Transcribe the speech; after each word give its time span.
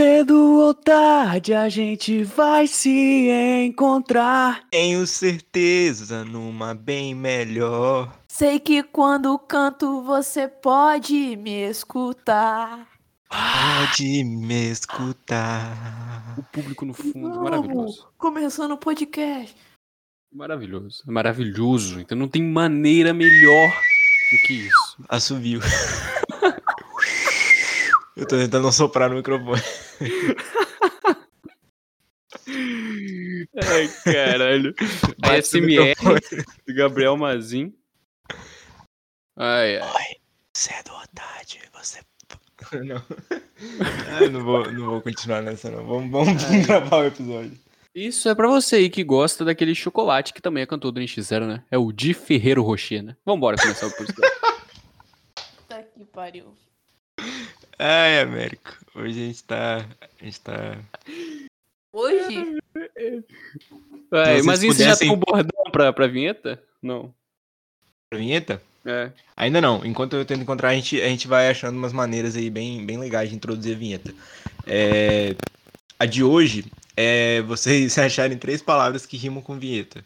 Cedo 0.00 0.60
ou 0.60 0.72
tarde 0.72 1.52
a 1.52 1.68
gente 1.68 2.24
vai 2.24 2.66
se 2.66 3.28
encontrar. 3.66 4.66
Tenho 4.70 5.06
certeza 5.06 6.24
numa 6.24 6.74
bem 6.74 7.14
melhor. 7.14 8.10
Sei 8.26 8.58
que 8.58 8.82
quando 8.82 9.38
canto 9.38 10.00
você 10.00 10.48
pode 10.48 11.36
me 11.36 11.68
escutar. 11.68 12.88
Pode 13.28 14.24
me 14.24 14.70
escutar. 14.70 16.34
O 16.38 16.42
público 16.44 16.86
no 16.86 16.94
fundo, 16.94 17.28
Vamos, 17.28 17.50
maravilhoso. 17.50 18.08
Começando 18.16 18.72
o 18.72 18.78
podcast. 18.78 19.54
Maravilhoso. 20.32 21.02
Maravilhoso. 21.06 22.00
Então 22.00 22.16
não 22.16 22.26
tem 22.26 22.42
maneira 22.42 23.12
melhor 23.12 23.68
do 23.68 24.46
que 24.46 24.54
isso. 24.66 24.96
Assovio. 25.10 25.60
Eu 28.20 28.28
tô 28.28 28.36
tentando 28.36 28.64
não 28.64 28.72
soprar 28.72 29.08
no 29.08 29.16
microfone. 29.16 29.62
Ai, 33.56 33.88
caralho. 34.04 34.74
Bate 35.18 35.38
ASMR 35.38 35.94
do 36.66 36.74
Gabriel 36.74 37.16
Mazin. 37.16 37.74
Ai, 39.38 39.78
ai. 39.78 40.16
Cedo 40.54 40.92
ou 40.92 41.02
tarde, 41.14 41.60
você. 41.72 42.00
Não. 42.84 43.02
Ah, 44.10 44.22
eu 44.22 44.30
não 44.30 44.44
vou, 44.44 44.70
não 44.70 44.84
vou 44.90 45.00
continuar 45.00 45.40
nessa, 45.42 45.70
não. 45.70 45.84
Vamos, 45.86 46.10
vamos 46.10 46.66
gravar 46.66 46.98
o 46.98 47.06
episódio. 47.06 47.58
Isso 47.94 48.28
é 48.28 48.34
pra 48.34 48.46
você 48.48 48.76
aí 48.76 48.90
que 48.90 49.02
gosta 49.02 49.44
daquele 49.44 49.74
chocolate 49.74 50.34
que 50.34 50.42
também 50.42 50.62
é 50.62 50.66
cantor 50.66 50.92
do 50.92 51.00
NX0, 51.00 51.46
né? 51.46 51.64
É 51.70 51.78
o 51.78 51.90
Di 51.90 52.12
Ferreiro 52.14 52.62
Rocher, 52.62 53.02
né? 53.02 53.16
Vambora 53.24 53.56
começar 53.56 53.86
o 53.86 53.96
podcast. 53.96 54.40
Tá 55.66 55.82
que 55.82 56.04
pariu. 56.04 56.54
Ai, 57.82 58.20
Américo. 58.20 58.76
Hoje 58.94 59.22
a 59.22 59.26
gente 59.26 59.44
tá. 59.44 59.86
A 60.20 60.24
gente 60.24 60.40
tá. 60.40 60.76
Hoje? 61.94 62.58
Mas 64.44 64.62
isso 64.62 64.78
já 64.78 64.84
pudessem- 64.90 65.08
tem 65.08 65.16
um 65.16 65.18
bordão 65.18 65.64
pra, 65.72 65.92
pra 65.92 66.06
vinheta? 66.06 66.62
Não. 66.82 67.12
Vinheta? 68.12 68.60
É. 68.84 69.10
Ainda 69.36 69.60
não. 69.60 69.84
Enquanto 69.84 70.14
eu 70.16 70.24
tento 70.24 70.42
encontrar, 70.42 70.70
a 70.70 70.74
gente, 70.74 71.00
a 71.00 71.06
gente 71.08 71.26
vai 71.28 71.48
achando 71.48 71.76
umas 71.76 71.92
maneiras 71.92 72.36
aí 72.36 72.50
bem, 72.50 72.84
bem 72.84 72.98
legais 72.98 73.30
de 73.30 73.36
introduzir 73.36 73.74
a 73.74 73.78
vinheta. 73.78 74.12
É, 74.66 75.34
A 75.98 76.04
de 76.06 76.22
hoje 76.22 76.64
é 76.96 77.40
vocês 77.42 77.96
acharem 77.98 78.36
três 78.36 78.60
palavras 78.60 79.06
que 79.06 79.16
rimam 79.16 79.42
com 79.42 79.58
vinheta. 79.58 80.04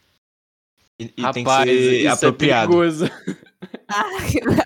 E, 1.01 1.05
e 1.07 1.09
tem 1.33 1.43
que 1.45 1.51
Rapaz, 1.51 1.69
ser 1.69 2.01
isso 2.05 2.09
apropriado. 2.15 2.73
é 2.73 2.77
perigoso. 2.77 3.11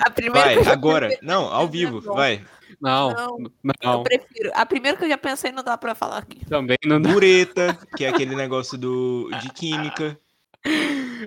A 0.00 0.10
primeira 0.10 0.54
vai, 0.56 0.64
já 0.64 0.72
agora. 0.72 1.16
Não, 1.22 1.44
ao 1.46 1.64
é 1.64 1.70
vivo. 1.70 2.00
Vai. 2.00 2.44
Não, 2.80 3.10
Não, 3.10 3.50
não, 3.82 3.92
Eu 3.92 4.02
prefiro. 4.02 4.50
A 4.54 4.64
primeira 4.64 4.96
que 4.96 5.04
eu 5.04 5.08
já 5.08 5.18
pensei 5.18 5.50
não 5.50 5.62
dá 5.64 5.76
pra 5.76 5.94
falar 5.94 6.18
aqui. 6.18 6.44
também 6.46 6.76
não 6.84 7.00
dá. 7.00 7.10
Bureta, 7.10 7.78
que 7.96 8.04
é 8.04 8.08
aquele 8.08 8.34
negócio 8.36 8.78
do, 8.78 9.30
de 9.40 9.50
química. 9.50 10.18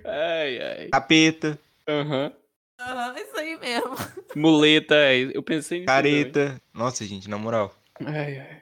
Ai, 0.06 0.62
ai. 0.62 0.90
Capeta, 0.92 1.60
Aham. 1.88 2.32
Ah, 2.80 3.14
isso 3.18 3.38
aí 3.38 3.58
mesmo. 3.58 3.96
Muleta, 4.36 4.96
é, 4.96 5.20
eu 5.36 5.44
pensei 5.44 5.80
nisso. 5.80 5.88
careta. 5.88 6.60
Nossa, 6.74 7.06
gente, 7.06 7.30
na 7.30 7.38
moral. 7.38 7.76
também. 7.94 8.16
Ai, 8.16 8.40
ai. 8.40 8.62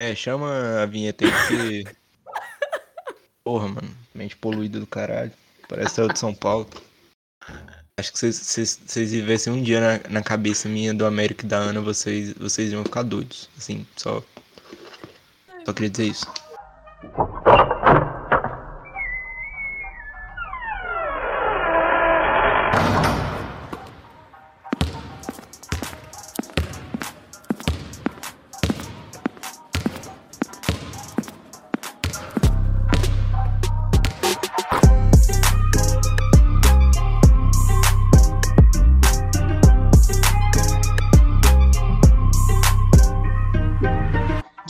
É, 0.00 0.14
chama 0.14 0.82
a 0.82 0.86
vinheta 0.86 1.24
aí 1.24 1.30
porque. 1.30 1.84
Porra, 3.44 3.68
mano. 3.68 3.96
Mente 4.14 4.36
poluída 4.36 4.78
do 4.80 4.86
caralho. 4.86 5.32
Parece 5.68 6.00
o 6.00 6.08
de 6.08 6.18
São 6.18 6.34
Paulo. 6.34 6.68
Acho 7.98 8.10
que 8.10 8.18
vocês 8.18 8.80
vocês 8.86 9.10
vivessem 9.10 9.52
um 9.52 9.62
dia 9.62 9.78
na, 9.78 10.08
na 10.08 10.22
cabeça 10.22 10.66
minha 10.66 10.94
do 10.94 11.04
América 11.04 11.44
e 11.44 11.48
da 11.48 11.58
Ana, 11.58 11.78
vocês, 11.82 12.32
vocês 12.32 12.72
iam 12.72 12.82
ficar 12.82 13.02
doidos. 13.02 13.50
Assim, 13.58 13.86
só. 13.96 14.22
Só 15.66 15.72
queria 15.74 15.90
dizer 15.90 16.06
isso. 16.06 16.26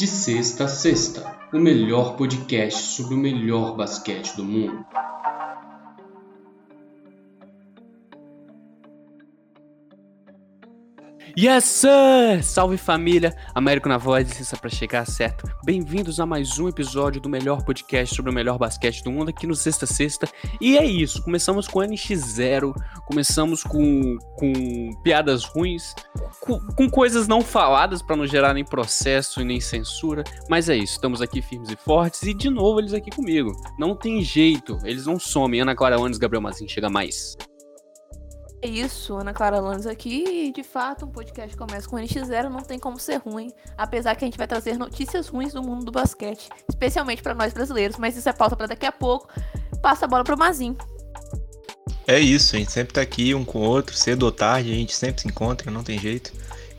De 0.03 0.09
sexta 0.09 0.65
a 0.65 0.69
sexta, 0.69 1.33
o 1.53 1.61
melhor 1.61 2.17
podcast 2.17 2.97
sobre 2.97 3.15
o 3.15 3.17
melhor 3.17 3.77
basquete 3.77 4.35
do 4.35 4.43
mundo. 4.43 4.85
Yes, 11.39 11.65
sir! 11.65 12.43
Salve 12.43 12.77
família! 12.77 13.35
Américo 13.55 13.89
na 13.89 13.97
voz, 13.97 14.29
licença 14.29 14.55
pra 14.55 14.69
chegar 14.69 15.07
certo. 15.07 15.51
Bem-vindos 15.65 16.21
a 16.21 16.27
mais 16.27 16.59
um 16.59 16.69
episódio 16.69 17.23
do 17.23 17.29
melhor 17.29 17.65
podcast 17.65 18.15
sobre 18.15 18.31
o 18.31 18.35
melhor 18.35 18.59
basquete 18.59 19.03
do 19.03 19.11
mundo 19.11 19.31
aqui 19.31 19.47
no 19.47 19.55
Sexta 19.55 19.87
Sexta. 19.87 20.29
E 20.61 20.77
é 20.77 20.85
isso, 20.85 21.23
começamos 21.23 21.67
com 21.67 21.81
NX0, 21.81 22.75
começamos 23.07 23.63
com, 23.63 24.19
com 24.37 24.91
piadas 25.03 25.45
ruins, 25.45 25.95
com, 26.41 26.59
com 26.77 26.91
coisas 26.91 27.27
não 27.27 27.41
faladas 27.41 28.03
pra 28.03 28.15
não 28.15 28.27
gerar 28.27 28.53
nem 28.53 28.65
processo 28.65 29.41
e 29.41 29.45
nem 29.45 29.59
censura. 29.59 30.25
Mas 30.51 30.69
é 30.69 30.77
isso, 30.77 30.95
estamos 30.95 31.23
aqui 31.23 31.41
firmes 31.41 31.71
e 31.71 31.77
fortes 31.77 32.25
e 32.25 32.35
de 32.35 32.51
novo 32.51 32.79
eles 32.79 32.93
aqui 32.93 33.11
comigo. 33.11 33.53
Não 33.79 33.97
tem 33.97 34.23
jeito, 34.23 34.79
eles 34.85 35.07
não 35.07 35.19
somem. 35.19 35.63
Ana 35.63 35.75
Clara 35.75 35.99
Lanes, 35.99 36.19
Gabriel 36.19 36.43
Mazin, 36.43 36.69
chega 36.69 36.91
mais. 36.91 37.37
É 38.65 38.69
isso, 38.69 39.17
Ana 39.17 39.33
Clara 39.33 39.59
Lanes 39.61 39.87
aqui. 39.87 40.25
E 40.25 40.53
de 40.53 40.63
fato, 40.63 41.05
um 41.05 41.09
podcast 41.09 41.57
começa 41.57 41.89
com 41.89 41.97
NX0, 41.97 42.49
não 42.49 42.61
tem 42.61 42.79
como 42.79 42.99
ser 42.99 43.17
ruim. 43.17 43.51
Apesar 43.77 44.15
que 44.15 44.25
a 44.25 44.27
gente 44.27 44.39
vai 44.39 44.47
trazer 44.47 44.79
notícias 44.79 45.27
ruins 45.27 45.53
do 45.53 45.61
mundo 45.63 45.85
do 45.85 45.91
basquete, 45.91 46.49
especialmente 46.69 47.23
pra 47.23 47.35
nós 47.35 47.53
brasileiros, 47.53 47.97
mas 47.99 48.17
isso 48.17 48.29
é 48.29 48.33
pauta 48.33 48.55
pra 48.55 48.67
daqui 48.69 48.87
a 48.87 48.93
pouco. 48.93 49.29
Passa 49.83 50.05
a 50.05 50.09
bola 50.09 50.23
pro 50.23 50.39
Mazin. 50.39 50.77
É 52.07 52.21
isso, 52.21 52.55
a 52.55 52.59
gente 52.61 52.71
sempre 52.71 52.95
tá 52.95 53.01
aqui 53.01 53.35
um 53.35 53.45
com 53.45 53.59
o 53.59 53.63
outro, 53.63 53.97
cedo 53.97 54.23
ou 54.25 54.33
tarde, 54.33 54.71
a 54.71 54.75
gente 54.75 54.95
sempre 54.95 55.23
se 55.23 55.29
encontra, 55.29 55.69
não 55.71 55.83
tem 55.83 55.99
jeito. 55.99 56.33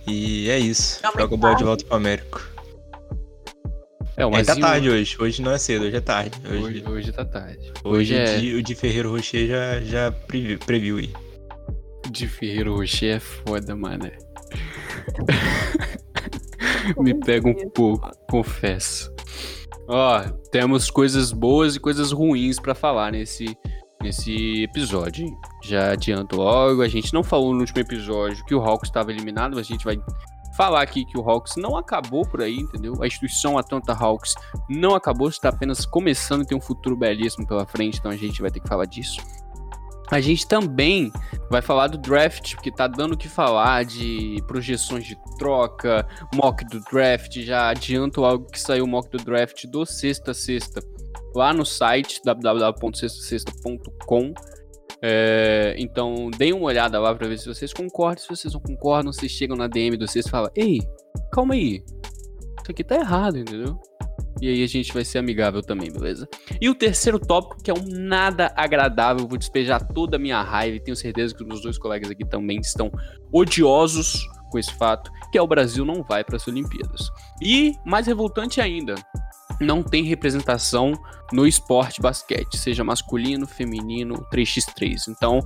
E 0.08 0.50
é 0.50 0.58
isso. 0.60 1.02
Joga 1.04 1.34
a 1.36 1.38
bola 1.38 1.56
de 1.56 1.64
volta 1.66 1.86
pro 1.86 1.96
Américo. 1.98 2.42
É, 4.16 4.26
o 4.26 4.30
É, 4.30 4.44
tá 4.44 4.52
Mazinho- 4.54 4.60
tarde 4.68 4.90
hoje. 4.90 5.18
Hoje 5.20 5.42
não 5.42 5.52
é 5.52 5.58
cedo, 5.58 5.86
hoje 5.86 5.96
é 5.98 6.02
tarde. 6.02 6.40
Hoje, 6.46 6.58
Hoje, 6.64 6.84
hoje 6.88 7.12
tá 7.12 7.26
tarde. 7.26 7.74
hoje, 7.84 8.14
Hoje 8.14 8.16
é 8.16 8.36
o, 8.38 8.40
de, 8.40 8.56
o 8.56 8.64
de 8.64 8.76
Ferreiro 8.76 9.12
Rocher 9.12 9.48
já, 9.48 9.80
já 9.82 10.12
previu, 10.12 10.60
previu 10.60 10.98
aí. 10.98 11.14
De 12.12 12.64
Rocher 12.64 13.16
é 13.16 13.20
foda, 13.20 13.76
mano. 13.76 14.10
Me 17.00 17.14
pega 17.14 17.48
um 17.48 17.70
pouco, 17.70 18.10
confesso. 18.30 19.12
Ó, 19.88 20.22
temos 20.52 20.90
coisas 20.90 21.32
boas 21.32 21.76
e 21.76 21.80
coisas 21.80 22.12
ruins 22.12 22.60
pra 22.60 22.76
falar 22.76 23.12
nesse, 23.12 23.58
nesse 24.02 24.64
episódio. 24.64 25.26
hein? 25.26 25.36
Já 25.64 25.92
adianto 25.92 26.38
logo, 26.38 26.82
a 26.82 26.88
gente 26.88 27.14
não 27.14 27.24
falou 27.24 27.54
no 27.54 27.62
último 27.62 27.80
episódio 27.80 28.44
que 28.46 28.56
o 28.56 28.62
Hawks 28.62 28.90
estava 28.90 29.12
eliminado, 29.12 29.56
mas 29.56 29.66
a 29.66 29.70
gente 29.70 29.86
vai 29.86 29.98
falar 30.56 30.82
aqui 30.82 31.06
que 31.06 31.18
o 31.18 31.30
Hawks 31.30 31.56
não 31.58 31.78
acabou 31.78 32.26
por 32.28 32.42
aí, 32.42 32.58
entendeu? 32.58 32.94
A 33.02 33.08
instituição 33.08 33.58
Atlanta 33.58 33.94
Hawks 33.94 34.36
não 34.70 34.96
acabou, 34.96 35.28
está 35.28 35.50
apenas 35.50 35.86
começando 35.86 36.44
e 36.44 36.46
tem 36.46 36.58
um 36.58 36.62
futuro 36.62 36.96
belíssimo 36.96 37.48
pela 37.48 37.66
frente, 37.66 38.00
então 38.00 38.12
a 38.12 38.16
gente 38.16 38.42
vai 38.42 38.52
ter 38.52 38.60
que 38.60 38.68
falar 38.68 38.86
disso. 38.86 39.20
A 40.14 40.22
gente 40.22 40.48
também 40.48 41.12
vai 41.50 41.60
falar 41.60 41.88
do 41.88 41.98
draft, 41.98 42.54
porque 42.54 42.72
tá 42.72 42.86
dando 42.86 43.14
o 43.14 43.18
que 43.18 43.28
falar 43.28 43.84
de 43.84 44.38
projeções 44.46 45.08
de 45.08 45.18
troca, 45.40 46.08
mock 46.36 46.64
do 46.66 46.80
draft. 46.82 47.42
Já 47.42 47.70
adianto 47.70 48.24
algo 48.24 48.46
que 48.46 48.60
saiu 48.60 48.86
mock 48.86 49.10
do 49.10 49.18
draft 49.18 49.66
do 49.66 49.88
Sexta 49.88 50.32
Sexta 50.32 50.84
lá 51.34 51.52
no 51.52 51.66
site 51.66 52.22
www.sextasexta.com. 52.24 54.36
É, 55.02 55.74
então 55.80 56.30
deem 56.38 56.54
uma 56.54 56.66
olhada 56.66 57.00
lá 57.00 57.16
pra 57.16 57.28
ver 57.28 57.40
se 57.40 57.48
vocês 57.48 57.74
concordam. 57.74 58.22
Se 58.22 58.30
vocês 58.30 58.54
não 58.54 58.62
concordam, 58.62 59.12
vocês 59.12 59.32
chegam 59.32 59.58
na 59.58 59.68
DM 59.68 59.98
do 59.98 60.08
Sexta 60.08 60.30
e 60.30 60.32
falam: 60.32 60.52
Ei, 60.56 60.80
calma 61.32 61.56
aí, 61.56 61.84
isso 62.62 62.70
aqui 62.70 62.84
tá 62.84 62.98
errado, 62.98 63.40
entendeu? 63.40 63.82
E 64.42 64.50
aí 64.50 64.64
a 64.64 64.68
gente 64.68 64.94
vai 64.94 65.06
ser 65.06 65.20
amigável 65.20 65.62
também, 65.62 65.92
beleza? 65.92 66.28
E 66.60 66.70
o 66.70 66.76
terceiro 66.76 67.20
tópico, 67.20 67.62
que 67.62 67.72
é 67.72 67.74
um 67.74 67.86
nada 67.88 68.52
agradável, 68.56 69.28
vou 69.28 69.38
despejar 69.38 69.88
toda 69.88 70.18
a 70.18 70.20
minha 70.20 70.42
raiva 70.42 70.78
e 70.78 70.80
tenho 70.80 70.98
certeza 70.98 71.34
que 71.34 71.42
os 71.42 71.48
meus 71.48 71.62
dois 71.62 71.78
colegas 71.78 72.10
aqui 72.10 72.26
também 72.26 72.60
estão 72.60 72.92
odiosos 73.32 74.28
com 74.52 74.60
esse 74.60 74.74
fato, 74.74 75.12
que 75.32 75.38
é 75.38 75.42
o 75.42 75.48
Brasil 75.48 75.84
não 75.84 76.04
vai 76.04 76.24
para 76.24 76.36
as 76.36 76.48
Olimpíadas. 76.48 77.10
E 77.42 77.74
mais 77.86 78.06
revoltante 78.06 78.62
ainda, 78.62 78.96
não 79.60 79.82
tem 79.82 80.04
representação 80.04 80.94
no 81.32 81.48
esporte 81.48 82.02
basquete, 82.02 82.58
seja 82.58 82.84
masculino, 82.84 83.48
feminino, 83.48 84.26
3x3. 84.32 85.08
Então, 85.10 85.40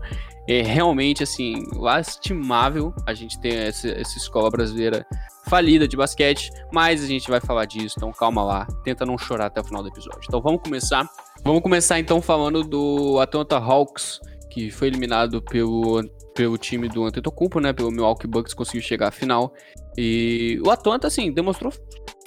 é 0.48 0.62
realmente 0.62 1.24
assim, 1.24 1.64
lastimável 1.74 2.94
a 3.06 3.14
gente 3.14 3.40
ter 3.40 3.68
essa, 3.68 3.90
essa 3.90 4.18
escola 4.18 4.50
brasileira 4.50 5.06
falida 5.48 5.88
de 5.88 5.96
basquete, 5.96 6.52
mas 6.72 7.04
a 7.04 7.08
gente 7.08 7.30
vai 7.30 7.40
falar 7.40 7.66
disso, 7.66 7.96
então 7.98 8.12
calma 8.12 8.44
lá, 8.44 8.68
tenta 8.84 9.06
não 9.06 9.18
chorar 9.18 9.48
até 9.48 9.62
o 9.62 9.64
final 9.64 9.82
do 9.82 9.90
episódio. 9.90 10.22
Então 10.26 10.42
vamos 10.42 10.62
começar. 10.62 11.10
Vamos 11.44 11.62
começar 11.62 12.00
então 12.00 12.22
falando 12.22 12.64
do 12.64 13.20
Atlanta 13.20 13.58
Hawks, 13.58 14.20
que 14.50 14.70
foi 14.72 14.88
eliminado 14.88 15.42
pelo, 15.42 16.04
pelo 16.36 16.58
time 16.58 16.90
do 16.90 17.06
Antetokounmpo, 17.06 17.60
né, 17.60 17.74
pelo 17.74 17.92
Milwaukee 17.92 18.28
Bucks, 18.28 18.54
conseguiu 18.54 18.82
chegar 18.82 19.10
à 19.10 19.12
final. 19.12 19.54
E 19.98 20.60
o 20.66 20.70
Atlanta, 20.70 21.08
assim, 21.08 21.32
demonstrou 21.32 21.72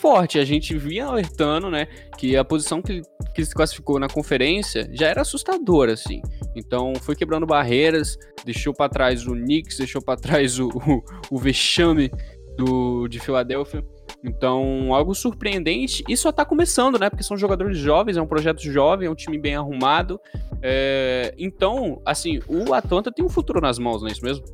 forte. 0.00 0.38
A 0.38 0.44
gente 0.44 0.76
vinha 0.76 1.06
alertando, 1.06 1.70
né, 1.70 1.87
que 2.17 2.37
a 2.37 2.44
posição 2.44 2.81
que, 2.81 3.02
que 3.35 3.44
se 3.44 3.55
classificou 3.55 3.99
na 3.99 4.08
conferência 4.08 4.88
já 4.93 5.08
era 5.08 5.23
assustadora, 5.23 5.93
assim. 5.93 6.23
Então 6.56 6.94
foi 7.00 7.14
quebrando 7.14 7.47
barreiras, 7.47 8.17
deixou 8.44 8.75
para 8.75 8.88
trás 8.88 9.26
o 9.26 9.32
Knicks, 9.32 9.79
deixou 9.79 10.02
para 10.02 10.19
trás 10.19 10.58
o, 10.58 10.69
o, 10.69 11.05
o 11.31 11.38
vexame 11.38 12.11
do, 12.56 13.06
de 13.08 13.20
Filadélfia. 13.20 13.85
Então, 14.23 14.94
algo 14.94 15.14
surpreendente. 15.14 16.05
E 16.08 16.17
só 16.17 16.31
tá 16.31 16.44
começando, 16.44 16.99
né? 16.99 17.08
Porque 17.08 17.25
são 17.25 17.37
jogadores 17.37 17.79
jovens, 17.79 18.17
é 18.17 18.23
um 18.23 18.26
projeto 18.26 18.61
jovem, 18.61 19.08
é 19.08 19.11
um 19.11 19.14
time 19.14 19.38
bem 19.38 19.56
arrumado. 19.56 20.20
É... 20.62 21.35
Então, 21.38 22.02
assim, 22.05 22.41
o 22.47 22.75
Atlanta 22.75 23.11
tem 23.11 23.25
um 23.25 23.31
futuro 23.31 23.61
nas 23.61 23.79
mãos, 23.79 24.02
não 24.02 24.08
é 24.08 24.12
isso 24.12 24.25
mesmo? 24.25 24.44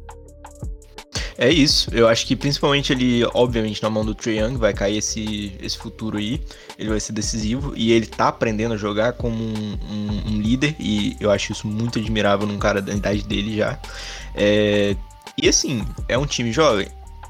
É 1.39 1.51
isso. 1.51 1.91
Eu 1.93 2.09
acho 2.09 2.27
que 2.27 2.35
principalmente 2.35 2.93
ele, 2.93 3.25
obviamente, 3.35 3.83
na 3.83 3.91
mão 3.91 4.05
do 4.05 4.15
Trae 4.15 4.39
Young 4.39 4.57
vai 4.57 4.73
cair 4.73 4.99
esse, 4.99 5.53
esse 5.61 5.77
futuro 5.77 6.17
aí. 6.17 6.41
Ele 6.79 6.89
vai 6.89 7.01
ser 7.01 7.13
decisivo 7.13 7.75
e 7.77 7.93
ele 7.93 8.07
tá 8.07 8.29
aprendendo 8.29 8.75
a 8.75 8.77
jogar 8.77 9.13
como 9.13 9.37
um, 9.37 9.79
um, 9.91 10.33
um 10.33 10.41
líder 10.41 10.75
e 10.79 11.17
eu 11.21 11.31
acho 11.31 11.53
isso 11.53 11.67
muito 11.67 11.99
admirável 11.99 12.47
num 12.47 12.59
cara 12.59 12.81
da 12.81 12.95
idade 12.95 13.23
dele 13.23 13.57
já. 13.57 13.79
É, 14.35 14.97
e 15.37 15.49
assim, 15.49 15.85
é 16.09 16.17
um 16.17 16.27
time 16.27 16.53
jovem. 16.53 16.89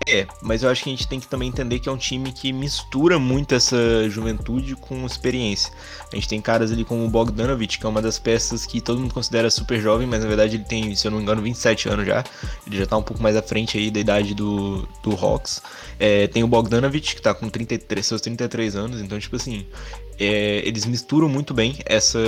É, 0.08 0.24
mas 0.40 0.62
eu 0.62 0.70
acho 0.70 0.84
que 0.84 0.90
a 0.90 0.92
gente 0.92 1.08
tem 1.08 1.18
que 1.18 1.26
também 1.26 1.48
entender 1.48 1.80
que 1.80 1.88
é 1.88 1.92
um 1.92 1.96
time 1.96 2.30
que 2.30 2.52
mistura 2.52 3.18
muito 3.18 3.56
essa 3.56 4.08
juventude 4.08 4.76
com 4.76 5.04
experiência. 5.04 5.72
A 6.16 6.18
gente 6.18 6.28
tem 6.28 6.40
caras 6.40 6.72
ali 6.72 6.82
como 6.82 7.04
o 7.04 7.10
Bogdanovich, 7.10 7.78
que 7.78 7.84
é 7.84 7.88
uma 7.88 8.00
das 8.00 8.18
peças 8.18 8.64
que 8.64 8.80
todo 8.80 8.98
mundo 8.98 9.12
considera 9.12 9.50
super 9.50 9.78
jovem, 9.78 10.06
mas 10.06 10.22
na 10.22 10.28
verdade 10.28 10.56
ele 10.56 10.64
tem, 10.64 10.94
se 10.96 11.06
eu 11.06 11.10
não 11.10 11.18
me 11.18 11.24
engano, 11.24 11.42
27 11.42 11.90
anos 11.90 12.06
já. 12.06 12.24
Ele 12.66 12.78
já 12.78 12.86
tá 12.86 12.96
um 12.96 13.02
pouco 13.02 13.22
mais 13.22 13.36
à 13.36 13.42
frente 13.42 13.76
aí 13.76 13.90
da 13.90 14.00
idade 14.00 14.34
do, 14.34 14.88
do 15.02 15.12
Hawks. 15.14 15.60
É, 16.00 16.26
tem 16.26 16.42
o 16.42 16.48
Bogdanovich, 16.48 17.14
que 17.14 17.20
tá 17.20 17.34
com 17.34 17.50
33, 17.50 18.04
seus 18.04 18.20
33 18.22 18.76
anos, 18.76 19.00
então, 19.02 19.18
tipo 19.18 19.36
assim, 19.36 19.66
é, 20.18 20.62
eles 20.66 20.86
misturam 20.86 21.28
muito 21.28 21.52
bem 21.52 21.76
essa. 21.84 22.18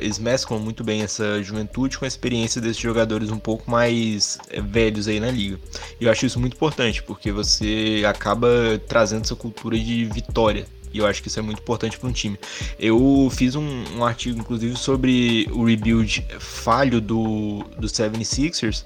Eles 0.00 0.18
mesclam 0.18 0.60
muito 0.60 0.84
bem 0.84 1.02
essa 1.02 1.42
juventude 1.42 1.98
com 1.98 2.04
a 2.04 2.08
experiência 2.08 2.60
desses 2.60 2.78
jogadores 2.78 3.30
um 3.30 3.38
pouco 3.38 3.70
mais 3.70 4.38
é, 4.50 4.60
velhos 4.60 5.08
aí 5.08 5.18
na 5.18 5.30
liga. 5.30 5.58
E 5.98 6.04
eu 6.04 6.10
acho 6.10 6.26
isso 6.26 6.38
muito 6.38 6.54
importante, 6.54 7.02
porque 7.02 7.32
você 7.32 8.02
acaba 8.06 8.48
trazendo 8.86 9.22
essa 9.22 9.34
cultura 9.34 9.78
de 9.78 10.04
vitória. 10.04 10.66
E 10.92 10.98
eu 10.98 11.06
acho 11.06 11.22
que 11.22 11.28
isso 11.28 11.38
é 11.38 11.42
muito 11.42 11.60
importante 11.60 11.98
para 11.98 12.08
um 12.08 12.12
time. 12.12 12.38
Eu 12.78 13.30
fiz 13.32 13.54
um, 13.54 13.84
um, 13.96 14.04
artigo, 14.04 14.38
inclusive, 14.38 14.76
sobre 14.76 15.46
o 15.52 15.64
rebuild 15.64 16.24
falho 16.38 17.00
do, 17.00 17.64
do 17.78 17.86
76ers. 17.86 18.84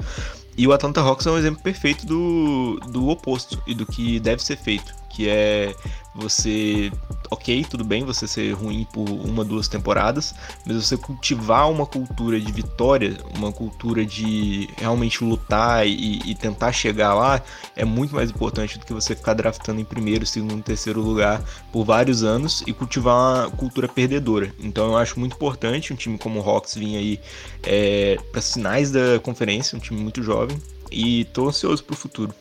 E 0.57 0.67
o 0.67 0.73
Atlanta 0.73 1.01
Hawks 1.01 1.27
é 1.27 1.31
um 1.31 1.39
exemplo 1.39 1.63
perfeito 1.63 2.05
do, 2.05 2.79
do 2.91 3.09
oposto 3.09 3.63
e 3.67 3.75
do 3.75 3.87
que 3.87 4.21
deve 4.21 4.43
ser 4.43 4.57
feito. 4.57 5.02
Que 5.13 5.29
é 5.29 5.75
você, 6.15 6.93
ok, 7.31 7.65
tudo 7.65 7.85
bem 7.85 8.05
você 8.05 8.27
ser 8.27 8.53
ruim 8.53 8.87
por 8.93 9.09
uma, 9.09 9.45
duas 9.45 9.67
temporadas, 9.67 10.35
mas 10.67 10.77
você 10.77 10.97
cultivar 10.97 11.71
uma 11.71 11.87
cultura 11.87 12.39
de 12.39 12.53
vitória, 12.53 13.17
uma 13.37 13.51
cultura 13.51 14.05
de 14.05 14.69
realmente 14.77 15.25
lutar 15.25 15.87
e, 15.87 16.21
e 16.27 16.35
tentar 16.35 16.73
chegar 16.73 17.15
lá, 17.15 17.43
é 17.75 17.85
muito 17.85 18.15
mais 18.15 18.31
importante 18.31 18.79
do 18.79 18.85
que 18.85 18.93
você 18.93 19.17
ficar 19.17 19.33
draftando 19.33 19.81
em 19.81 19.85
primeiro, 19.85 20.27
segundo, 20.27 20.63
terceiro 20.63 21.01
lugar 21.01 21.43
por 21.73 21.85
vários 21.85 22.23
anos 22.23 22.63
e 22.67 22.73
cultivar 22.73 23.15
uma 23.15 23.51
cultura 23.51 23.89
perdedora. 23.89 24.55
Então 24.59 24.87
eu 24.87 24.97
acho 24.99 25.19
muito 25.19 25.35
importante 25.35 25.93
um 25.93 25.97
time 25.97 26.19
como 26.19 26.41
o 26.41 26.43
Hawks 26.43 26.75
vir 26.75 26.97
aí 26.97 27.21
é, 27.63 28.19
para 28.31 28.43
sinais 28.43 28.91
da 28.91 29.19
conferência, 29.23 29.77
um 29.77 29.81
time 29.81 30.01
muito 30.01 30.23
jovem, 30.23 30.61
e 30.91 31.25
tô 31.27 31.49
ansioso 31.49 31.83
pro 31.83 31.97
futuro. 31.97 32.35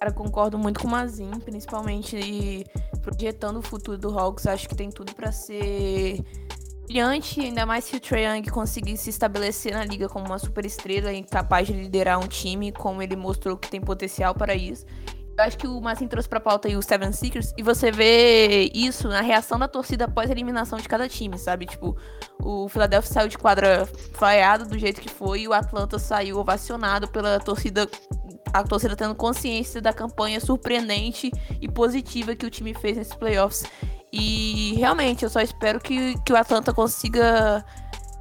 Cara, 0.00 0.14
concordo 0.14 0.58
muito 0.58 0.80
com 0.80 0.88
o 0.88 0.90
Mazin, 0.90 1.30
principalmente 1.44 2.64
projetando 3.02 3.58
o 3.58 3.62
futuro 3.62 3.98
do 3.98 4.18
Hawks. 4.18 4.46
Acho 4.46 4.66
que 4.66 4.74
tem 4.74 4.90
tudo 4.90 5.14
para 5.14 5.30
ser 5.30 6.24
brilhante, 6.86 7.38
ainda 7.38 7.66
mais 7.66 7.84
se 7.84 7.96
o 7.96 8.00
Trae 8.00 8.24
Young 8.24 8.50
conseguir 8.50 8.96
se 8.96 9.10
estabelecer 9.10 9.74
na 9.74 9.84
liga 9.84 10.08
como 10.08 10.24
uma 10.24 10.38
super 10.38 10.64
estrela 10.64 11.12
e 11.12 11.22
capaz 11.22 11.66
de 11.66 11.74
liderar 11.74 12.18
um 12.18 12.26
time, 12.26 12.72
como 12.72 13.02
ele 13.02 13.14
mostrou 13.14 13.58
que 13.58 13.70
tem 13.70 13.78
potencial 13.78 14.34
para 14.34 14.54
isso. 14.54 14.86
Eu 15.36 15.44
acho 15.44 15.58
que 15.58 15.66
o 15.66 15.78
Mazin 15.80 16.08
trouxe 16.08 16.28
pra 16.28 16.40
pauta 16.40 16.66
aí 16.66 16.76
o 16.76 16.82
Seven 16.82 17.12
Seekers, 17.12 17.52
e 17.56 17.62
você 17.62 17.92
vê 17.92 18.70
isso 18.74 19.06
na 19.06 19.20
reação 19.20 19.58
da 19.58 19.68
torcida 19.68 20.06
após 20.06 20.30
a 20.30 20.32
eliminação 20.32 20.78
de 20.78 20.88
cada 20.88 21.08
time, 21.08 21.38
sabe? 21.38 21.66
Tipo, 21.66 21.94
o 22.42 22.68
Philadelphia 22.68 23.12
saiu 23.12 23.28
de 23.28 23.36
quadra 23.36 23.86
falhado 24.14 24.64
do 24.64 24.78
jeito 24.78 25.00
que 25.00 25.10
foi, 25.10 25.42
e 25.42 25.48
o 25.48 25.52
Atlanta 25.52 25.98
saiu 25.98 26.38
ovacionado 26.38 27.06
pela 27.08 27.38
torcida 27.38 27.86
a 28.52 28.62
torcida 28.62 28.96
tendo 28.96 29.14
consciência 29.14 29.80
da 29.80 29.92
campanha 29.92 30.40
surpreendente 30.40 31.30
e 31.60 31.68
positiva 31.68 32.34
que 32.34 32.46
o 32.46 32.50
time 32.50 32.74
fez 32.74 32.96
nesses 32.96 33.14
playoffs. 33.14 33.64
E 34.12 34.74
realmente, 34.76 35.24
eu 35.24 35.30
só 35.30 35.40
espero 35.40 35.78
que, 35.78 36.18
que 36.24 36.32
o 36.32 36.36
Atlanta 36.36 36.72
consiga 36.72 37.64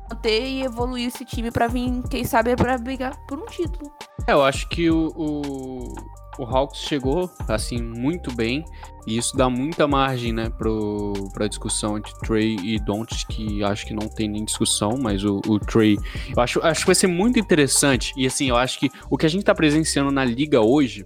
manter 0.09 0.45
e 0.45 0.63
evoluir 0.63 1.07
esse 1.07 1.23
time 1.25 1.51
para 1.51 1.67
vir, 1.67 2.03
quem 2.09 2.23
sabe, 2.23 2.55
para 2.55 2.77
brigar 2.77 3.15
por 3.27 3.39
um 3.39 3.45
título. 3.45 3.91
É, 4.27 4.33
eu 4.33 4.43
acho 4.43 4.67
que 4.69 4.89
o, 4.89 5.11
o, 5.15 5.95
o 6.39 6.45
Hawks 6.45 6.79
chegou, 6.79 7.29
assim, 7.47 7.81
muito 7.81 8.33
bem. 8.33 8.63
E 9.05 9.17
isso 9.17 9.35
dá 9.35 9.49
muita 9.49 9.87
margem, 9.87 10.31
né, 10.31 10.49
pro, 10.49 11.13
pra 11.33 11.47
discussão 11.47 11.97
entre 11.97 12.13
Trey 12.19 12.55
e 12.63 12.79
Don't, 12.79 13.25
que 13.27 13.63
acho 13.63 13.85
que 13.85 13.93
não 13.93 14.07
tem 14.07 14.29
nem 14.29 14.45
discussão, 14.45 14.97
mas 15.01 15.23
o, 15.23 15.41
o 15.47 15.59
Trey. 15.59 15.97
Eu 16.35 16.41
acho, 16.41 16.61
acho 16.63 16.81
que 16.81 16.85
vai 16.85 16.95
ser 16.95 17.07
muito 17.07 17.39
interessante. 17.39 18.13
E 18.15 18.25
assim, 18.25 18.49
eu 18.49 18.55
acho 18.55 18.79
que 18.79 18.89
o 19.09 19.17
que 19.17 19.25
a 19.25 19.29
gente 19.29 19.43
tá 19.43 19.53
presenciando 19.53 20.11
na 20.11 20.23
liga 20.23 20.61
hoje 20.61 21.05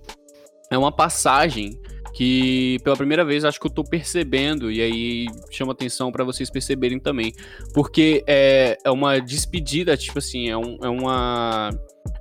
é 0.70 0.78
uma 0.78 0.92
passagem 0.92 1.80
que 2.14 2.78
pela 2.84 2.96
primeira 2.96 3.26
vez 3.26 3.44
acho 3.44 3.60
que 3.60 3.66
eu 3.66 3.72
tô 3.72 3.84
percebendo, 3.84 4.72
e 4.72 4.82
aí 4.82 5.26
chama 5.50 5.72
atenção 5.72 6.12
para 6.12 6.24
vocês 6.24 6.50
perceberem 6.50 7.00
também. 7.00 7.34
Porque 7.74 8.24
é, 8.28 8.78
é 8.84 8.92
uma 8.92 9.20
despedida, 9.20 9.98
tipo 9.98 10.20
assim, 10.20 10.50
é, 10.50 10.58
um, 10.58 10.78
é 10.82 10.90
uma. 10.90 11.72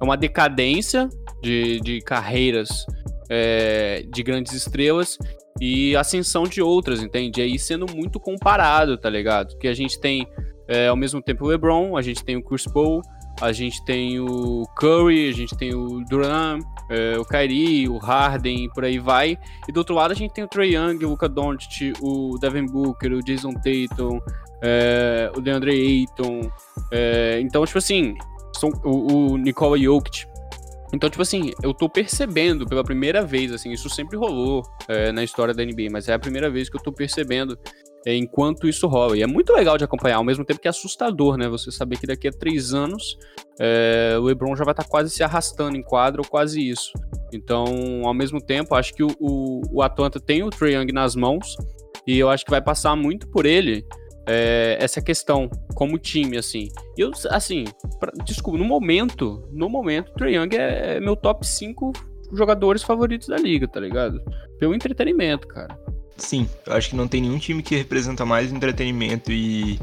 É 0.02 0.04
uma 0.04 0.16
decadência 0.16 1.08
de, 1.40 1.81
de 1.81 2.00
carreiras 2.00 2.84
é, 3.31 4.04
de 4.12 4.22
grandes 4.25 4.52
estrelas 4.52 5.16
e 5.60 5.94
ascensão 5.94 6.43
de 6.43 6.60
outras, 6.60 7.00
entende? 7.00 7.41
E 7.41 7.44
aí 7.44 7.56
sendo 7.56 7.86
muito 7.94 8.19
comparado, 8.19 8.98
tá 8.98 9.08
ligado? 9.08 9.56
Que 9.58 9.69
a 9.69 9.74
gente 9.74 10.00
tem 10.00 10.27
é, 10.67 10.88
ao 10.88 10.96
mesmo 10.96 11.22
tempo 11.22 11.44
o 11.44 11.48
LeBron, 11.48 11.96
a 11.96 12.03
gente 12.03 12.24
tem 12.24 12.36
o 12.36 12.43
Chris 12.43 12.65
Paul, 12.65 13.00
a 13.41 13.53
gente 13.53 13.84
tem 13.84 14.19
o 14.19 14.65
Curry, 14.77 15.29
a 15.29 15.32
gente 15.32 15.56
tem 15.56 15.72
o 15.72 16.00
Durant, 16.10 16.65
é, 16.91 17.17
o 17.17 17.24
Kyrie, 17.24 17.88
o 17.88 17.98
Harden, 17.98 18.69
por 18.74 18.84
aí 18.84 18.98
vai. 18.98 19.38
E 19.69 19.72
do 19.72 19.79
outro 19.79 19.94
lado 19.94 20.10
a 20.10 20.17
gente 20.17 20.34
tem 20.34 20.43
o 20.43 20.48
Trey 20.48 20.74
Young, 20.74 21.05
o 21.05 21.10
Luka 21.10 21.29
Doncic, 21.29 21.93
o 22.00 22.36
Devin 22.41 22.67
Booker, 22.67 23.12
o 23.12 23.22
Jason 23.22 23.53
Tatum, 23.53 24.19
é, 24.62 25.31
o 25.36 25.41
DeAndre 25.41 25.70
Ayton. 25.70 26.50
É, 26.91 27.38
então, 27.41 27.65
tipo 27.65 27.79
assim, 27.79 28.17
são, 28.62 28.70
o, 28.84 29.32
o 29.32 29.36
Nikola 29.36 29.78
Jokic. 29.78 30.26
Então, 30.94 31.08
tipo 31.08 31.22
assim, 31.22 31.52
eu 31.62 31.72
tô 31.72 31.88
percebendo 31.88 32.66
pela 32.66 32.84
primeira 32.84 33.24
vez, 33.24 33.50
assim, 33.50 33.72
isso 33.72 33.88
sempre 33.88 34.16
rolou 34.16 34.62
é, 34.86 35.10
na 35.10 35.24
história 35.24 35.54
da 35.54 35.64
NBA, 35.64 35.88
mas 35.90 36.06
é 36.06 36.12
a 36.12 36.19
primeira 36.19 36.50
vez 36.50 36.69
que 36.69 36.76
eu 36.76 36.82
tô 36.82 36.92
percebendo 36.92 37.58
é, 38.06 38.14
enquanto 38.14 38.69
isso 38.69 38.86
rola. 38.86 39.16
E 39.16 39.22
é 39.22 39.26
muito 39.26 39.54
legal 39.54 39.78
de 39.78 39.84
acompanhar, 39.84 40.16
ao 40.16 40.24
mesmo 40.24 40.44
tempo 40.44 40.60
que 40.60 40.69
é 40.69 40.70
assustador, 40.70 41.38
né? 41.38 41.48
Você 41.48 41.72
saber 41.72 41.96
que 41.96 42.06
daqui 42.06 42.28
a 42.28 42.31
três 42.31 42.74
anos 42.74 43.16
é, 43.58 44.16
o 44.19 44.24
LeBron 44.24 44.54
já 44.54 44.64
vai 44.64 44.72
estar 44.72 44.84
tá 44.84 44.88
quase 44.88 45.08
se 45.08 45.22
arrastando 45.22 45.78
em 45.78 45.82
quadro, 45.82 46.22
ou 46.22 46.28
quase 46.28 46.60
isso. 46.60 46.92
Então, 47.32 47.64
ao 48.04 48.12
mesmo 48.12 48.38
tempo, 48.38 48.74
acho 48.74 48.92
que 48.92 49.02
o, 49.02 49.08
o, 49.19 49.62
o 49.72 49.82
Atlanta 49.82 50.20
tem 50.20 50.42
o 50.42 50.50
Trae 50.50 50.74
Young 50.74 50.92
nas 50.92 51.16
mãos, 51.16 51.56
e 52.06 52.19
eu 52.19 52.28
acho 52.28 52.44
que 52.44 52.50
vai 52.50 52.60
passar 52.60 52.94
muito 52.96 53.26
por 53.28 53.46
ele 53.46 53.82
é, 54.26 54.76
essa 54.81 55.00
questão 55.00 55.50
como 55.74 55.98
time, 55.98 56.36
assim. 56.36 56.69
E 56.96 57.00
eu, 57.00 57.10
assim, 57.31 57.64
pra, 57.98 58.12
desculpa, 58.24 58.58
no 58.58 58.64
momento, 58.64 59.48
no 59.52 59.69
momento, 59.69 60.10
o 60.10 60.14
Trae 60.14 60.34
Young 60.34 60.55
é, 60.56 60.96
é 60.96 61.00
meu 61.00 61.17
top 61.17 61.46
5 61.46 61.93
jogadores 62.32 62.82
favoritos 62.82 63.29
da 63.29 63.36
liga, 63.36 63.69
tá 63.69 63.81
ligado? 63.81 64.22
Pelo 64.58 64.74
entretenimento, 64.74 65.46
cara. 65.46 65.79
Sim, 66.17 66.48
eu 66.67 66.74
acho 66.74 66.91
que 66.91 66.96
não 66.96 67.08
tem 67.08 67.20
nenhum 67.20 67.38
time 67.38 67.62
que 67.62 67.76
representa 67.76 68.24
mais 68.24 68.52
entretenimento 68.52 69.32
e 69.32 69.79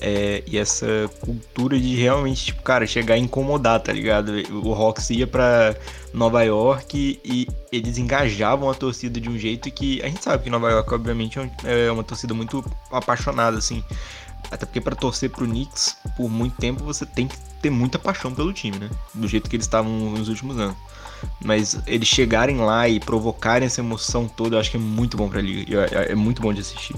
é, 0.00 0.42
e 0.46 0.58
essa 0.58 0.86
cultura 1.20 1.78
de 1.78 1.94
realmente, 1.96 2.46
tipo, 2.46 2.62
cara, 2.62 2.86
chegar 2.86 3.14
a 3.14 3.18
incomodar, 3.18 3.80
tá 3.80 3.92
ligado? 3.92 4.32
O 4.50 4.72
Hawks 4.74 5.10
ia 5.10 5.26
pra 5.26 5.74
Nova 6.12 6.42
York 6.42 7.20
e 7.24 7.46
eles 7.72 7.98
engajavam 7.98 8.70
a 8.70 8.74
torcida 8.74 9.20
de 9.20 9.28
um 9.28 9.38
jeito 9.38 9.70
que 9.70 10.02
a 10.02 10.08
gente 10.08 10.22
sabe 10.22 10.44
que 10.44 10.50
Nova 10.50 10.70
York, 10.70 10.92
obviamente, 10.92 11.38
é 11.64 11.90
uma 11.90 12.04
torcida 12.04 12.34
muito 12.34 12.64
apaixonada, 12.90 13.58
assim. 13.58 13.82
Até 14.50 14.64
porque 14.64 14.80
para 14.80 14.94
torcer 14.94 15.30
pro 15.30 15.44
Knicks 15.44 15.96
por 16.16 16.30
muito 16.30 16.56
tempo 16.56 16.84
você 16.84 17.04
tem 17.04 17.26
que 17.26 17.36
ter 17.60 17.70
muita 17.70 17.98
paixão 17.98 18.32
pelo 18.32 18.52
time, 18.52 18.78
né? 18.78 18.90
Do 19.12 19.26
jeito 19.26 19.50
que 19.50 19.56
eles 19.56 19.66
estavam 19.66 19.90
nos 20.10 20.28
últimos 20.28 20.58
anos. 20.58 20.76
Mas 21.44 21.78
eles 21.86 22.06
chegarem 22.06 22.58
lá 22.58 22.88
e 22.88 23.00
provocarem 23.00 23.66
essa 23.66 23.80
emoção 23.80 24.28
toda, 24.28 24.56
eu 24.56 24.60
acho 24.60 24.70
que 24.70 24.76
é 24.76 24.80
muito 24.80 25.16
bom 25.16 25.28
pra 25.28 25.40
liga. 25.40 25.88
É, 25.90 26.12
é 26.12 26.14
muito 26.14 26.40
bom 26.40 26.52
de 26.52 26.60
assistir. 26.60 26.94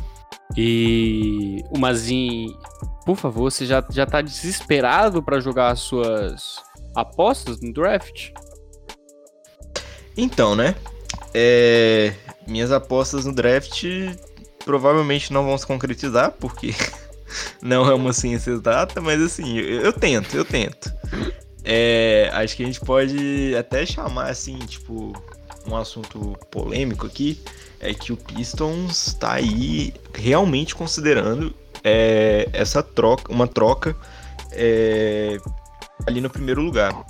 E 0.56 1.64
o 1.70 1.78
Mazin, 1.78 2.56
por 3.08 3.16
favor, 3.16 3.50
você 3.50 3.64
já, 3.64 3.82
já 3.88 4.04
tá 4.04 4.20
desesperado 4.20 5.22
para 5.22 5.40
jogar 5.40 5.70
as 5.70 5.80
suas 5.80 6.62
apostas 6.94 7.58
no 7.62 7.72
draft? 7.72 8.32
Então, 10.14 10.54
né? 10.54 10.74
É... 11.32 12.12
Minhas 12.46 12.70
apostas 12.70 13.24
no 13.24 13.34
draft 13.34 13.82
provavelmente 14.62 15.32
não 15.32 15.46
vão 15.46 15.56
se 15.56 15.66
concretizar, 15.66 16.32
porque 16.32 16.74
não 17.62 17.90
é 17.90 17.94
uma 17.94 18.12
ciência 18.12 18.50
exata, 18.50 19.00
mas 19.00 19.22
assim, 19.22 19.56
eu, 19.56 19.80
eu 19.80 19.92
tento, 19.94 20.36
eu 20.36 20.44
tento. 20.44 20.92
É, 21.64 22.28
acho 22.34 22.58
que 22.58 22.62
a 22.62 22.66
gente 22.66 22.80
pode 22.80 23.56
até 23.56 23.86
chamar 23.86 24.28
assim, 24.28 24.58
tipo, 24.58 25.14
um 25.66 25.74
assunto 25.74 26.36
polêmico 26.50 27.06
aqui, 27.06 27.40
é 27.80 27.94
que 27.94 28.12
o 28.12 28.18
Pistons 28.18 29.06
está 29.06 29.32
aí 29.32 29.94
realmente 30.12 30.74
considerando 30.74 31.54
é, 31.82 32.48
essa 32.52 32.82
troca, 32.82 33.32
uma 33.32 33.46
troca 33.46 33.96
é, 34.52 35.38
ali 36.06 36.20
no 36.20 36.30
primeiro 36.30 36.62
lugar. 36.62 37.04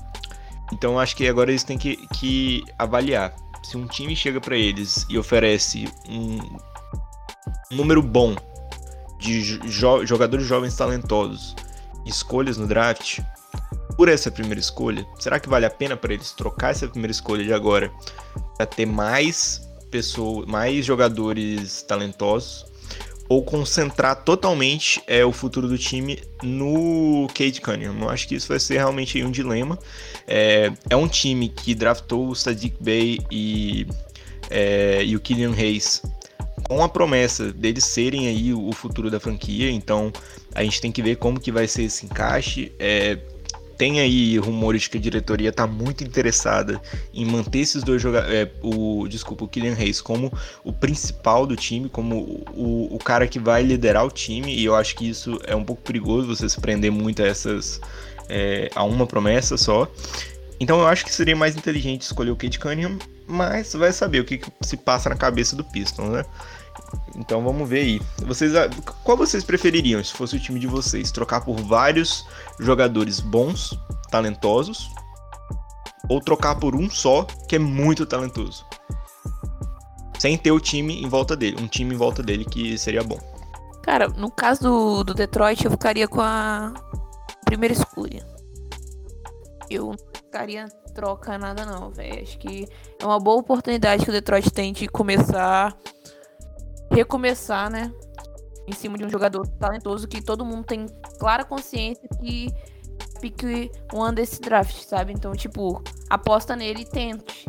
Então 0.72 0.98
acho 0.98 1.16
que 1.16 1.26
agora 1.26 1.50
eles 1.50 1.64
têm 1.64 1.78
que, 1.78 1.96
que 2.14 2.62
avaliar 2.78 3.34
se 3.62 3.76
um 3.76 3.86
time 3.86 4.14
chega 4.14 4.40
para 4.40 4.56
eles 4.56 5.04
e 5.08 5.18
oferece 5.18 5.86
um, 6.08 6.38
número 7.70 8.02
bom 8.02 8.34
de 9.18 9.42
jo 9.42 10.06
jogadores 10.06 10.46
jovens 10.46 10.76
talentosos, 10.76 11.54
escolhas 12.06 12.56
no 12.56 12.66
draft, 12.66 13.20
por 13.96 14.08
essa 14.08 14.30
primeira 14.30 14.60
escolha, 14.60 15.04
será 15.18 15.40
que 15.40 15.48
vale 15.48 15.66
a 15.66 15.70
pena 15.70 15.96
para 15.96 16.14
eles 16.14 16.32
trocar 16.32 16.70
essa 16.70 16.86
primeira 16.86 17.10
escolha 17.10 17.44
de 17.44 17.52
agora 17.52 17.90
para 18.56 18.64
ter 18.64 18.86
mais 18.86 19.60
pessoas, 19.90 20.46
mais 20.46 20.84
jogadores 20.84 21.82
talentosos 21.82 22.64
ou 23.28 23.42
concentrar 23.42 24.24
totalmente 24.24 25.02
é, 25.06 25.24
o 25.24 25.32
futuro 25.32 25.68
do 25.68 25.76
time 25.76 26.18
no 26.42 27.26
Kate 27.28 27.60
Cunningham. 27.60 27.96
Eu 28.00 28.08
acho 28.08 28.26
que 28.26 28.34
isso 28.34 28.48
vai 28.48 28.58
ser 28.58 28.76
realmente 28.76 29.22
um 29.22 29.30
dilema. 29.30 29.78
É, 30.26 30.72
é 30.88 30.96
um 30.96 31.06
time 31.06 31.48
que 31.48 31.74
draftou 31.74 32.28
o 32.28 32.34
Sadiq 32.34 32.76
Bey 32.80 33.20
e, 33.30 33.86
é, 34.50 35.04
e 35.04 35.14
o 35.14 35.20
Killian 35.20 35.52
Hayes 35.52 36.02
com 36.68 36.82
a 36.82 36.88
promessa 36.88 37.52
deles 37.52 37.84
serem 37.84 38.28
aí 38.28 38.52
o 38.52 38.72
futuro 38.72 39.10
da 39.10 39.18
franquia, 39.18 39.70
então 39.70 40.12
a 40.54 40.62
gente 40.62 40.80
tem 40.80 40.92
que 40.92 41.02
ver 41.02 41.16
como 41.16 41.40
que 41.40 41.50
vai 41.50 41.66
ser 41.66 41.84
esse 41.84 42.04
encaixe. 42.04 42.72
É, 42.78 43.18
tem 43.78 44.00
aí 44.00 44.36
rumores 44.38 44.82
de 44.82 44.90
que 44.90 44.98
a 44.98 45.00
diretoria 45.00 45.50
está 45.50 45.66
muito 45.66 46.02
interessada 46.02 46.80
em 47.14 47.24
manter 47.24 47.60
esses 47.60 47.84
dois 47.84 48.02
jogadores, 48.02 48.34
é, 48.34 48.50
o 48.60 49.06
desculpa, 49.08 49.44
o 49.44 49.48
Kylian 49.48 49.74
Reis 49.74 50.00
como 50.00 50.32
o 50.64 50.72
principal 50.72 51.46
do 51.46 51.54
time, 51.54 51.88
como 51.88 52.44
o, 52.52 52.88
o 52.90 52.98
cara 52.98 53.28
que 53.28 53.38
vai 53.38 53.62
liderar 53.62 54.04
o 54.04 54.10
time, 54.10 54.52
e 54.52 54.64
eu 54.64 54.74
acho 54.74 54.96
que 54.96 55.08
isso 55.08 55.38
é 55.46 55.54
um 55.54 55.64
pouco 55.64 55.80
perigoso 55.82 56.26
você 56.26 56.48
se 56.48 56.60
prender 56.60 56.90
muito 56.90 57.22
a 57.22 57.26
essas 57.26 57.80
é, 58.28 58.68
a 58.74 58.82
uma 58.82 59.06
promessa 59.06 59.56
só. 59.56 59.88
Então 60.60 60.80
eu 60.80 60.88
acho 60.88 61.04
que 61.04 61.12
seria 61.12 61.36
mais 61.36 61.56
inteligente 61.56 62.02
escolher 62.02 62.32
o 62.32 62.36
Kate 62.36 62.58
Cunningham, 62.58 62.98
mas 63.28 63.72
vai 63.74 63.92
saber 63.92 64.20
o 64.20 64.24
que, 64.24 64.38
que 64.38 64.50
se 64.62 64.76
passa 64.76 65.08
na 65.08 65.14
cabeça 65.14 65.54
do 65.54 65.62
Pistons, 65.62 66.08
né? 66.08 66.24
Então 67.16 67.42
vamos 67.42 67.68
ver 67.68 67.80
aí. 67.80 68.00
Vocês, 68.24 68.52
qual 69.04 69.16
vocês 69.16 69.44
prefeririam 69.44 70.02
se 70.02 70.12
fosse 70.12 70.36
o 70.36 70.40
time 70.40 70.58
de 70.58 70.66
vocês? 70.66 71.10
Trocar 71.10 71.42
por 71.42 71.56
vários 71.60 72.24
jogadores 72.60 73.20
bons, 73.20 73.78
talentosos, 74.10 74.90
ou 76.08 76.20
trocar 76.20 76.56
por 76.56 76.74
um 76.74 76.88
só 76.90 77.24
que 77.48 77.56
é 77.56 77.58
muito 77.58 78.06
talentoso? 78.06 78.64
Sem 80.18 80.36
ter 80.36 80.50
o 80.50 80.58
time 80.58 81.02
em 81.02 81.08
volta 81.08 81.36
dele, 81.36 81.62
um 81.62 81.68
time 81.68 81.94
em 81.94 81.98
volta 81.98 82.22
dele 82.22 82.44
que 82.44 82.76
seria 82.76 83.02
bom. 83.02 83.18
Cara, 83.82 84.08
no 84.08 84.30
caso 84.30 84.62
do, 84.62 85.04
do 85.04 85.14
Detroit, 85.14 85.64
eu 85.64 85.70
ficaria 85.70 86.08
com 86.08 86.20
a 86.20 86.74
primeira 87.44 87.72
escolha. 87.72 88.26
Eu 89.70 89.86
não 89.86 89.98
ficaria 90.14 90.66
troca 90.94 91.38
nada 91.38 91.64
não, 91.64 91.90
velho. 91.90 92.22
Acho 92.22 92.38
que 92.38 92.68
é 93.00 93.06
uma 93.06 93.20
boa 93.20 93.38
oportunidade 93.38 94.04
que 94.04 94.10
o 94.10 94.12
Detroit 94.12 94.50
tem 94.50 94.72
de 94.72 94.88
começar 94.88 95.76
recomeçar, 96.90 97.70
né? 97.70 97.92
Em 98.68 98.72
cima 98.72 98.98
de 98.98 99.04
um 99.04 99.08
jogador 99.08 99.46
talentoso 99.58 100.06
que 100.06 100.20
todo 100.20 100.44
mundo 100.44 100.64
tem 100.64 100.84
clara 101.18 101.42
consciência 101.42 102.06
que 102.20 102.52
pique 103.18 103.70
one 103.92 104.14
desse 104.14 104.40
draft, 104.40 104.82
sabe? 104.82 105.12
Então, 105.12 105.32
tipo, 105.32 105.82
aposta 106.10 106.54
nele 106.54 106.82
e 106.82 106.84
tente. 106.84 107.46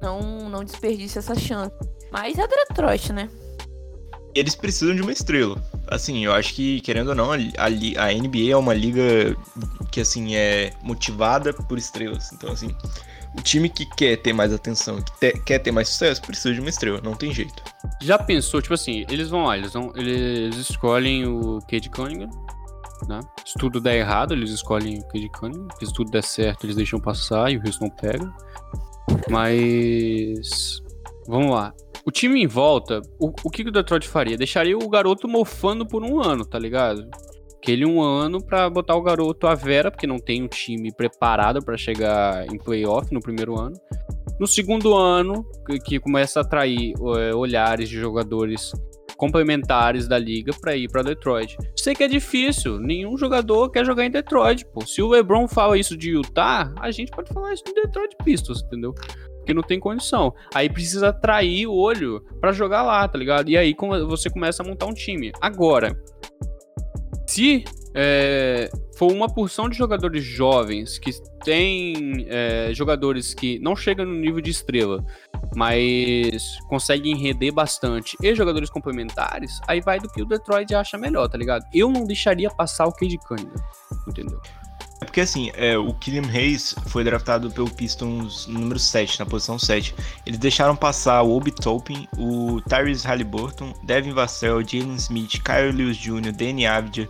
Não, 0.00 0.48
não 0.48 0.64
desperdice 0.64 1.18
essa 1.18 1.34
chance. 1.34 1.74
Mas 2.12 2.38
é 2.38 2.46
Detroit, 2.46 3.12
né? 3.12 3.28
Eles 4.34 4.54
precisam 4.54 4.94
de 4.94 5.02
uma 5.02 5.12
estrela. 5.12 5.60
Assim, 5.88 6.24
eu 6.24 6.32
acho 6.32 6.54
que, 6.54 6.80
querendo 6.82 7.08
ou 7.08 7.14
não, 7.16 7.32
a, 7.32 7.34
a 7.34 8.12
NBA 8.14 8.52
é 8.52 8.56
uma 8.56 8.72
liga 8.72 9.36
que, 9.90 10.00
assim, 10.00 10.36
é 10.36 10.72
motivada 10.82 11.52
por 11.52 11.76
estrelas. 11.76 12.32
Então, 12.32 12.52
assim, 12.52 12.74
o 13.36 13.42
time 13.42 13.68
que 13.68 13.84
quer 13.96 14.16
ter 14.16 14.32
mais 14.32 14.52
atenção, 14.52 15.02
que 15.02 15.12
te, 15.18 15.32
quer 15.40 15.58
ter 15.58 15.72
mais 15.72 15.88
sucesso, 15.88 16.22
precisa 16.22 16.54
de 16.54 16.60
uma 16.60 16.70
estrela, 16.70 17.00
não 17.02 17.14
tem 17.14 17.32
jeito. 17.32 17.62
Já 18.02 18.18
pensou, 18.18 18.62
tipo 18.62 18.74
assim, 18.74 19.04
eles 19.10 19.28
vão 19.28 19.44
lá, 19.44 19.58
eles, 19.58 19.72
vão, 19.72 19.92
eles 19.94 20.56
escolhem 20.56 21.26
o 21.26 21.58
Cade 21.68 21.90
Cunningham, 21.90 22.30
né? 23.06 23.20
Se 23.44 23.58
tudo 23.58 23.80
der 23.80 23.96
errado, 23.96 24.32
eles 24.32 24.50
escolhem 24.50 24.98
o 24.98 25.08
Cade 25.08 25.28
Cunningham. 25.30 25.68
Se 25.78 25.92
tudo 25.92 26.10
der 26.10 26.22
certo, 26.22 26.64
eles 26.64 26.76
deixam 26.76 26.98
passar 26.98 27.50
e 27.50 27.58
o 27.58 27.62
Houston 27.64 27.90
pega. 27.90 28.32
Mas. 29.28 30.82
Vamos 31.26 31.50
lá. 31.50 31.74
O 32.04 32.10
time 32.10 32.42
em 32.42 32.46
volta, 32.46 33.02
o, 33.18 33.32
o 33.44 33.50
que 33.50 33.62
o 33.62 33.70
Detroit 33.70 34.08
faria? 34.08 34.36
Deixaria 34.36 34.76
o 34.76 34.88
garoto 34.88 35.28
mofando 35.28 35.86
por 35.86 36.02
um 36.02 36.20
ano, 36.20 36.44
tá 36.46 36.58
ligado? 36.58 37.06
aquele 37.60 37.84
um 37.84 38.00
ano 38.02 38.42
para 38.42 38.68
botar 38.70 38.96
o 38.96 39.02
garoto 39.02 39.46
à 39.46 39.54
vera, 39.54 39.90
porque 39.90 40.06
não 40.06 40.18
tem 40.18 40.42
um 40.42 40.48
time 40.48 40.90
preparado 40.90 41.62
para 41.62 41.76
chegar 41.76 42.46
em 42.46 42.56
playoff 42.56 43.12
no 43.12 43.20
primeiro 43.20 43.58
ano. 43.60 43.76
No 44.40 44.46
segundo 44.46 44.96
ano, 44.96 45.46
que 45.84 46.00
começa 46.00 46.40
a 46.40 46.42
atrair 46.42 46.94
é, 47.18 47.34
olhares 47.34 47.90
de 47.90 48.00
jogadores 48.00 48.72
complementares 49.18 50.08
da 50.08 50.18
liga 50.18 50.50
para 50.58 50.74
ir 50.74 50.88
para 50.90 51.02
Detroit. 51.02 51.58
Sei 51.76 51.94
que 51.94 52.02
é 52.02 52.08
difícil, 52.08 52.78
nenhum 52.80 53.18
jogador 53.18 53.68
quer 53.68 53.84
jogar 53.84 54.06
em 54.06 54.10
Detroit, 54.10 54.64
pô. 54.72 54.80
Se 54.86 55.02
o 55.02 55.08
LeBron 55.08 55.46
fala 55.46 55.76
isso 55.76 55.94
de 55.94 56.12
Utah, 56.12 56.72
a 56.80 56.90
gente 56.90 57.10
pode 57.10 57.30
falar 57.30 57.52
isso 57.52 57.62
de 57.64 57.74
Detroit 57.74 58.16
Pistons, 58.24 58.62
entendeu? 58.62 58.94
Porque 58.94 59.52
não 59.52 59.62
tem 59.62 59.78
condição. 59.78 60.32
Aí 60.54 60.70
precisa 60.70 61.10
atrair 61.10 61.66
o 61.66 61.74
olho 61.74 62.24
para 62.40 62.50
jogar 62.50 62.80
lá, 62.82 63.06
tá 63.06 63.18
ligado? 63.18 63.50
E 63.50 63.58
aí 63.58 63.76
você 64.08 64.30
começa 64.30 64.62
a 64.62 64.66
montar 64.66 64.86
um 64.86 64.94
time. 64.94 65.32
Agora, 65.38 65.94
se 67.26 67.62
é, 67.94 68.70
for 69.00 69.10
uma 69.10 69.30
porção 69.30 69.66
de 69.66 69.78
jogadores 69.78 70.22
jovens 70.22 70.98
que 70.98 71.10
tem 71.42 72.26
é, 72.28 72.70
jogadores 72.74 73.32
que 73.32 73.58
não 73.60 73.74
chegam 73.74 74.04
no 74.04 74.12
nível 74.12 74.42
de 74.42 74.50
estrela, 74.50 75.02
mas 75.56 76.58
conseguem 76.68 77.16
render 77.16 77.50
bastante, 77.50 78.14
e 78.22 78.34
jogadores 78.34 78.68
complementares, 78.68 79.58
aí 79.66 79.80
vai 79.80 79.98
do 79.98 80.06
que 80.10 80.20
o 80.20 80.26
Detroit 80.26 80.74
acha 80.74 80.98
melhor, 80.98 81.28
tá 81.28 81.38
ligado? 81.38 81.64
Eu 81.72 81.90
não 81.90 82.04
deixaria 82.04 82.50
passar 82.50 82.84
o 82.88 82.92
Cade 82.92 83.16
Cunningham, 83.26 83.54
entendeu? 84.06 84.38
É 85.00 85.04
porque 85.06 85.22
assim, 85.22 85.50
é, 85.54 85.78
o 85.78 85.94
Killian 85.94 86.28
Hayes 86.30 86.74
foi 86.88 87.02
draftado 87.02 87.50
pelo 87.50 87.70
Pistons 87.70 88.46
número 88.46 88.78
7, 88.78 89.18
na 89.18 89.24
posição 89.24 89.58
7. 89.58 89.94
Eles 90.26 90.38
deixaram 90.38 90.76
passar 90.76 91.22
o 91.22 91.34
Obi 91.34 91.50
Toppin, 91.50 92.06
o 92.18 92.60
Tyrese 92.68 93.06
Halliburton, 93.06 93.72
Devin 93.82 94.12
Vassell, 94.12 94.60
Jalen 94.60 94.96
Smith, 94.96 95.40
Kyle 95.42 95.72
Lewis 95.72 95.96
Jr., 95.96 96.32
Danny 96.32 96.66
Avdia, 96.66 97.08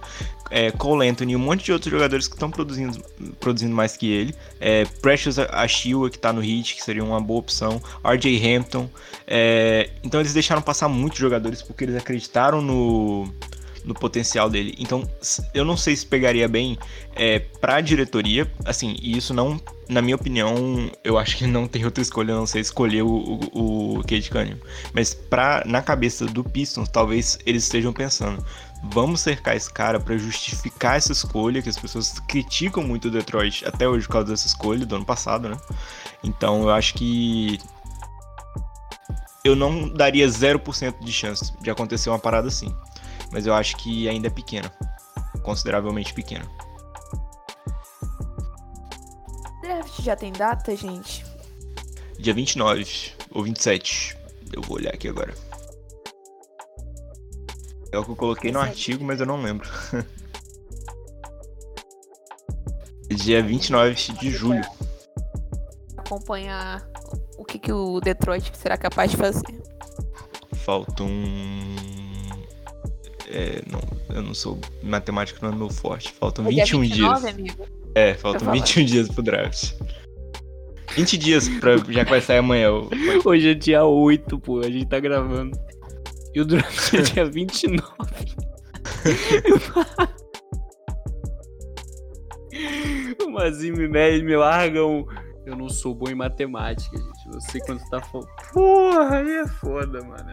é, 0.51 0.71
Cole 0.73 1.09
Anthony 1.09 1.33
e 1.33 1.37
um 1.37 1.39
monte 1.39 1.65
de 1.65 1.73
outros 1.73 1.91
jogadores 1.91 2.27
que 2.27 2.35
estão 2.35 2.51
produzindo, 2.51 3.03
produzindo 3.39 3.75
mais 3.75 3.97
que 3.97 4.11
ele. 4.11 4.35
É, 4.59 4.85
Precious 5.01 5.39
Achille, 5.39 6.11
que 6.11 6.17
está 6.17 6.33
no 6.33 6.43
Heat, 6.43 6.75
que 6.75 6.83
seria 6.83 7.05
uma 7.05 7.21
boa 7.21 7.41
opção. 7.41 7.81
RJ 8.05 8.57
Hampton. 8.57 8.91
É, 9.27 9.91
então 10.03 10.21
eles 10.21 10.35
deixaram 10.35 10.61
passar 10.61 10.89
muitos 10.89 11.19
jogadores 11.19 11.63
porque 11.63 11.85
eles 11.85 11.97
acreditaram 11.97 12.61
no 12.61 13.33
no 13.85 13.95
potencial 13.95 14.49
dele. 14.49 14.75
Então, 14.79 15.09
eu 15.55 15.65
não 15.65 15.77
sei 15.77 15.97
se 15.97 16.07
pegaria 16.07 16.49
bem 16.49 16.79
é, 17.15 17.39
pra 17.39 17.81
diretoria, 17.81 18.51
assim, 18.65 18.97
e 19.01 19.17
isso 19.17 19.33
não, 19.33 19.61
na 19.89 20.03
minha 20.03 20.17
opinião, 20.17 20.91
eu 21.03 21.19
acho 21.19 21.37
que 21.37 21.47
não 21.47 21.67
tem 21.67 21.85
outra 21.85 22.03
escolha, 22.03 22.35
não 22.35 22.47
sei 22.47 22.61
escolher 22.61 23.03
o, 23.03 23.41
o, 23.53 23.99
o 23.99 24.03
Cade 24.03 24.31
Cunningham. 24.31 24.59
Mas 24.93 25.15
pra, 25.15 25.63
na 25.67 25.83
cabeça 25.83 26.27
do 26.27 26.45
Pistons, 26.45 26.89
talvez 26.89 27.39
eles 27.47 27.65
estejam 27.65 27.93
pensando, 27.93 28.45
vamos 28.83 29.21
cercar 29.21 29.57
esse 29.57 29.73
cara 29.73 30.01
pra 30.01 30.17
justificar 30.17 30.97
essa 30.97 31.13
escolha, 31.13 31.63
que 31.63 31.69
as 31.69 31.79
pessoas 31.79 32.19
criticam 32.21 32.83
muito 32.83 33.09
o 33.09 33.11
Detroit 33.11 33.67
até 33.67 33.89
hoje 33.89 34.07
por 34.07 34.15
causa 34.15 34.29
dessa 34.29 34.47
escolha 34.47 34.87
do 34.87 34.97
ano 34.97 35.05
passado, 35.05 35.49
né? 35.49 35.57
Então 36.23 36.63
eu 36.63 36.71
acho 36.71 36.95
que 36.95 37.59
eu 39.45 39.57
não 39.57 39.89
daria 39.89 40.27
0% 40.27 41.01
de 41.01 41.13
chance 41.13 41.53
de 41.61 41.71
acontecer 41.71 42.11
uma 42.11 42.19
parada 42.19 42.49
assim. 42.49 42.75
Mas 43.33 43.47
eu 43.47 43.55
acho 43.55 43.77
que 43.77 44.09
ainda 44.09 44.27
é 44.27 44.31
pequena. 44.31 44.71
Consideravelmente 45.43 46.13
pequena. 46.13 46.47
Draft 49.63 50.03
já 50.03 50.17
tem 50.17 50.33
data, 50.33 50.75
gente? 50.77 51.25
Dia 52.19 52.35
29 52.35 53.13
ou 53.31 53.45
27. 53.45 54.17
Eu 54.53 54.63
vou 54.63 54.77
olhar 54.77 54.93
aqui 54.93 55.09
agora. 55.09 55.33
É 57.93 57.99
o 57.99 58.05
que 58.05 58.11
eu 58.11 58.17
coloquei 58.17 58.53
no 58.53 58.61
artigo, 58.61 59.05
mas 59.05 59.21
eu 59.21 59.27
não 59.27 59.41
lembro. 59.43 59.69
Dia 63.11 63.43
29 63.43 63.95
de 64.21 64.31
julho. 64.31 64.63
Acompanhar 65.97 66.87
o 67.37 67.45
que, 67.45 67.59
que 67.59 67.73
o 67.73 68.01
Detroit 68.01 68.53
será 68.57 68.77
capaz 68.79 69.11
de 69.11 69.17
fazer. 69.17 69.61
Faltam. 70.55 71.09
É, 73.29 73.63
não, 73.71 73.81
eu 74.15 74.23
não 74.23 74.35
sou. 74.35 74.59
Matemática 74.83 75.39
não 75.43 75.53
é 75.53 75.57
meu 75.57 75.71
forte. 75.71 76.13
Faltam 76.13 76.47
É 76.47 76.51
dia 76.51 76.65
21 76.65 76.81
29, 76.81 77.21
dias. 77.21 77.35
amigo? 77.35 77.67
É, 77.95 78.15
faltam 78.15 78.41
falar. 78.41 78.53
21 78.53 78.85
dias 78.85 79.09
pro 79.09 79.23
draft. 79.23 79.73
20 80.95 81.19
dias 81.19 81.49
pra, 81.49 81.77
já 81.89 82.05
que 82.05 82.11
vai 82.11 82.21
sair 82.21 82.39
amanhã. 82.39 82.73
o- 82.73 82.89
Hoje 83.25 83.51
é 83.51 83.55
dia 83.55 83.85
8, 83.85 84.39
pô, 84.39 84.61
a 84.61 84.71
gente 84.71 84.87
tá 84.87 84.99
gravando. 85.01 85.59
E 86.35 86.41
o 86.41 86.45
draft 86.45 86.95
é 86.95 87.03
dia 87.13 87.25
29. 87.25 87.91
o 93.25 93.31
Mazinho 93.31 93.77
me 93.77 93.89
mede, 93.89 94.25
me 94.25 94.37
largam. 94.37 95.07
Eu 95.47 95.57
não 95.57 95.69
sou 95.69 95.95
bom 95.95 96.09
em 96.09 96.15
matemática, 96.15 96.97
gente. 96.97 97.27
Eu 97.33 97.41
sei 97.41 97.61
quando 97.63 97.83
tá 97.89 98.01
falando. 98.01 98.29
Porra, 98.53 99.17
aí 99.17 99.39
é 99.39 99.47
foda, 99.47 100.01
mano. 100.05 100.31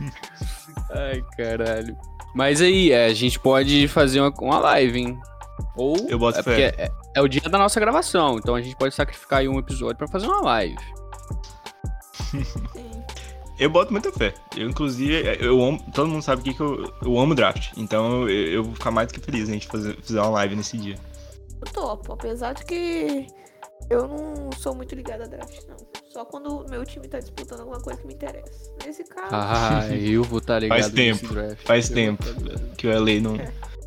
Ai, 0.90 1.22
caralho. 1.36 1.96
Mas 2.34 2.60
aí, 2.60 2.92
é, 2.92 3.06
a 3.06 3.14
gente 3.14 3.40
pode 3.40 3.88
fazer 3.88 4.20
uma, 4.20 4.32
uma 4.40 4.58
live, 4.58 4.98
hein? 4.98 5.18
Ou. 5.76 5.96
Eu 6.08 6.18
boto 6.18 6.40
é 6.40 6.42
porque 6.42 6.62
é, 6.62 6.90
é 7.14 7.22
o 7.22 7.28
dia 7.28 7.40
da 7.42 7.56
nossa 7.56 7.80
gravação, 7.80 8.36
então 8.36 8.54
a 8.54 8.60
gente 8.60 8.76
pode 8.76 8.94
sacrificar 8.94 9.38
aí 9.38 9.48
um 9.48 9.58
episódio 9.58 9.96
pra 9.96 10.08
fazer 10.08 10.26
uma 10.26 10.42
live. 10.42 10.76
Eu 13.58 13.70
boto 13.70 13.90
muita 13.92 14.12
fé. 14.12 14.34
Eu, 14.56 14.68
inclusive, 14.68 15.22
eu 15.40 15.62
amo. 15.62 15.82
Todo 15.94 16.08
mundo 16.08 16.22
sabe 16.22 16.42
que, 16.42 16.52
que 16.54 16.60
eu, 16.60 16.92
eu 17.02 17.18
amo 17.18 17.34
draft. 17.34 17.72
Então 17.76 18.22
eu, 18.22 18.48
eu 18.48 18.64
vou 18.64 18.74
ficar 18.74 18.90
mais 18.90 19.08
do 19.08 19.14
que 19.14 19.20
feliz 19.20 19.48
a 19.48 19.52
gente 19.52 19.66
fazer, 19.66 19.96
fizer 20.02 20.20
uma 20.20 20.30
live 20.30 20.56
nesse 20.56 20.76
dia. 20.76 20.96
Eu 21.64 21.72
topo, 21.72 22.12
apesar 22.12 22.52
de 22.52 22.64
que 22.64 23.26
eu 23.88 24.06
não 24.06 24.50
sou 24.58 24.74
muito 24.74 24.94
ligada 24.94 25.24
a 25.24 25.26
draft, 25.26 25.60
não. 25.68 25.76
Só 26.10 26.24
quando 26.24 26.64
o 26.64 26.70
meu 26.70 26.84
time 26.84 27.08
tá 27.08 27.18
disputando 27.18 27.60
alguma 27.60 27.80
coisa 27.80 28.00
que 28.00 28.06
me 28.06 28.14
interessa. 28.14 28.70
Nesse 28.84 29.04
caso, 29.04 29.28
Ah, 29.32 29.86
eu 29.96 30.22
vou 30.22 30.38
estar 30.38 30.58
ligado 30.58 30.78
Faz 30.80 30.92
tempo, 30.92 31.28
draft. 31.32 31.62
faz 31.66 31.88
Eu 31.90 31.94
tempo. 31.94 32.24
tá 32.24 32.30
ligado. 32.32 32.76
Que 32.76 32.86
o 32.86 32.90
LA 32.90 33.20
não. 33.20 33.36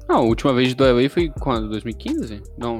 Não, 0.08 0.16
a 0.16 0.22
última 0.22 0.52
vez 0.54 0.74
do 0.74 0.84
LA 0.84 1.08
foi 1.10 1.30
quando? 1.40 1.70
2015? 1.70 2.42
Não. 2.58 2.80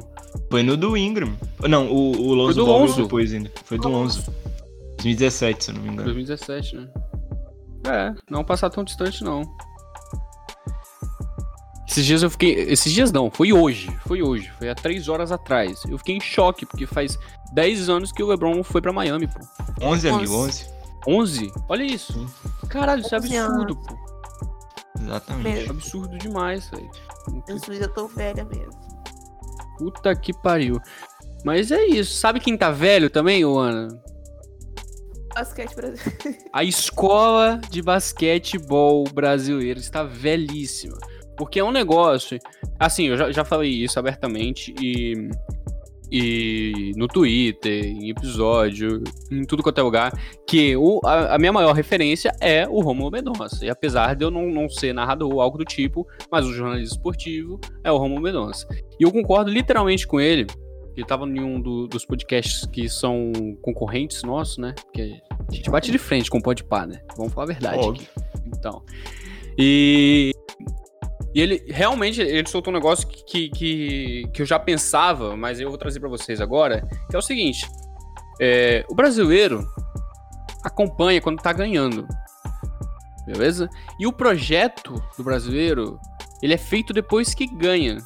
Foi 0.50 0.64
no 0.64 0.76
do 0.76 0.98
Ingram. 0.98 1.36
Não, 1.68 1.88
o, 1.92 2.12
o 2.16 2.34
Lonzo 2.34 2.56
do 2.60 2.66
Ball 2.66 2.92
depois 2.92 3.32
ainda. 3.34 3.52
Foi 3.64 3.78
do 3.78 3.88
Lonzo. 3.90 4.32
2017, 5.00 5.64
se 5.64 5.72
eu 5.72 5.76
não 5.76 5.82
me 5.82 5.90
engano. 5.90 6.04
2017, 6.04 6.76
né? 6.76 6.88
É, 7.88 8.14
não 8.30 8.44
passar 8.44 8.70
tão 8.70 8.84
distante, 8.84 9.24
não. 9.24 9.44
Esses 11.88 12.06
dias 12.06 12.22
eu 12.22 12.30
fiquei. 12.30 12.54
Esses 12.54 12.94
dias 12.94 13.12
não, 13.12 13.32
foi 13.32 13.52
hoje. 13.52 13.90
Foi 14.06 14.22
hoje. 14.22 14.52
Foi 14.60 14.70
há 14.70 14.76
três 14.76 15.10
horas 15.10 15.32
atrás. 15.32 15.82
Eu 15.90 15.98
fiquei 15.98 16.18
em 16.18 16.22
choque, 16.22 16.66
porque 16.66 16.86
faz 16.86 17.18
10 17.54 17.90
anos 17.90 18.12
que 18.12 18.22
o 18.22 18.28
LeBron 18.28 18.64
foi 18.64 18.82
pra 18.82 18.94
Miami, 18.94 19.28
pô. 19.28 19.40
11, 19.82 20.10
amigo, 20.10 20.36
Onze. 20.36 20.66
11. 21.08 21.48
11? 21.48 21.54
Olha 21.68 21.84
isso. 21.84 22.28
Caralho, 22.68 23.02
isso 23.02 23.16
é 23.16 23.18
11 23.18 23.38
absurdo, 23.38 23.76
pô. 23.76 23.98
Exatamente. 25.02 25.44
Mesmo. 25.44 25.72
Absurdo 25.72 26.18
demais, 26.18 26.70
velho. 26.70 26.92
Eu 27.80 27.94
tô 27.94 28.08
velha 28.08 28.46
mesmo. 28.46 28.80
Puta 29.78 30.16
que 30.16 30.34
pariu. 30.34 30.80
Mas 31.44 31.72
é 31.72 31.86
isso. 31.86 32.14
Sabe 32.20 32.40
quem 32.40 32.58
tá 32.58 32.70
velho 32.70 33.10
também, 33.10 33.44
ô 33.46 33.58
Ana? 33.58 33.88
Basquete 35.40 35.76
brasileiro. 35.76 36.18
A 36.54 36.64
escola 36.64 37.60
de 37.70 37.82
basquetebol 37.82 39.04
brasileira 39.14 39.80
está 39.80 40.04
velhíssima. 40.04 40.98
Porque 41.38 41.60
é 41.60 41.64
um 41.64 41.72
negócio. 41.72 42.38
Assim, 42.78 43.06
eu 43.08 43.18
já, 43.18 43.32
já 43.32 43.46
falei 43.46 43.72
isso 43.72 43.98
abertamente 44.00 44.74
e. 44.82 45.30
E 46.12 46.92
no 46.96 47.08
Twitter, 47.08 47.86
em 47.86 48.10
episódio, 48.10 49.04
em 49.32 49.46
tudo 49.46 49.62
quanto 49.62 49.78
é 49.78 49.84
lugar, 49.84 50.12
que 50.48 50.76
o, 50.76 51.00
a, 51.06 51.36
a 51.36 51.38
minha 51.38 51.54
maior 51.54 51.72
referência 51.74 52.32
é 52.42 52.68
o 52.68 52.82
Romulo 52.82 53.12
Mendonça. 53.12 53.64
E 53.64 53.70
apesar 53.70 54.16
de 54.16 54.26
eu 54.26 54.32
não, 54.32 54.48
não 54.50 54.68
ser 54.68 54.92
narrador 54.92 55.32
ou 55.32 55.40
algo 55.40 55.60
do 55.60 55.64
tipo, 55.64 56.08
mas 56.32 56.48
o 56.48 56.54
jornalista 56.54 56.96
esportivo 56.96 57.60
é 57.84 57.92
o 57.92 57.98
Romulo 57.98 58.22
Mendonça. 58.22 58.68
E 59.00 59.04
eu 59.04 59.12
concordo 59.12 59.52
literalmente 59.52 60.08
com 60.08 60.20
ele. 60.20 60.48
Ele 60.98 61.06
tava 61.06 61.28
em 61.28 61.40
um 61.42 61.62
do- 61.62 61.88
dos 61.88 62.04
podcasts 62.06 62.66
que 62.66 62.90
são 62.90 63.32
concorrentes 63.62 64.24
nossos, 64.24 64.58
né? 64.58 64.74
Porque 64.86 65.14
a 65.50 65.56
gente 65.56 65.70
bate 65.70 65.92
de 65.92 65.98
frente 65.98 66.30
com 66.30 66.38
o 66.38 66.42
Podpah, 66.42 66.86
né? 66.86 67.02
Vamos 67.18 67.34
falar 67.34 67.46
a 67.46 67.48
verdade 67.48 67.78
Óbvio. 67.80 68.08
aqui. 68.16 68.42
Então. 68.46 68.84
E. 69.58 70.32
E 71.34 71.42
ele 71.42 71.64
realmente 71.68 72.22
ele 72.22 72.48
soltou 72.50 72.74
um 72.74 72.76
negócio 72.76 73.08
que, 73.08 73.50
que, 73.50 74.24
que, 74.34 74.42
eu 74.42 74.46
já 74.48 74.58
pensava, 74.58 75.38
mas 75.38 75.60
eu 75.60 75.70
vou 75.70 75.78
trazer 75.78 76.00
pra 76.00 76.10
vocês 76.10 76.42
agora, 76.42 76.88
que 77.08 77.16
é 77.16 77.20
o 77.20 77.22
seguinte: 77.22 77.70
é, 78.42 78.84
o 78.90 78.96
brasileiro 78.96 79.68
acompanha 80.64 81.22
quando 81.22 81.42
tá 81.42 81.54
ganhando. 81.54 82.08
Beleza? 83.28 83.70
E 84.00 84.08
o 84.08 84.12
projeto 84.12 84.96
do 85.16 85.24
brasileiro, 85.24 86.00
ele 86.42 86.56
é 86.56 86.58
feito 86.58 86.94
depois 86.94 87.36
que 87.36 87.46
ganha, 87.46 87.98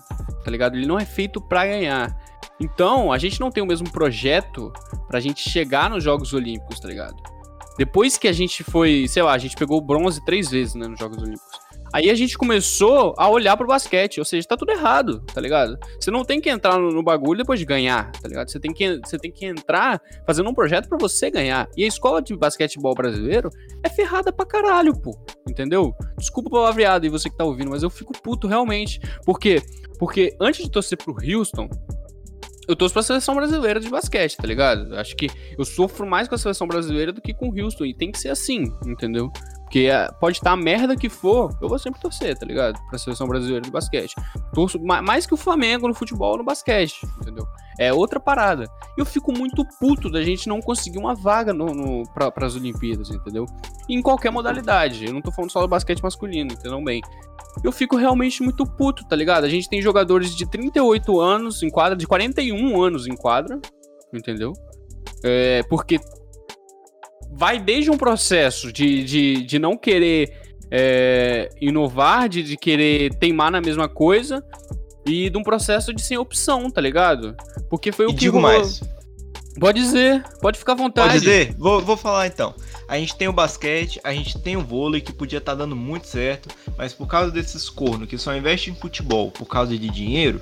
tá 0.43 0.51
ligado? 0.51 0.75
Ele 0.75 0.85
não 0.85 0.99
é 0.99 1.05
feito 1.05 1.39
pra 1.39 1.65
ganhar. 1.65 2.17
Então, 2.59 3.11
a 3.11 3.17
gente 3.17 3.39
não 3.39 3.49
tem 3.49 3.63
o 3.63 3.65
mesmo 3.65 3.89
projeto 3.89 4.71
pra 5.07 5.19
gente 5.19 5.49
chegar 5.49 5.89
nos 5.89 6.03
Jogos 6.03 6.33
Olímpicos, 6.33 6.79
tá 6.79 6.87
ligado? 6.87 7.15
Depois 7.77 8.17
que 8.17 8.27
a 8.27 8.33
gente 8.33 8.63
foi, 8.63 9.05
sei 9.07 9.23
lá, 9.23 9.33
a 9.33 9.37
gente 9.37 9.55
pegou 9.55 9.81
bronze 9.81 10.23
três 10.25 10.49
vezes, 10.49 10.75
né, 10.75 10.87
nos 10.87 10.99
Jogos 10.99 11.17
Olímpicos. 11.17 11.63
Aí 11.93 12.09
a 12.09 12.15
gente 12.15 12.35
começou 12.35 13.13
a 13.19 13.29
olhar 13.29 13.55
pro 13.55 13.67
basquete, 13.67 14.17
ou 14.17 14.25
seja, 14.25 14.47
tá 14.47 14.57
tudo 14.57 14.71
errado, 14.71 15.19
tá 15.31 15.39
ligado? 15.39 15.77
Você 15.99 16.09
não 16.09 16.25
tem 16.25 16.41
que 16.41 16.49
entrar 16.49 16.79
no, 16.79 16.89
no 16.89 17.03
bagulho 17.03 17.37
depois 17.37 17.59
de 17.59 17.67
ganhar, 17.67 18.11
tá 18.13 18.27
ligado? 18.27 18.49
Você 18.49 18.59
tem 18.59 18.73
que, 18.73 18.99
você 19.05 19.19
tem 19.19 19.31
que 19.31 19.45
entrar 19.45 20.01
fazendo 20.25 20.49
um 20.49 20.55
projeto 20.55 20.89
pra 20.89 20.97
você 20.97 21.29
ganhar. 21.29 21.69
E 21.77 21.83
a 21.83 21.87
escola 21.87 22.19
de 22.19 22.35
basquetebol 22.35 22.95
brasileiro 22.95 23.51
é 23.83 23.89
ferrada 23.89 24.33
pra 24.33 24.43
caralho, 24.43 24.99
pô. 24.99 25.15
Entendeu? 25.47 25.93
Desculpa 26.17 26.49
o 26.49 26.51
palavreado 26.53 27.05
e 27.05 27.09
você 27.09 27.29
que 27.29 27.37
tá 27.37 27.43
ouvindo, 27.43 27.69
mas 27.69 27.83
eu 27.83 27.91
fico 27.91 28.11
puto 28.23 28.47
realmente. 28.47 28.99
Por 29.23 29.39
quê? 29.39 29.61
Porque 29.99 30.35
antes 30.41 30.63
de 30.63 30.71
torcer 30.71 30.97
pro 30.97 31.15
Houston, 31.23 31.69
eu 32.67 32.75
torço 32.75 32.93
pra 32.93 33.03
seleção 33.03 33.35
brasileira 33.35 33.79
de 33.79 33.89
basquete, 33.89 34.37
tá 34.37 34.47
ligado? 34.47 34.95
Acho 34.95 35.15
que 35.15 35.27
eu 35.57 35.65
sofro 35.65 36.05
mais 36.05 36.27
com 36.27 36.35
a 36.35 36.37
seleção 36.37 36.67
brasileira 36.67 37.11
do 37.11 37.21
que 37.21 37.33
com 37.33 37.49
o 37.49 37.61
Houston. 37.61 37.85
E 37.85 37.93
tem 37.93 38.11
que 38.11 38.19
ser 38.19 38.29
assim, 38.29 38.63
entendeu? 38.85 39.31
Porque 39.63 39.89
ah, 39.91 40.13
pode 40.19 40.37
estar 40.37 40.51
a 40.51 40.55
merda 40.57 40.95
que 40.95 41.09
for, 41.09 41.49
eu 41.59 41.67
vou 41.67 41.79
sempre 41.79 41.99
torcer, 41.99 42.37
tá 42.37 42.45
ligado? 42.45 42.79
Pra 42.89 42.99
seleção 42.99 43.27
brasileira 43.27 43.61
de 43.61 43.71
basquete. 43.71 44.13
Torço 44.53 44.79
ma- 44.79 45.01
mais 45.01 45.25
que 45.25 45.33
o 45.33 45.37
Flamengo 45.37 45.87
no 45.87 45.95
futebol 45.95 46.37
no 46.37 46.43
basquete, 46.43 47.01
entendeu? 47.21 47.45
É 47.79 47.91
outra 47.91 48.19
parada. 48.19 48.65
E 48.95 49.01
eu 49.01 49.05
fico 49.05 49.31
muito 49.35 49.65
puto 49.79 50.11
da 50.11 50.21
gente 50.21 50.47
não 50.47 50.61
conseguir 50.61 50.99
uma 50.99 51.15
vaga 51.15 51.51
no, 51.53 51.65
no, 51.73 52.03
pra, 52.13 52.29
pras 52.29 52.55
Olimpíadas, 52.55 53.09
entendeu? 53.09 53.45
em 53.89 54.01
qualquer 54.01 54.31
modalidade. 54.31 55.05
Eu 55.05 55.13
não 55.13 55.21
tô 55.21 55.31
falando 55.31 55.51
só 55.51 55.59
do 55.59 55.67
basquete 55.67 56.01
masculino, 56.01 56.53
entendeu 56.53 56.81
bem? 56.83 57.01
Eu 57.63 57.71
fico 57.71 57.95
realmente 57.95 58.41
muito 58.41 58.65
puto, 58.65 59.05
tá 59.07 59.15
ligado? 59.15 59.43
A 59.43 59.49
gente 59.49 59.69
tem 59.69 59.81
jogadores 59.81 60.35
de 60.35 60.49
38 60.49 61.19
anos 61.19 61.61
em 61.61 61.69
quadra, 61.69 61.95
de 61.97 62.07
41 62.07 62.81
anos 62.81 63.07
em 63.07 63.15
quadra, 63.15 63.59
entendeu? 64.13 64.53
É, 65.23 65.61
porque 65.69 65.99
vai 67.31 67.59
desde 67.59 67.91
um 67.91 67.97
processo 67.97 68.71
de, 68.71 69.03
de, 69.03 69.43
de 69.43 69.59
não 69.59 69.77
querer 69.77 70.33
é, 70.71 71.49
inovar, 71.61 72.29
de, 72.29 72.43
de 72.43 72.57
querer 72.57 73.13
teimar 73.15 73.51
na 73.51 73.61
mesma 73.61 73.87
coisa, 73.87 74.43
e 75.05 75.29
de 75.29 75.37
um 75.37 75.43
processo 75.43 75.93
de 75.93 76.01
sem 76.01 76.17
opção, 76.17 76.69
tá 76.71 76.79
ligado? 76.79 77.35
Porque 77.69 77.91
foi 77.91 78.05
o 78.05 78.09
E 78.09 78.13
que 78.13 78.19
digo 78.19 78.39
rolou. 78.39 78.51
mais. 78.51 78.81
Pode 79.59 79.79
dizer, 79.79 80.23
pode 80.41 80.57
ficar 80.57 80.73
à 80.73 80.75
vontade. 80.75 81.09
Pode 81.09 81.19
dizer? 81.19 81.55
Vou, 81.57 81.81
vou 81.81 81.95
falar 81.95 82.27
então. 82.27 82.53
A 82.87 82.97
gente 82.97 83.15
tem 83.15 83.27
o 83.27 83.33
basquete, 83.33 83.99
a 84.03 84.13
gente 84.13 84.39
tem 84.39 84.57
o 84.57 84.61
vôlei 84.61 85.01
que 85.01 85.13
podia 85.13 85.39
estar 85.39 85.55
dando 85.55 85.75
muito 85.75 86.07
certo, 86.07 86.49
mas 86.77 86.93
por 86.93 87.07
causa 87.07 87.31
desses 87.31 87.69
cornos 87.69 88.09
que 88.09 88.17
só 88.17 88.35
investem 88.35 88.73
em 88.73 88.75
futebol 88.75 89.31
por 89.31 89.45
causa 89.45 89.77
de 89.77 89.89
dinheiro, 89.89 90.41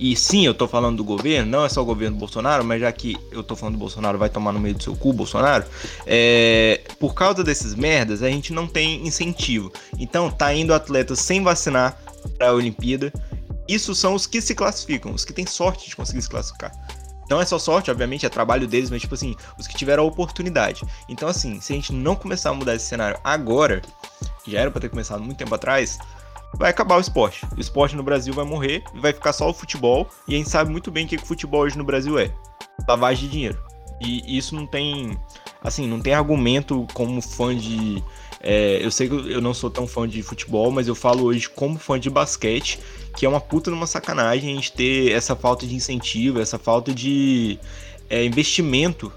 e 0.00 0.16
sim, 0.16 0.46
eu 0.46 0.54
tô 0.54 0.66
falando 0.66 0.96
do 0.96 1.04
governo, 1.04 1.50
não 1.50 1.62
é 1.62 1.68
só 1.68 1.82
o 1.82 1.84
governo 1.84 2.16
Bolsonaro, 2.16 2.64
mas 2.64 2.80
já 2.80 2.90
que 2.90 3.18
eu 3.30 3.42
tô 3.42 3.54
falando 3.54 3.74
do 3.74 3.78
Bolsonaro, 3.78 4.16
vai 4.16 4.30
tomar 4.30 4.50
no 4.50 4.58
meio 4.58 4.74
do 4.74 4.82
seu 4.82 4.96
cu, 4.96 5.12
Bolsonaro. 5.12 5.66
É, 6.06 6.80
por 6.98 7.12
causa 7.12 7.44
desses 7.44 7.74
merdas, 7.74 8.22
a 8.22 8.30
gente 8.30 8.50
não 8.50 8.66
tem 8.66 9.06
incentivo. 9.06 9.70
Então, 9.98 10.30
tá 10.30 10.54
indo 10.54 10.72
atletas 10.72 11.18
sem 11.18 11.42
vacinar 11.42 12.00
pra 12.38 12.54
Olimpíada. 12.54 13.12
Isso 13.68 13.94
são 13.94 14.14
os 14.14 14.26
que 14.26 14.40
se 14.40 14.54
classificam, 14.54 15.12
os 15.12 15.22
que 15.22 15.34
têm 15.34 15.44
sorte 15.44 15.90
de 15.90 15.94
conseguir 15.94 16.22
se 16.22 16.30
classificar. 16.30 16.72
Não 17.30 17.40
é 17.40 17.44
só 17.44 17.60
sorte, 17.60 17.92
obviamente, 17.92 18.26
é 18.26 18.28
trabalho 18.28 18.66
deles, 18.66 18.90
mas, 18.90 19.00
tipo 19.02 19.14
assim, 19.14 19.36
os 19.56 19.68
que 19.68 19.76
tiveram 19.76 20.02
a 20.02 20.06
oportunidade. 20.06 20.82
Então, 21.08 21.28
assim, 21.28 21.60
se 21.60 21.72
a 21.72 21.76
gente 21.76 21.92
não 21.92 22.16
começar 22.16 22.50
a 22.50 22.54
mudar 22.54 22.74
esse 22.74 22.86
cenário 22.86 23.20
agora, 23.22 23.80
já 24.48 24.58
era 24.58 24.70
pra 24.70 24.80
ter 24.80 24.88
começado 24.88 25.22
muito 25.22 25.38
tempo 25.38 25.54
atrás, 25.54 25.96
vai 26.54 26.70
acabar 26.70 26.96
o 26.96 27.00
esporte. 27.00 27.46
O 27.56 27.60
esporte 27.60 27.94
no 27.94 28.02
Brasil 28.02 28.34
vai 28.34 28.44
morrer 28.44 28.82
e 28.92 28.98
vai 28.98 29.12
ficar 29.12 29.32
só 29.32 29.48
o 29.48 29.54
futebol. 29.54 30.08
E 30.26 30.34
a 30.34 30.38
gente 30.38 30.50
sabe 30.50 30.72
muito 30.72 30.90
bem 30.90 31.06
o 31.06 31.08
que 31.08 31.16
o 31.16 31.24
futebol 31.24 31.60
hoje 31.60 31.78
no 31.78 31.84
Brasil 31.84 32.18
é: 32.18 32.34
lavagem 32.88 33.26
de 33.26 33.32
dinheiro. 33.32 33.62
E 34.00 34.36
isso 34.36 34.56
não 34.56 34.66
tem, 34.66 35.16
assim, 35.62 35.86
não 35.86 36.00
tem 36.00 36.14
argumento 36.14 36.86
como 36.94 37.20
fã 37.20 37.56
de. 37.56 38.02
É, 38.42 38.84
eu 38.84 38.90
sei 38.90 39.08
que 39.08 39.14
eu 39.14 39.40
não 39.40 39.52
sou 39.52 39.70
tão 39.70 39.86
fã 39.86 40.08
de 40.08 40.22
futebol, 40.22 40.70
mas 40.70 40.88
eu 40.88 40.94
falo 40.94 41.24
hoje 41.24 41.48
como 41.48 41.78
fã 41.78 42.00
de 42.00 42.08
basquete, 42.08 42.80
que 43.16 43.26
é 43.26 43.28
uma 43.28 43.40
puta 43.40 43.70
numa 43.70 43.86
sacanagem 43.86 44.52
a 44.52 44.54
gente 44.54 44.72
ter 44.72 45.12
essa 45.12 45.36
falta 45.36 45.66
de 45.66 45.74
incentivo, 45.74 46.40
essa 46.40 46.58
falta 46.58 46.94
de 46.94 47.58
é, 48.08 48.24
investimento 48.24 49.12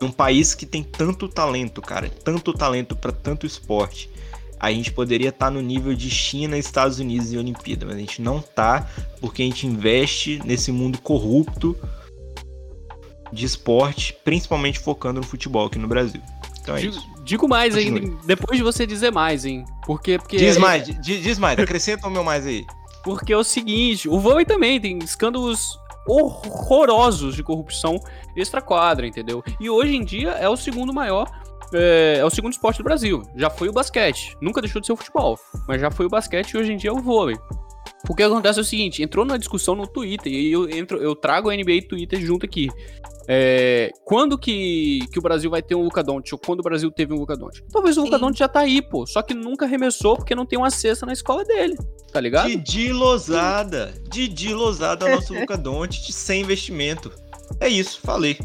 num 0.00 0.10
país 0.10 0.54
que 0.54 0.64
tem 0.64 0.82
tanto 0.82 1.28
talento, 1.28 1.80
cara, 1.82 2.08
tanto 2.08 2.52
talento 2.52 2.94
para 2.96 3.12
tanto 3.12 3.46
esporte 3.46 4.10
a 4.58 4.72
gente 4.72 4.92
poderia 4.92 5.28
estar 5.28 5.46
tá 5.46 5.50
no 5.50 5.60
nível 5.60 5.94
de 5.94 6.10
China, 6.10 6.56
Estados 6.56 6.98
Unidos 6.98 7.32
e 7.32 7.38
Olimpíada, 7.38 7.86
mas 7.86 7.96
a 7.96 7.98
gente 7.98 8.22
não 8.22 8.40
tá 8.40 8.88
porque 9.20 9.42
a 9.42 9.44
gente 9.44 9.66
investe 9.66 10.40
nesse 10.44 10.72
mundo 10.72 10.98
corrupto 10.98 11.76
de 13.32 13.44
esporte, 13.44 14.16
principalmente 14.24 14.78
focando 14.78 15.20
no 15.20 15.26
futebol 15.26 15.66
aqui 15.66 15.78
no 15.78 15.88
Brasil. 15.88 16.20
Então 16.60 16.76
é 16.76 16.80
digo, 16.80 16.96
isso. 16.96 17.08
Digo 17.24 17.48
mais 17.48 17.74
Continue. 17.74 18.00
ainda, 18.00 18.16
depois 18.24 18.58
de 18.58 18.62
você 18.62 18.86
dizer 18.86 19.10
mais, 19.12 19.44
hein? 19.44 19.64
Porque, 19.84 20.18
porque 20.18 20.36
diz 20.36 20.56
mais, 20.56 20.84
diz, 20.84 21.22
diz 21.22 21.38
mais, 21.38 21.58
acrescenta 21.58 22.06
o 22.06 22.10
meu 22.10 22.24
mais 22.24 22.46
aí. 22.46 22.64
Porque 23.02 23.32
é 23.32 23.36
o 23.36 23.44
seguinte, 23.44 24.08
o 24.08 24.18
vôlei 24.18 24.44
também 24.44 24.80
tem 24.80 24.98
escândalos 24.98 25.78
horrorosos 26.08 27.34
de 27.34 27.42
corrupção 27.42 27.98
extra-quadra, 28.36 29.06
entendeu? 29.06 29.42
E 29.60 29.68
hoje 29.68 29.96
em 29.96 30.04
dia 30.04 30.30
é 30.32 30.48
o 30.48 30.56
segundo 30.56 30.92
maior 30.92 31.28
é, 31.72 32.18
é, 32.18 32.24
o 32.24 32.30
segundo 32.30 32.52
esporte 32.52 32.78
do 32.78 32.84
Brasil. 32.84 33.22
Já 33.34 33.50
foi 33.50 33.68
o 33.68 33.72
basquete. 33.72 34.36
Nunca 34.40 34.60
deixou 34.60 34.80
de 34.80 34.86
ser 34.86 34.92
o 34.92 34.96
futebol. 34.96 35.38
Mas 35.66 35.80
já 35.80 35.90
foi 35.90 36.06
o 36.06 36.08
basquete 36.08 36.52
e 36.52 36.58
hoje 36.58 36.72
em 36.72 36.76
dia 36.76 36.90
é 36.90 36.92
o 36.92 37.00
vôlei. 37.00 37.36
O 38.08 38.14
que 38.14 38.22
acontece 38.22 38.58
é 38.58 38.62
o 38.62 38.64
seguinte, 38.64 39.02
entrou 39.02 39.24
na 39.24 39.36
discussão 39.36 39.74
no 39.74 39.86
Twitter, 39.86 40.32
e 40.32 40.52
eu, 40.52 40.68
entro, 40.70 40.98
eu 40.98 41.16
trago 41.16 41.50
a 41.50 41.56
NBA 41.56 41.72
e 41.72 41.82
Twitter 41.82 42.20
junto 42.20 42.46
aqui. 42.46 42.68
É, 43.28 43.90
quando 44.04 44.38
que, 44.38 45.00
que 45.12 45.18
o 45.18 45.22
Brasil 45.22 45.50
vai 45.50 45.60
ter 45.60 45.74
um 45.74 45.82
Luca 45.82 46.02
Doncic, 46.02 46.32
ou 46.32 46.38
quando 46.38 46.60
o 46.60 46.62
Brasil 46.62 46.90
teve 46.90 47.12
um 47.12 47.18
Luca 47.18 47.36
Doncic? 47.36 47.64
Talvez 47.72 47.96
o 47.98 48.04
Luca 48.04 48.18
Doncic 48.18 48.38
já 48.38 48.48
tá 48.48 48.60
aí, 48.60 48.80
pô, 48.80 49.04
só 49.06 49.20
que 49.20 49.34
nunca 49.34 49.64
arremessou 49.64 50.16
porque 50.16 50.34
não 50.34 50.46
tem 50.46 50.58
uma 50.58 50.70
cesta 50.70 51.04
na 51.04 51.12
escola 51.12 51.44
dele, 51.44 51.76
tá 52.12 52.20
ligado? 52.20 52.48
Didi 52.48 52.92
Lozada, 52.92 53.92
Didi 54.08 54.54
Lozada, 54.54 55.08
nosso 55.10 55.34
Luca 55.34 55.56
Doncic, 55.56 56.12
sem 56.12 56.42
investimento. 56.42 57.12
É 57.60 57.68
isso, 57.68 58.00
falei. 58.00 58.38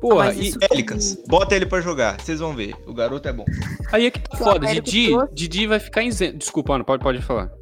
Porra, 0.00 0.32
e 0.32 0.58
Pelicans, 0.58 1.14
que... 1.14 1.28
bota 1.28 1.54
ele 1.54 1.66
pra 1.66 1.80
jogar, 1.80 2.20
vocês 2.20 2.40
vão 2.40 2.54
ver. 2.54 2.74
O 2.86 2.94
garoto 2.94 3.28
é 3.28 3.32
bom. 3.32 3.44
Aí 3.92 4.06
é 4.06 4.10
que 4.10 4.18
tá 4.18 4.36
foda. 4.36 4.66
Didi, 4.66 5.10
Didi 5.32 5.66
vai 5.66 5.78
ficar 5.78 6.02
isento. 6.02 6.38
Desculpa, 6.38 6.74
Ana, 6.74 6.84
pode, 6.84 7.02
pode 7.02 7.20
falar. 7.22 7.52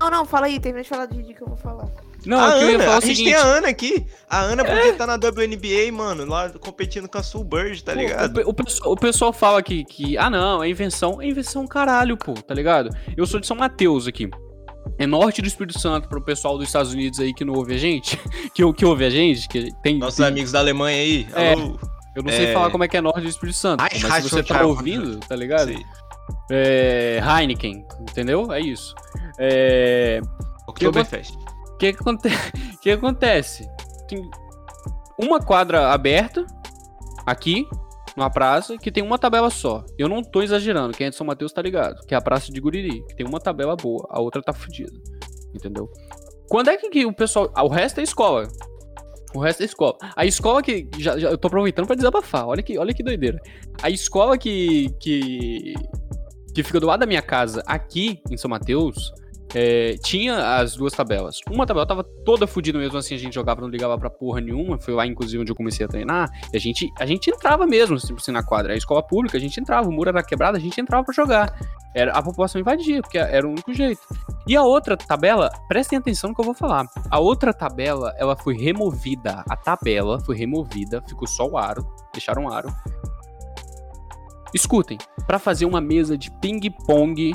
Não, 0.00 0.10
não, 0.10 0.24
fala 0.24 0.46
aí, 0.46 0.58
termina 0.58 0.82
de 0.82 0.88
falar 0.88 1.06
de 1.06 1.18
Didi 1.18 1.34
que 1.34 1.42
eu 1.42 1.48
vou 1.48 1.58
falar. 1.58 1.86
Não, 2.26 2.38
a 2.38 2.52
Ana, 2.52 2.96
a 2.96 3.00
gente 3.00 3.24
tem 3.24 3.34
a 3.34 3.42
Ana 3.42 3.68
aqui. 3.68 4.06
A 4.28 4.40
Ana 4.40 4.64
podia 4.64 4.90
estar 4.90 5.04
é. 5.04 5.06
tá 5.06 5.06
na 5.06 5.14
WNBA, 5.14 5.92
mano, 5.92 6.26
lá 6.26 6.50
competindo 6.50 7.08
com 7.08 7.18
a 7.18 7.22
Sul 7.22 7.44
Bird, 7.44 7.82
tá 7.82 7.94
ligado? 7.94 8.38
O, 8.42 8.50
o, 8.50 8.54
pessoal, 8.54 8.92
o, 8.92 8.96
pessoal, 8.96 9.32
fala 9.32 9.62
que, 9.62 9.84
que, 9.84 10.18
ah 10.18 10.28
não, 10.28 10.62
é 10.62 10.68
invenção. 10.68 11.20
É 11.20 11.26
invenção 11.26 11.66
caralho, 11.66 12.16
pô, 12.16 12.34
tá 12.34 12.54
ligado? 12.54 12.90
Eu 13.16 13.26
sou 13.26 13.40
de 13.40 13.46
São 13.46 13.56
Mateus 13.56 14.06
aqui 14.06 14.28
é 14.98 15.06
norte 15.06 15.40
do 15.40 15.48
Espírito 15.48 15.78
Santo 15.78 16.08
para 16.08 16.18
o 16.18 16.22
pessoal 16.22 16.58
dos 16.58 16.66
Estados 16.66 16.92
Unidos 16.92 17.18
aí 17.20 17.32
que 17.32 17.44
não 17.44 17.54
ouve 17.54 17.74
a 17.74 17.78
gente, 17.78 18.18
que, 18.54 18.72
que 18.72 18.84
ouve 18.84 19.04
a 19.04 19.10
gente, 19.10 19.48
que 19.48 19.70
tem 19.82 19.98
nossos 19.98 20.16
tem... 20.16 20.26
amigos 20.26 20.52
da 20.52 20.58
Alemanha 20.58 21.00
aí. 21.00 21.26
É, 21.34 21.54
eu 21.54 22.22
não 22.22 22.30
é... 22.30 22.36
sei 22.36 22.52
falar 22.52 22.70
como 22.70 22.84
é 22.84 22.88
que 22.88 22.96
é 22.96 23.00
norte 23.00 23.22
do 23.22 23.28
Espírito 23.28 23.56
Santo, 23.56 23.80
Ai, 23.82 23.90
mas 24.02 24.24
se 24.24 24.30
você 24.30 24.42
tá 24.42 24.64
ouvindo, 24.64 25.18
tá 25.20 25.34
ligado? 25.34 25.72
É, 26.50 27.20
Heineken, 27.24 27.84
entendeu? 28.00 28.52
É 28.52 28.60
isso. 28.60 28.94
É... 29.38 30.20
Oktoberfest. 30.66 31.34
O 31.34 31.59
que, 31.80 31.92
que, 31.94 32.00
aconte... 32.00 32.28
que 32.82 32.90
acontece? 32.90 33.66
Tem 34.06 34.30
uma 35.18 35.40
quadra 35.40 35.92
aberta 35.92 36.46
aqui 37.26 37.66
numa 38.16 38.30
praça 38.30 38.76
que 38.76 38.92
tem 38.92 39.02
uma 39.02 39.18
tabela 39.18 39.48
só. 39.48 39.84
Eu 39.98 40.08
não 40.08 40.22
tô 40.22 40.42
exagerando, 40.42 40.96
quem 40.96 41.06
é 41.06 41.10
de 41.10 41.16
São 41.16 41.26
Mateus 41.26 41.52
tá 41.52 41.62
ligado. 41.62 42.04
Que 42.06 42.14
é 42.14 42.18
a 42.18 42.20
praça 42.20 42.52
de 42.52 42.60
Guriri, 42.60 43.02
que 43.06 43.16
tem 43.16 43.26
uma 43.26 43.40
tabela 43.40 43.74
boa, 43.74 44.06
a 44.10 44.20
outra 44.20 44.42
tá 44.42 44.52
fodida. 44.52 44.92
Entendeu? 45.54 45.90
Quando 46.48 46.68
é 46.68 46.76
que, 46.76 47.06
o 47.06 47.12
pessoal. 47.12 47.50
Ah, 47.54 47.64
o 47.64 47.68
resto 47.68 48.00
é 48.00 48.02
escola. 48.02 48.46
O 49.34 49.38
resto 49.38 49.62
é 49.62 49.64
escola. 49.64 49.96
A 50.14 50.26
escola 50.26 50.62
que. 50.62 50.88
Já, 50.98 51.18
já, 51.18 51.30
eu 51.30 51.38
tô 51.38 51.48
aproveitando 51.48 51.86
pra 51.86 51.96
desabafar. 51.96 52.46
Olha 52.46 52.62
que, 52.62 52.76
olha 52.76 52.92
que 52.92 53.02
doideira. 53.02 53.40
A 53.82 53.88
escola 53.88 54.36
que, 54.36 54.90
que. 55.00 55.74
que 56.54 56.62
fica 56.62 56.80
do 56.80 56.86
lado 56.86 57.00
da 57.00 57.06
minha 57.06 57.22
casa, 57.22 57.62
aqui 57.66 58.20
em 58.30 58.36
São 58.36 58.50
Mateus, 58.50 59.12
é, 59.54 59.96
tinha 60.02 60.56
as 60.56 60.76
duas 60.76 60.92
tabelas. 60.92 61.40
Uma 61.50 61.66
tabela 61.66 61.86
tava 61.86 62.04
toda 62.04 62.46
fodida 62.46 62.78
mesmo 62.78 62.98
assim, 62.98 63.14
a 63.14 63.18
gente 63.18 63.34
jogava, 63.34 63.60
não 63.60 63.68
ligava 63.68 63.98
pra 63.98 64.08
porra 64.08 64.40
nenhuma. 64.40 64.78
Foi 64.78 64.94
lá, 64.94 65.06
inclusive, 65.06 65.42
onde 65.42 65.50
eu 65.50 65.56
comecei 65.56 65.84
a 65.84 65.88
treinar. 65.88 66.30
A 66.54 66.58
gente, 66.58 66.88
a 66.98 67.06
gente 67.06 67.30
entrava 67.30 67.66
mesmo, 67.66 67.96
assim, 67.96 68.14
assim, 68.14 68.32
na 68.32 68.42
quadra. 68.42 68.72
A 68.74 68.76
escola 68.76 69.02
pública, 69.02 69.36
a 69.36 69.40
gente 69.40 69.58
entrava, 69.60 69.88
o 69.88 69.92
muro 69.92 70.10
era 70.10 70.22
quebrado, 70.22 70.56
a 70.56 70.60
gente 70.60 70.80
entrava 70.80 71.04
pra 71.04 71.14
jogar. 71.14 71.58
Era, 71.94 72.12
a 72.12 72.22
população 72.22 72.60
invadia, 72.60 73.02
porque 73.02 73.18
era 73.18 73.46
o 73.46 73.50
único 73.50 73.74
jeito. 73.74 74.00
E 74.46 74.56
a 74.56 74.62
outra 74.62 74.96
tabela, 74.96 75.50
prestem 75.68 75.98
atenção 75.98 76.30
no 76.30 76.36
que 76.36 76.40
eu 76.40 76.44
vou 76.44 76.54
falar. 76.54 76.86
A 77.10 77.18
outra 77.18 77.52
tabela, 77.52 78.14
ela 78.16 78.36
foi 78.36 78.56
removida. 78.56 79.44
A 79.48 79.56
tabela 79.56 80.20
foi 80.20 80.36
removida, 80.36 81.02
ficou 81.02 81.26
só 81.26 81.46
o 81.46 81.58
aro, 81.58 81.86
deixaram 82.12 82.44
o 82.44 82.52
aro. 82.52 82.72
Escutem, 84.54 84.98
para 85.26 85.38
fazer 85.38 85.64
uma 85.64 85.80
mesa 85.80 86.18
de 86.18 86.30
ping-pong 86.40 87.32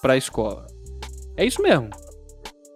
pra 0.00 0.16
escola. 0.16 0.66
É 1.36 1.44
isso 1.44 1.62
mesmo. 1.62 1.90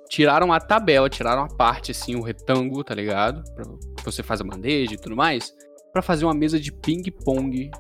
Tiraram 0.09 0.53
a 0.53 0.59
tabela, 0.59 1.09
tiraram 1.09 1.43
a 1.43 1.49
parte, 1.49 1.91
assim, 1.91 2.17
o 2.17 2.23
retângulo, 2.23 2.83
tá 2.83 2.95
ligado? 2.95 3.43
Pra, 3.55 3.65
você 4.05 4.23
faz 4.23 4.41
a 4.41 4.45
bandeja 4.45 4.95
e 4.95 4.99
tudo 4.99 5.15
mais. 5.15 5.55
para 5.93 6.03
fazer 6.03 6.25
uma 6.25 6.35
mesa 6.35 6.59
de 6.59 6.73
ping-pong 6.73 7.71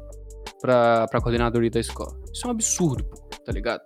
pra, 0.60 1.06
pra 1.08 1.20
coordenadoria 1.20 1.70
da 1.70 1.80
escola. 1.80 2.18
Isso 2.32 2.46
é 2.46 2.48
um 2.48 2.52
absurdo, 2.52 3.04
tá 3.48 3.52
ligado? 3.52 3.80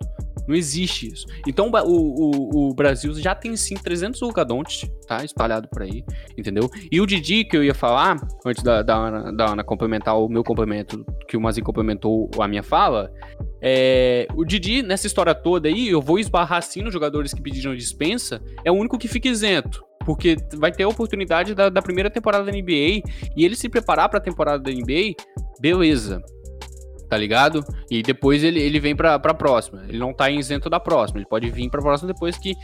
Não 0.45 0.53
existe 0.53 1.07
isso. 1.07 1.25
Então 1.47 1.71
o, 1.71 1.87
o, 1.87 2.69
o 2.69 2.73
Brasil 2.73 3.13
já 3.13 3.33
tem 3.33 3.55
sim 3.55 3.75
300 3.75 4.19
Lucadontes, 4.19 4.89
tá? 5.07 5.23
Espalhado 5.23 5.69
por 5.69 5.83
aí, 5.83 6.03
entendeu? 6.37 6.69
E 6.91 6.99
o 6.99 7.05
Didi 7.07 7.45
que 7.45 7.55
eu 7.55 7.63
ia 7.63 7.73
falar, 7.73 8.17
antes 8.45 8.61
da, 8.61 8.81
da, 8.81 8.93
Ana, 8.93 9.31
da 9.31 9.51
Ana 9.51 9.63
complementar 9.63 10.19
o 10.19 10.27
meu 10.27 10.43
complemento, 10.43 11.05
que 11.29 11.37
o 11.37 11.41
Mazin 11.41 11.61
complementou 11.61 12.29
a 12.37 12.45
minha 12.45 12.61
fala, 12.61 13.09
é, 13.61 14.27
o 14.35 14.43
Didi, 14.43 14.81
nessa 14.81 15.07
história 15.07 15.33
toda 15.33 15.69
aí, 15.69 15.87
eu 15.87 16.01
vou 16.01 16.19
esbarrar 16.19 16.61
sim 16.61 16.81
nos 16.81 16.91
jogadores 16.91 17.33
que 17.33 17.41
pediram 17.41 17.73
dispensa, 17.73 18.41
é 18.65 18.71
o 18.71 18.75
único 18.75 18.97
que 18.97 19.07
fica 19.07 19.29
isento. 19.29 19.81
Porque 20.05 20.35
vai 20.57 20.69
ter 20.69 20.83
a 20.83 20.89
oportunidade 20.89 21.55
da, 21.55 21.69
da 21.69 21.81
primeira 21.81 22.09
temporada 22.09 22.43
da 22.43 22.51
NBA 22.51 23.01
e 23.37 23.45
ele 23.45 23.55
se 23.55 23.69
preparar 23.69 24.09
para 24.09 24.19
a 24.19 24.21
temporada 24.21 24.61
da 24.61 24.69
NBA, 24.69 25.13
beleza 25.61 26.21
tá 27.13 27.17
ligado? 27.17 27.63
E 27.91 28.01
depois 28.01 28.43
ele, 28.43 28.59
ele 28.59 28.79
vem 28.79 28.95
pra, 28.95 29.19
pra 29.19 29.35
próxima. 29.35 29.83
Ele 29.87 29.99
não 29.99 30.11
tá 30.11 30.31
isento 30.31 30.67
da 30.67 30.79
próxima. 30.79 31.19
Ele 31.19 31.27
pode 31.27 31.47
vir 31.51 31.69
pra 31.69 31.79
próxima 31.79 32.11
depois 32.11 32.39
que, 32.39 32.55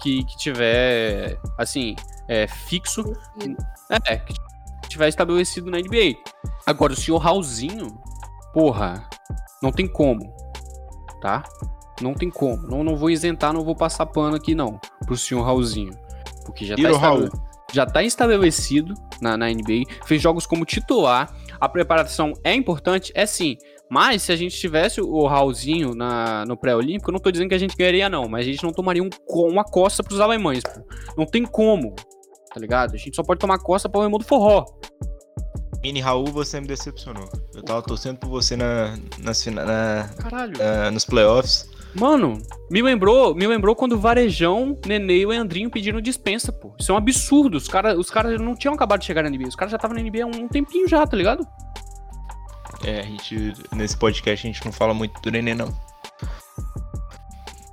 que, 0.00 0.24
que 0.24 0.36
tiver, 0.38 1.38
assim, 1.58 1.94
é, 2.26 2.46
fixo. 2.48 3.04
É, 4.08 4.16
que 4.16 4.32
tiver 4.88 5.08
estabelecido 5.08 5.70
na 5.70 5.76
NBA. 5.76 6.16
Agora, 6.64 6.94
o 6.94 6.96
senhor 6.96 7.18
Raulzinho, 7.18 7.88
porra, 8.54 9.06
não 9.62 9.70
tem 9.70 9.86
como, 9.86 10.34
tá? 11.20 11.42
Não 12.00 12.14
tem 12.14 12.30
como. 12.30 12.66
Não, 12.66 12.82
não 12.82 12.96
vou 12.96 13.10
isentar, 13.10 13.52
não 13.52 13.62
vou 13.62 13.76
passar 13.76 14.06
pano 14.06 14.36
aqui, 14.36 14.54
não, 14.54 14.80
pro 15.04 15.18
senhor 15.18 15.42
Raulzinho. 15.42 15.92
Porque 16.46 16.64
já 16.64 16.76
tá, 16.76 16.90
estabele... 16.90 17.30
já 17.74 17.84
tá 17.84 18.02
estabelecido 18.02 18.94
na, 19.20 19.36
na 19.36 19.50
NBA. 19.50 19.82
Fez 20.06 20.22
jogos 20.22 20.46
como 20.46 20.64
titular. 20.64 21.30
A 21.60 21.68
preparação 21.68 22.32
é 22.42 22.54
importante? 22.54 23.12
É 23.14 23.24
sim. 23.26 23.56
Mas 23.92 24.22
se 24.22 24.32
a 24.32 24.36
gente 24.36 24.56
tivesse 24.58 25.02
o 25.02 25.26
Raulzinho 25.26 25.94
na, 25.94 26.46
no 26.46 26.56
pré-olímpico, 26.56 27.10
eu 27.10 27.12
não 27.12 27.20
tô 27.20 27.30
dizendo 27.30 27.50
que 27.50 27.54
a 27.54 27.58
gente 27.58 27.76
ganharia, 27.76 28.08
não, 28.08 28.26
mas 28.26 28.46
a 28.46 28.50
gente 28.50 28.62
não 28.62 28.72
tomaria 28.72 29.02
um, 29.02 29.10
uma 29.28 29.62
costa 29.64 30.02
pros 30.02 30.18
alemães, 30.18 30.62
pô. 30.62 30.80
Não 31.14 31.26
tem 31.26 31.44
como, 31.44 31.94
tá 32.54 32.58
ligado? 32.58 32.94
A 32.94 32.96
gente 32.96 33.14
só 33.14 33.22
pode 33.22 33.38
tomar 33.38 33.58
costa 33.58 33.90
pro 33.90 34.00
alemão 34.00 34.18
do 34.18 34.24
forró. 34.24 34.64
Mini 35.82 36.00
Raul, 36.00 36.24
você 36.28 36.58
me 36.58 36.66
decepcionou. 36.66 37.28
Eu 37.54 37.62
tava 37.62 37.82
torcendo 37.82 38.16
por 38.16 38.30
você 38.30 38.56
na, 38.56 38.96
nas 39.22 39.44
na, 39.44 40.08
Caralho. 40.16 40.52
na- 40.56 40.90
nos 40.90 41.04
playoffs. 41.04 41.68
Mano, 41.94 42.38
me 42.70 42.80
lembrou, 42.80 43.34
me 43.34 43.46
lembrou 43.46 43.76
quando 43.76 43.92
o 43.92 43.98
Varejão, 43.98 44.78
Nenê 44.86 45.18
e 45.18 45.26
o 45.26 45.28
Leandrinho 45.28 45.68
pediram 45.70 46.00
dispensa, 46.00 46.50
pô. 46.50 46.72
Isso 46.80 46.90
é 46.90 46.94
um 46.94 46.98
absurdo. 46.98 47.58
Os 47.58 47.68
caras 47.68 47.98
os 47.98 48.10
cara 48.10 48.38
não 48.38 48.54
tinham 48.54 48.72
acabado 48.72 49.00
de 49.00 49.06
chegar 49.06 49.22
na 49.22 49.28
NBA. 49.28 49.48
Os 49.48 49.54
caras 49.56 49.70
já 49.72 49.76
estavam 49.76 49.94
na 49.94 50.02
NBA 50.02 50.22
há 50.24 50.26
um 50.26 50.48
tempinho 50.48 50.88
já, 50.88 51.06
tá 51.06 51.14
ligado? 51.14 51.46
É, 52.84 53.00
a 53.00 53.02
gente. 53.02 53.54
Nesse 53.72 53.96
podcast 53.96 54.46
a 54.46 54.52
gente 54.52 54.64
não 54.64 54.72
fala 54.72 54.92
muito 54.94 55.20
do 55.20 55.30
Nenê, 55.30 55.54
não. 55.54 55.74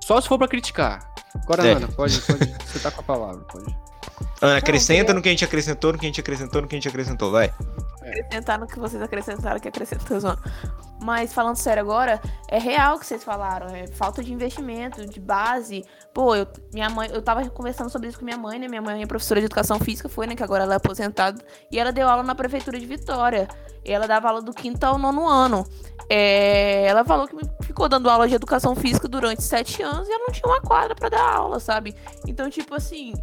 Só 0.03 0.19
se 0.19 0.27
for 0.27 0.37
pra 0.37 0.47
criticar. 0.47 1.07
Agora, 1.43 1.67
É. 1.67 1.73
Ana, 1.73 1.87
pode, 1.87 2.19
pode. 2.21 2.45
Você 2.65 2.79
tá 2.79 2.91
com 2.91 3.01
a 3.01 3.03
palavra, 3.03 3.41
pode. 3.45 3.75
Ana, 4.41 4.57
acrescenta 4.57 4.99
queria- 4.99 5.13
no 5.13 5.21
que 5.21 5.27
a 5.29 5.31
gente 5.31 5.43
acrescentou, 5.45 5.91
no 5.93 5.99
que 5.99 6.05
a 6.05 6.09
gente 6.09 6.19
acrescentou, 6.21 6.61
no 6.61 6.67
que 6.67 6.75
a 6.75 6.77
gente 6.77 6.87
acrescentou, 6.87 7.31
vai. 7.31 7.53
acrescentar 8.01 8.57
no 8.57 8.65
que 8.65 8.79
vocês 8.79 9.01
acrescentaram, 9.03 9.59
que 9.59 9.67
acrescentou, 9.67 10.19
zona. 10.19 10.39
Mas 11.01 11.31
falando 11.31 11.55
sério 11.55 11.81
agora, 11.81 12.19
é 12.49 12.57
real 12.57 12.95
o 12.95 12.99
que 12.99 13.05
vocês 13.05 13.23
falaram, 13.23 13.73
é 13.73 13.87
falta 13.87 14.23
de 14.23 14.33
investimento, 14.33 15.05
de 15.05 15.19
base. 15.19 15.85
Pô, 16.13 16.35
eu, 16.35 16.47
minha 16.73 16.89
mãe, 16.89 17.09
eu 17.13 17.21
tava 17.21 17.47
conversando 17.49 17.89
sobre 17.89 18.09
isso 18.09 18.19
com 18.19 18.25
minha 18.25 18.37
mãe, 18.37 18.59
né? 18.59 18.67
Minha 18.67 18.81
mãe 18.81 19.01
é 19.01 19.05
professora 19.05 19.39
de 19.39 19.45
educação 19.45 19.79
física, 19.79 20.09
foi, 20.09 20.27
né? 20.27 20.35
Que 20.35 20.43
agora 20.43 20.63
ela 20.63 20.73
é 20.73 20.77
aposentada. 20.77 21.41
E 21.71 21.79
ela 21.79 21.91
deu 21.91 22.09
aula 22.09 22.23
na 22.23 22.35
prefeitura 22.35 22.77
de 22.79 22.85
Vitória. 22.85 23.47
E 23.85 23.91
ela 23.93 24.07
dava 24.07 24.27
aula 24.27 24.41
do 24.41 24.53
quinto 24.53 24.83
ao 24.83 24.97
nono 24.97 25.25
ano. 25.27 25.65
É, 26.09 26.85
ela 26.87 27.05
falou 27.05 27.27
que 27.27 27.35
ficou 27.63 27.87
dando 27.87 28.09
aula 28.09 28.27
de 28.27 28.35
educação 28.35 28.75
física 28.75 29.07
durante 29.07 29.43
sete 29.43 29.81
anos 29.83 30.07
e 30.09 30.11
ela 30.11 30.25
não 30.27 30.33
tinha 30.33 30.51
uma 30.51 30.59
quadra 30.59 30.95
pra 30.95 31.07
dar 31.07 31.35
aula, 31.35 31.59
sabe? 31.59 31.95
Então, 32.27 32.49
tipo 32.49 32.73
assim, 32.75 33.13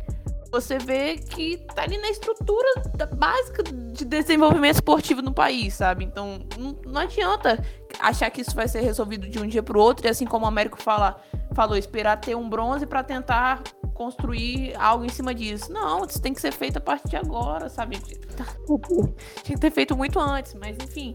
você 0.50 0.78
vê 0.78 1.16
que 1.16 1.58
tá 1.74 1.82
ali 1.82 1.98
na 1.98 2.08
estrutura 2.08 2.68
básica 3.14 3.62
de 3.62 4.04
desenvolvimento 4.04 4.74
esportivo 4.74 5.22
no 5.22 5.32
país, 5.32 5.74
sabe? 5.74 6.04
Então, 6.04 6.40
não, 6.56 7.00
adianta 7.00 7.62
achar 8.00 8.30
que 8.30 8.40
isso 8.40 8.54
vai 8.54 8.68
ser 8.68 8.80
resolvido 8.80 9.28
de 9.28 9.38
um 9.38 9.46
dia 9.46 9.62
pro 9.62 9.80
outro, 9.80 10.06
e 10.06 10.10
assim 10.10 10.26
como 10.26 10.44
o 10.44 10.48
Américo 10.48 10.80
fala, 10.80 11.20
falou, 11.54 11.76
esperar 11.76 12.20
ter 12.20 12.34
um 12.34 12.48
bronze 12.48 12.86
pra 12.86 13.02
tentar 13.02 13.62
construir 13.94 14.74
algo 14.76 15.04
em 15.04 15.08
cima 15.08 15.34
disso. 15.34 15.72
Não, 15.72 16.04
isso 16.04 16.20
tem 16.20 16.34
que 16.34 16.40
ser 16.40 16.52
feito 16.52 16.76
a 16.76 16.80
partir 16.80 17.08
de 17.08 17.16
agora, 17.16 17.68
sabe? 17.68 17.98
Tinha 19.42 19.56
que 19.56 19.60
ter 19.60 19.70
feito 19.70 19.96
muito 19.96 20.20
antes, 20.20 20.54
mas 20.54 20.76
enfim, 20.76 21.14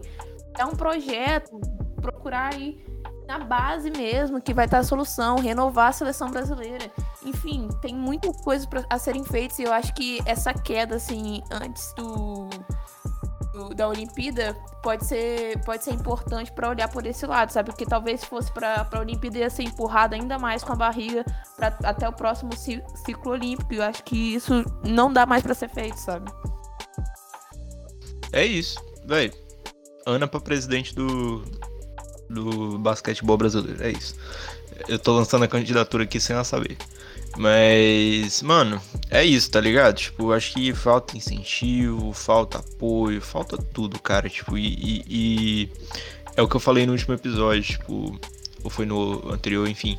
é 0.58 0.64
um 0.64 0.74
projeto, 0.74 1.60
procurar 2.00 2.52
aí 2.54 2.84
na 3.26 3.38
base 3.38 3.90
mesmo 3.90 4.40
que 4.40 4.52
vai 4.52 4.64
estar 4.64 4.78
a 4.78 4.84
solução, 4.84 5.36
renovar 5.36 5.88
a 5.88 5.92
seleção 5.92 6.30
brasileira. 6.30 6.90
Enfim, 7.24 7.68
tem 7.80 7.94
muitas 7.94 8.36
coisas 8.42 8.66
pra- 8.66 8.84
a 8.90 8.98
serem 8.98 9.22
feitas 9.24 9.58
e 9.58 9.62
eu 9.62 9.72
acho 9.72 9.94
que 9.94 10.20
essa 10.26 10.52
queda, 10.52 10.96
assim, 10.96 11.40
antes 11.52 11.92
do, 11.94 12.48
do- 13.52 13.74
da 13.74 13.86
Olimpíada 13.88 14.54
pode 14.82 15.04
ser, 15.06 15.58
pode 15.64 15.84
ser 15.84 15.92
importante 15.92 16.50
para 16.52 16.68
olhar 16.68 16.88
por 16.88 17.06
esse 17.06 17.24
lado, 17.24 17.52
sabe? 17.52 17.70
Porque 17.70 17.86
talvez 17.86 18.20
se 18.20 18.26
fosse 18.26 18.50
para 18.50 18.88
a 18.90 18.98
Olimpíada 18.98 19.38
ia 19.38 19.48
ser 19.50 19.62
empurrada 19.62 20.16
ainda 20.16 20.36
mais 20.38 20.64
com 20.64 20.72
a 20.72 20.76
barriga 20.76 21.24
pra, 21.56 21.68
até 21.84 22.08
o 22.08 22.12
próximo 22.12 22.56
ci- 22.56 22.82
ciclo 23.06 23.32
olímpico. 23.32 23.72
Eu 23.72 23.84
acho 23.84 24.02
que 24.02 24.34
isso 24.34 24.64
não 24.84 25.12
dá 25.12 25.24
mais 25.24 25.42
para 25.44 25.54
ser 25.54 25.68
feito, 25.70 25.96
sabe? 25.98 26.30
É 28.32 28.44
isso, 28.44 28.80
velho. 29.04 29.32
Ana 30.06 30.26
pra 30.26 30.40
presidente 30.40 30.94
do, 30.94 31.44
do 32.28 32.78
basquetebol 32.78 33.36
brasileiro, 33.36 33.80
é 33.82 33.92
isso. 33.92 34.16
Eu 34.88 34.98
tô 34.98 35.12
lançando 35.12 35.44
a 35.44 35.48
candidatura 35.48 36.02
aqui 36.04 36.18
sem 36.18 36.34
ela 36.34 36.42
saber. 36.44 36.76
Mas, 37.36 38.42
mano, 38.42 38.80
é 39.10 39.24
isso, 39.24 39.50
tá 39.50 39.60
ligado? 39.60 39.96
Tipo, 39.96 40.32
acho 40.32 40.52
que 40.54 40.74
falta 40.74 41.16
incentivo, 41.16 42.12
falta 42.12 42.58
apoio, 42.58 43.20
falta 43.20 43.56
tudo, 43.56 43.98
cara. 44.00 44.28
Tipo, 44.28 44.56
e, 44.58 44.66
e- 44.66 45.04
e 45.08 45.72
é 46.36 46.42
o 46.42 46.48
que 46.48 46.56
eu 46.56 46.60
falei 46.60 46.86
no 46.86 46.92
último 46.92 47.14
episódio, 47.14 47.62
tipo, 47.62 48.18
ou 48.62 48.70
foi 48.70 48.84
no 48.86 49.32
anterior, 49.32 49.68
enfim. 49.68 49.98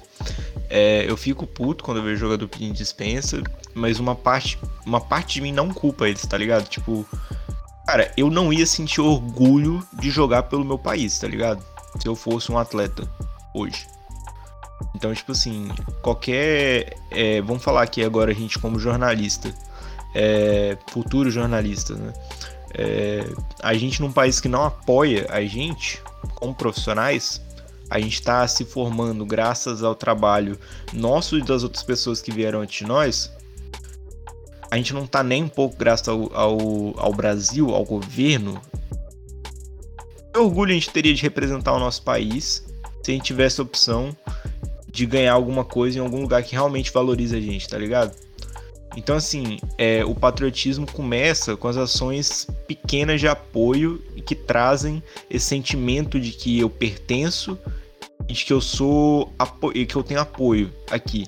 É, 0.69 1.06
eu 1.10 1.17
fico 1.17 1.46
puto 1.46 1.84
quando 1.84 1.98
eu 1.98 2.04
vejo 2.04 2.17
jogador 2.22 2.48
pedindo 2.48 2.74
dispensa, 2.74 3.41
mas 3.74 4.00
uma 4.00 4.15
parte, 4.15 4.58
uma 4.86 5.02
parte 5.02 5.36
de 5.36 5.41
mim 5.41 5.52
não 5.52 5.69
culpa 5.69 6.08
eles, 6.08 6.22
tá 6.26 6.38
ligado? 6.38 6.67
Tipo, 6.67 7.06
Cara, 7.86 8.10
eu 8.15 8.30
não 8.30 8.54
ia 8.54 8.65
sentir 8.65 9.02
orgulho 9.02 9.86
de 10.00 10.10
jogar 10.10 10.43
pelo 10.43 10.63
meu 10.63 10.78
país, 10.80 11.19
tá 11.19 11.28
ligado? 11.28 11.62
Se 12.00 12.08
eu 12.08 12.15
fosse 12.15 12.50
um 12.50 12.58
atleta 12.58 13.06
hoje. 13.54 13.86
Então, 14.95 15.13
tipo 15.13 15.31
assim, 15.31 15.69
qualquer. 16.01 16.97
é, 17.12 17.41
vamos 17.41 17.63
falar 17.63 17.83
aqui 17.83 18.03
agora, 18.03 18.31
a 18.31 18.33
gente, 18.33 18.59
como 18.59 18.79
jornalista, 18.79 19.53
é, 20.13 20.77
futuro 20.91 21.29
jornalista, 21.31 21.95
né? 21.95 22.13
É, 22.75 23.23
a 23.62 23.73
gente, 23.73 24.01
num 24.01 24.12
país 24.12 24.39
que 24.39 24.47
não 24.47 24.63
apoia 24.63 25.27
a 25.29 25.43
gente, 25.45 26.01
como 26.36 26.55
profissionais, 26.55 27.41
a 27.89 27.99
gente 27.99 28.21
tá 28.21 28.47
se 28.47 28.65
formando 28.65 29.25
graças 29.25 29.83
ao 29.83 29.93
trabalho 29.93 30.59
nosso 30.91 31.38
e 31.38 31.41
das 31.43 31.63
outras 31.63 31.83
pessoas 31.83 32.21
que 32.21 32.31
vieram 32.31 32.62
antes 32.62 32.79
de 32.79 32.86
nós 32.86 33.31
a 34.73 34.77
gente 34.77 34.91
não 34.91 35.05
tá 35.05 35.21
nem 35.21 35.43
um 35.43 35.47
pouco 35.47 35.77
graças 35.77 36.07
ao, 36.07 36.36
ao, 36.36 36.99
ao 36.99 37.13
Brasil, 37.13 37.69
ao 37.69 37.86
governo. 37.86 38.59
Que 40.33 40.39
orgulho 40.39 40.71
a 40.71 40.73
gente 40.73 40.89
teria 40.89 41.13
de 41.13 41.21
representar 41.21 41.73
o 41.73 41.79
nosso 41.79 42.01
país 42.01 42.65
se 43.03 43.12
a 43.12 43.13
gente 43.13 43.23
tivesse 43.23 43.62
a 43.62 43.63
opção 43.63 44.17
de 44.93 45.06
ganhar 45.06 45.34
alguma 45.34 45.65
coisa 45.65 45.97
em 45.97 46.01
algum 46.01 46.21
lugar 46.21 46.41
que 46.43 46.53
realmente 46.53 46.93
valoriza 46.93 47.36
a 47.36 47.41
gente, 47.41 47.67
tá 47.67 47.77
ligado? 47.77 48.15
Então, 48.95 49.15
assim, 49.15 49.60
é, 49.77 50.06
o 50.06 50.13
patriotismo 50.13 50.86
começa 50.89 51.58
com 51.58 51.67
as 51.67 51.75
ações 51.75 52.47
pequenas 52.67 53.19
de 53.19 53.27
apoio 53.27 53.99
que 54.25 54.36
trazem 54.36 55.03
esse 55.29 55.47
sentimento 55.47 56.19
de 56.19 56.32
que 56.32 56.60
eu 56.60 56.69
pertenço 56.69 57.58
e 58.29 58.34
de 58.34 58.45
que 58.45 58.53
eu 58.53 58.62
sou 58.62 59.34
e 59.73 59.86
que 59.86 59.95
eu 59.95 60.03
tenho 60.03 60.21
apoio 60.21 60.71
aqui. 60.89 61.25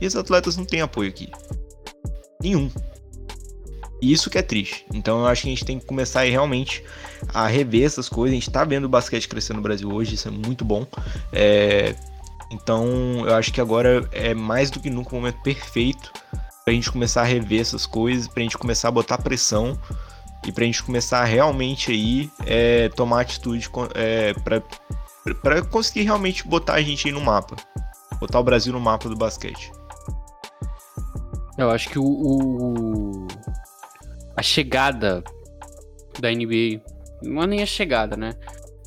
E 0.00 0.06
os 0.06 0.16
atletas 0.16 0.56
não 0.56 0.64
têm 0.64 0.80
apoio 0.80 1.08
aqui 1.08 1.30
nenhum. 2.46 2.70
E 4.00 4.12
Isso 4.12 4.28
que 4.28 4.38
é 4.38 4.42
triste. 4.42 4.84
Então 4.92 5.20
eu 5.20 5.26
acho 5.26 5.42
que 5.42 5.48
a 5.48 5.50
gente 5.50 5.64
tem 5.64 5.78
que 5.78 5.86
começar 5.86 6.20
aí 6.20 6.30
realmente 6.30 6.84
a 7.32 7.46
rever 7.46 7.84
essas 7.84 8.08
coisas. 8.08 8.32
A 8.32 8.40
gente 8.40 8.50
tá 8.50 8.64
vendo 8.64 8.84
o 8.84 8.88
basquete 8.88 9.28
crescer 9.28 9.54
no 9.54 9.62
Brasil 9.62 9.90
hoje, 9.90 10.14
isso 10.14 10.28
é 10.28 10.30
muito 10.30 10.64
bom. 10.64 10.86
É, 11.32 11.94
Então 12.50 12.84
eu 13.26 13.34
acho 13.34 13.52
que 13.52 13.60
agora 13.60 14.08
é 14.12 14.32
mais 14.34 14.70
do 14.70 14.78
que 14.80 14.88
nunca 14.90 15.10
o 15.12 15.14
momento 15.16 15.40
perfeito 15.42 16.12
pra 16.64 16.72
gente 16.74 16.90
começar 16.90 17.22
a 17.22 17.24
rever 17.24 17.60
essas 17.60 17.86
coisas, 17.86 18.28
pra 18.28 18.42
gente 18.42 18.56
começar 18.58 18.88
a 18.88 18.92
botar 18.92 19.18
pressão 19.18 19.78
e 20.46 20.52
pra 20.52 20.64
gente 20.64 20.82
começar 20.82 21.20
a 21.20 21.24
realmente 21.24 21.90
aí 21.90 22.30
é, 22.44 22.88
tomar 22.90 23.20
atitude 23.22 23.68
é, 23.94 24.32
pra, 24.34 24.62
pra 25.42 25.62
conseguir 25.62 26.02
realmente 26.02 26.46
botar 26.46 26.74
a 26.74 26.82
gente 26.82 27.06
aí 27.08 27.12
no 27.12 27.20
mapa. 27.20 27.56
Botar 28.20 28.38
o 28.40 28.44
Brasil 28.44 28.72
no 28.72 28.80
mapa 28.80 29.08
do 29.08 29.16
basquete. 29.16 29.70
Eu 31.58 31.70
acho 31.70 31.88
que 31.88 31.98
o, 31.98 32.04
o- 32.04 33.26
a 34.36 34.42
chegada 34.42 35.22
da 36.20 36.30
NBA 36.30 36.80
não 37.22 37.42
é 37.42 37.46
nem 37.46 37.62
a 37.62 37.66
chegada, 37.66 38.16
né? 38.16 38.34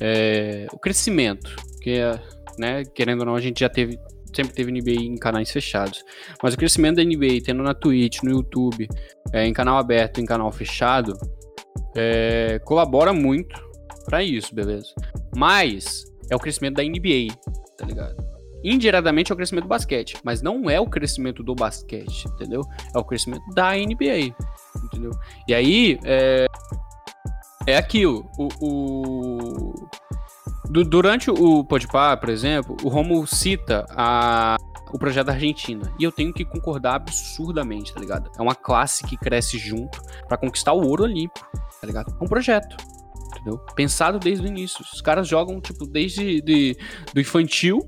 É, 0.00 0.66
o 0.72 0.78
crescimento, 0.78 1.54
que 1.82 1.90
é, 1.98 2.20
né, 2.60 2.84
querendo 2.94 3.20
ou 3.20 3.26
não, 3.26 3.34
a 3.34 3.40
gente 3.40 3.60
já 3.60 3.68
teve 3.68 3.98
sempre 4.34 4.54
teve 4.54 4.70
NBA 4.70 4.92
em 5.02 5.16
canais 5.16 5.50
fechados. 5.50 6.04
Mas 6.40 6.54
o 6.54 6.56
crescimento 6.56 6.96
da 6.96 7.02
NBA, 7.04 7.42
tendo 7.44 7.64
na 7.64 7.74
Twitch, 7.74 8.22
no 8.22 8.30
YouTube, 8.30 8.86
é, 9.32 9.44
em 9.44 9.52
canal 9.52 9.76
aberto, 9.76 10.20
em 10.20 10.24
canal 10.24 10.52
fechado, 10.52 11.14
é, 11.96 12.60
colabora 12.64 13.12
muito 13.12 13.60
pra 14.04 14.22
isso, 14.22 14.54
beleza? 14.54 14.94
Mas 15.36 16.04
é 16.30 16.36
o 16.36 16.38
crescimento 16.38 16.76
da 16.76 16.84
NBA, 16.84 17.34
tá 17.76 17.84
ligado? 17.84 18.16
Indiretamente 18.62 19.32
é 19.32 19.34
o 19.34 19.36
crescimento 19.36 19.64
do 19.64 19.68
basquete, 19.68 20.16
mas 20.22 20.42
não 20.42 20.68
é 20.70 20.78
o 20.78 20.86
crescimento 20.86 21.42
do 21.42 21.54
basquete, 21.54 22.26
entendeu? 22.28 22.60
É 22.94 22.98
o 22.98 23.04
crescimento 23.04 23.42
da 23.54 23.72
NBA, 23.72 24.32
entendeu? 24.84 25.10
E 25.48 25.54
aí, 25.54 25.98
é, 26.04 26.46
é 27.66 27.76
aquilo, 27.76 28.30
o, 28.38 28.48
o- 28.60 29.74
durante 30.70 31.30
o 31.30 31.64
Podpah, 31.64 32.16
por 32.16 32.28
exemplo, 32.28 32.76
o 32.82 32.88
Romulo 32.88 33.26
cita 33.26 33.84
a, 33.90 34.56
o 34.92 34.98
projeto 34.98 35.26
da 35.26 35.32
Argentina, 35.32 35.92
e 35.98 36.04
eu 36.04 36.12
tenho 36.12 36.32
que 36.32 36.44
concordar 36.44 36.94
absurdamente, 36.94 37.92
tá 37.92 38.00
ligado? 38.00 38.30
É 38.38 38.42
uma 38.42 38.54
classe 38.54 39.04
que 39.04 39.16
cresce 39.16 39.58
junto 39.58 40.00
pra 40.28 40.36
conquistar 40.36 40.72
o 40.72 40.86
ouro 40.86 41.04
olímpico, 41.04 41.48
tá 41.80 41.86
ligado? 41.86 42.16
É 42.20 42.24
um 42.24 42.28
projeto, 42.28 42.76
entendeu? 43.26 43.58
Pensado 43.74 44.18
desde 44.18 44.46
o 44.46 44.48
início. 44.48 44.84
Os 44.92 45.00
caras 45.00 45.26
jogam, 45.26 45.60
tipo, 45.60 45.86
desde 45.86 46.40
de, 46.40 46.76
do 47.12 47.20
infantil, 47.20 47.80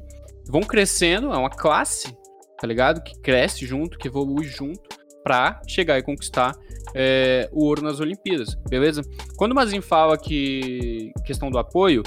vão 0.49 0.63
crescendo, 0.63 1.33
é 1.33 1.39
uma 1.39 1.51
classe, 1.51 2.17
tá 2.59 2.67
ligado? 2.67 3.03
Que 3.03 3.19
cresce 3.21 3.65
junto, 3.65 3.97
que 3.97 4.09
evolui 4.09 4.45
junto, 4.45 5.03
pra 5.23 5.61
chegar 5.69 5.99
e 5.99 6.03
conquistar 6.03 6.53
é, 6.95 7.49
o 7.53 7.65
ouro 7.65 7.83
nas 7.83 8.01
Olimpíadas, 8.01 8.57
beleza? 8.69 9.03
Quando 9.37 9.53
o 9.53 9.55
Mazin 9.55 9.81
fala 9.81 10.19
que 10.19 11.13
questão 11.25 11.51
do 11.51 11.59
apoio, 11.59 12.03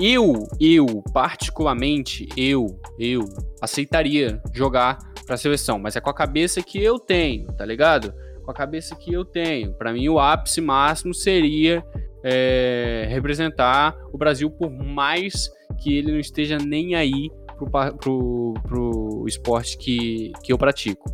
eu, 0.00 0.46
eu, 0.60 0.86
particularmente, 1.12 2.28
eu, 2.36 2.66
eu 2.98 3.24
aceitaria 3.60 4.40
jogar 4.52 4.98
pra 5.26 5.36
seleção, 5.36 5.78
mas 5.78 5.96
é 5.96 6.00
com 6.00 6.10
a 6.10 6.14
cabeça 6.14 6.62
que 6.62 6.82
eu 6.82 6.98
tenho, 6.98 7.52
tá 7.52 7.64
ligado? 7.64 8.12
Com 8.44 8.50
a 8.50 8.54
cabeça 8.54 8.96
que 8.96 9.12
eu 9.12 9.24
tenho. 9.24 9.72
Pra 9.74 9.92
mim, 9.92 10.08
o 10.08 10.18
ápice 10.18 10.60
máximo 10.60 11.14
seria 11.14 11.84
é, 12.24 13.06
representar 13.08 13.96
o 14.12 14.18
Brasil 14.18 14.50
por 14.50 14.70
mais 14.70 15.50
que 15.80 15.96
ele 15.96 16.12
não 16.12 16.18
esteja 16.20 16.58
nem 16.58 16.94
aí 16.94 17.30
pro, 17.56 17.96
pro, 17.96 18.54
pro 18.62 19.24
esporte 19.26 19.76
que, 19.78 20.32
que 20.42 20.52
eu 20.52 20.58
pratico. 20.58 21.10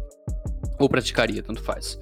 Ou 0.79 0.89
praticaria, 0.89 1.43
tanto 1.43 1.63
faz. 1.63 1.99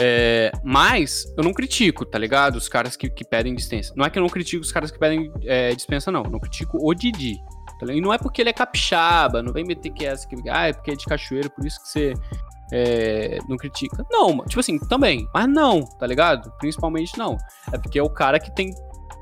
É, 0.00 0.52
mas 0.62 1.24
eu 1.36 1.42
não 1.42 1.52
critico, 1.52 2.04
tá 2.04 2.18
ligado? 2.18 2.56
Os 2.56 2.68
caras 2.68 2.96
que, 2.96 3.10
que 3.10 3.24
pedem 3.24 3.54
dispensa. 3.54 3.92
Não 3.96 4.04
é 4.04 4.10
que 4.10 4.18
eu 4.18 4.22
não 4.22 4.28
critico 4.28 4.62
os 4.62 4.70
caras 4.70 4.90
que 4.90 4.98
pedem 4.98 5.32
é, 5.44 5.74
dispensa, 5.74 6.12
não. 6.12 6.22
Eu 6.22 6.30
não 6.30 6.38
critico 6.38 6.78
o 6.80 6.94
Didi. 6.94 7.36
tá? 7.80 7.92
E 7.92 8.00
não 8.00 8.12
é 8.12 8.18
porque 8.18 8.40
ele 8.40 8.50
é 8.50 8.52
capixaba, 8.52 9.42
não 9.42 9.52
vem 9.52 9.64
meter 9.64 9.90
que 9.90 10.06
é 10.06 10.10
essa 10.10 10.28
que. 10.28 10.36
Ah, 10.48 10.68
é 10.68 10.72
porque 10.72 10.92
é 10.92 10.94
de 10.94 11.04
cachoeiro, 11.04 11.50
por 11.50 11.66
isso 11.66 11.82
que 11.82 11.88
você 11.88 12.14
é, 12.72 13.38
não 13.48 13.56
critica. 13.56 14.06
Não, 14.10 14.44
tipo 14.44 14.60
assim, 14.60 14.78
também. 14.78 15.28
Mas 15.34 15.48
não, 15.48 15.80
tá 15.82 16.06
ligado? 16.06 16.52
Principalmente 16.58 17.18
não. 17.18 17.36
É 17.72 17.78
porque 17.78 17.98
é 17.98 18.02
o 18.02 18.10
cara 18.10 18.38
que 18.38 18.54
tem 18.54 18.72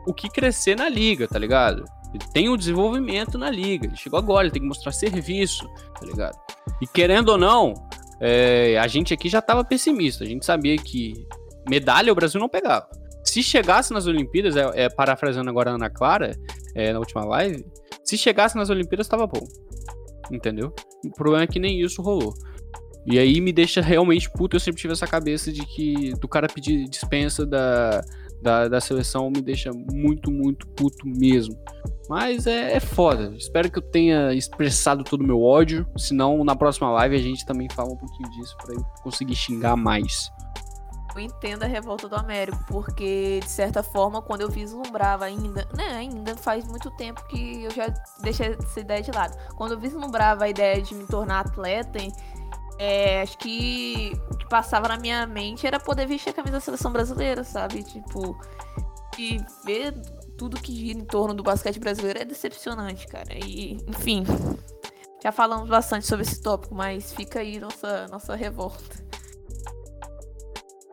o 0.06 0.12
que 0.12 0.28
crescer 0.28 0.76
na 0.76 0.88
liga, 0.88 1.26
tá 1.26 1.38
ligado? 1.38 1.84
Ele 2.12 2.24
tem 2.32 2.48
o 2.48 2.56
desenvolvimento 2.56 3.38
na 3.38 3.50
liga. 3.50 3.86
Ele 3.86 3.96
chegou 3.96 4.18
agora, 4.18 4.46
ele 4.46 4.52
tem 4.52 4.62
que 4.62 4.68
mostrar 4.68 4.92
serviço, 4.92 5.66
tá 5.98 6.04
ligado? 6.04 6.38
E 6.80 6.86
querendo 6.86 7.30
ou 7.30 7.38
não, 7.38 7.74
é, 8.20 8.78
a 8.78 8.86
gente 8.86 9.12
aqui 9.12 9.28
já 9.28 9.40
tava 9.42 9.64
pessimista. 9.64 10.24
A 10.24 10.26
gente 10.26 10.44
sabia 10.44 10.76
que 10.76 11.26
medalha 11.68 12.12
o 12.12 12.14
Brasil 12.14 12.40
não 12.40 12.48
pegava. 12.48 12.88
Se 13.24 13.42
chegasse 13.42 13.92
nas 13.92 14.06
Olimpíadas, 14.06 14.56
é, 14.56 14.84
é, 14.84 14.88
agora 15.48 15.70
a 15.70 15.74
Ana 15.74 15.90
Clara, 15.90 16.36
é, 16.74 16.92
na 16.92 16.98
última 16.98 17.24
live, 17.24 17.64
se 18.04 18.16
chegasse 18.16 18.56
nas 18.56 18.70
Olimpíadas, 18.70 19.08
tava 19.08 19.26
bom. 19.26 19.44
Entendeu? 20.30 20.72
O 21.04 21.10
problema 21.12 21.44
é 21.44 21.46
que 21.46 21.58
nem 21.58 21.80
isso 21.80 22.02
rolou. 22.02 22.32
E 23.06 23.18
aí 23.18 23.40
me 23.40 23.52
deixa 23.52 23.80
realmente 23.80 24.30
puto. 24.30 24.56
Eu 24.56 24.60
sempre 24.60 24.80
tive 24.80 24.92
essa 24.92 25.06
cabeça 25.06 25.52
de 25.52 25.64
que 25.64 26.12
do 26.14 26.26
cara 26.26 26.48
pedir 26.48 26.88
dispensa 26.88 27.46
da, 27.46 28.00
da, 28.42 28.68
da 28.68 28.80
seleção 28.80 29.30
me 29.30 29.40
deixa 29.40 29.70
muito, 29.72 30.30
muito 30.30 30.66
puto 30.68 31.06
mesmo. 31.06 31.56
Mas 32.08 32.46
é, 32.46 32.74
é 32.74 32.80
foda. 32.80 33.34
Espero 33.36 33.70
que 33.70 33.78
eu 33.78 33.82
tenha 33.82 34.32
expressado 34.32 35.02
todo 35.02 35.22
o 35.22 35.26
meu 35.26 35.42
ódio. 35.42 35.86
Senão, 35.96 36.44
na 36.44 36.54
próxima 36.54 36.90
live 36.90 37.16
a 37.16 37.22
gente 37.22 37.44
também 37.44 37.68
fala 37.74 37.92
um 37.92 37.96
pouquinho 37.96 38.30
disso 38.30 38.56
pra 38.58 38.74
eu 38.74 38.84
conseguir 39.02 39.34
xingar 39.34 39.76
mais. 39.76 40.30
Eu 41.16 41.22
entendo 41.22 41.62
a 41.62 41.66
revolta 41.66 42.08
do 42.10 42.14
Américo, 42.14 42.62
porque, 42.68 43.40
de 43.42 43.48
certa 43.48 43.82
forma, 43.82 44.20
quando 44.20 44.42
eu 44.42 44.50
vislumbrava 44.50 45.24
ainda, 45.24 45.66
né, 45.74 45.94
ainda 45.96 46.36
faz 46.36 46.66
muito 46.66 46.90
tempo 46.90 47.26
que 47.26 47.64
eu 47.64 47.70
já 47.70 47.88
deixei 48.20 48.48
essa 48.48 48.80
ideia 48.80 49.02
de 49.02 49.10
lado. 49.10 49.34
Quando 49.56 49.72
eu 49.72 49.80
vislumbrava 49.80 50.44
a 50.44 50.48
ideia 50.48 50.82
de 50.82 50.94
me 50.94 51.06
tornar 51.06 51.40
atleta, 51.40 51.98
é, 52.78 53.22
acho 53.22 53.38
que 53.38 54.12
o 54.30 54.36
que 54.36 54.48
passava 54.48 54.88
na 54.88 54.98
minha 54.98 55.26
mente 55.26 55.66
era 55.66 55.80
poder 55.80 56.06
vestir 56.06 56.30
a 56.30 56.32
camisa 56.32 56.56
da 56.56 56.60
seleção 56.60 56.92
brasileira, 56.92 57.42
sabe? 57.42 57.82
Tipo, 57.82 58.38
e 59.18 59.40
ver 59.64 59.94
tudo 60.36 60.60
que 60.60 60.74
gira 60.74 60.98
em 60.98 61.04
torno 61.04 61.34
do 61.34 61.42
basquete 61.42 61.78
brasileiro 61.78 62.20
é 62.20 62.24
decepcionante, 62.24 63.06
cara. 63.06 63.32
E, 63.34 63.78
enfim, 63.86 64.24
já 65.22 65.32
falamos 65.32 65.68
bastante 65.68 66.06
sobre 66.06 66.24
esse 66.24 66.40
tópico, 66.40 66.74
mas 66.74 67.12
fica 67.12 67.40
aí 67.40 67.58
nossa, 67.58 68.06
nossa 68.08 68.34
revolta. 68.34 69.04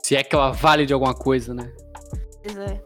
Se 0.01 0.15
é 0.15 0.23
que 0.23 0.35
ela 0.35 0.51
vale 0.51 0.85
de 0.85 0.93
alguma 0.93 1.13
coisa, 1.13 1.53
né? 1.53 1.71
Pois 2.43 2.57
é. 2.57 2.81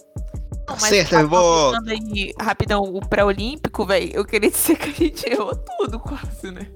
Não, 0.68 0.76
mas 0.76 0.84
Acerta, 0.84 1.22
tá 1.22 1.28
comentando 1.28 1.90
aí, 1.90 2.34
rapidão, 2.42 2.84
o 2.84 3.00
pré-olímpico, 3.00 3.86
velho, 3.86 4.12
eu 4.14 4.26
queria 4.26 4.50
dizer 4.52 4.78
que 4.78 4.90
a 4.90 4.94
gente 4.94 5.30
errou 5.30 5.56
tudo 5.56 6.00
quase, 6.00 6.52
né? 6.52 6.70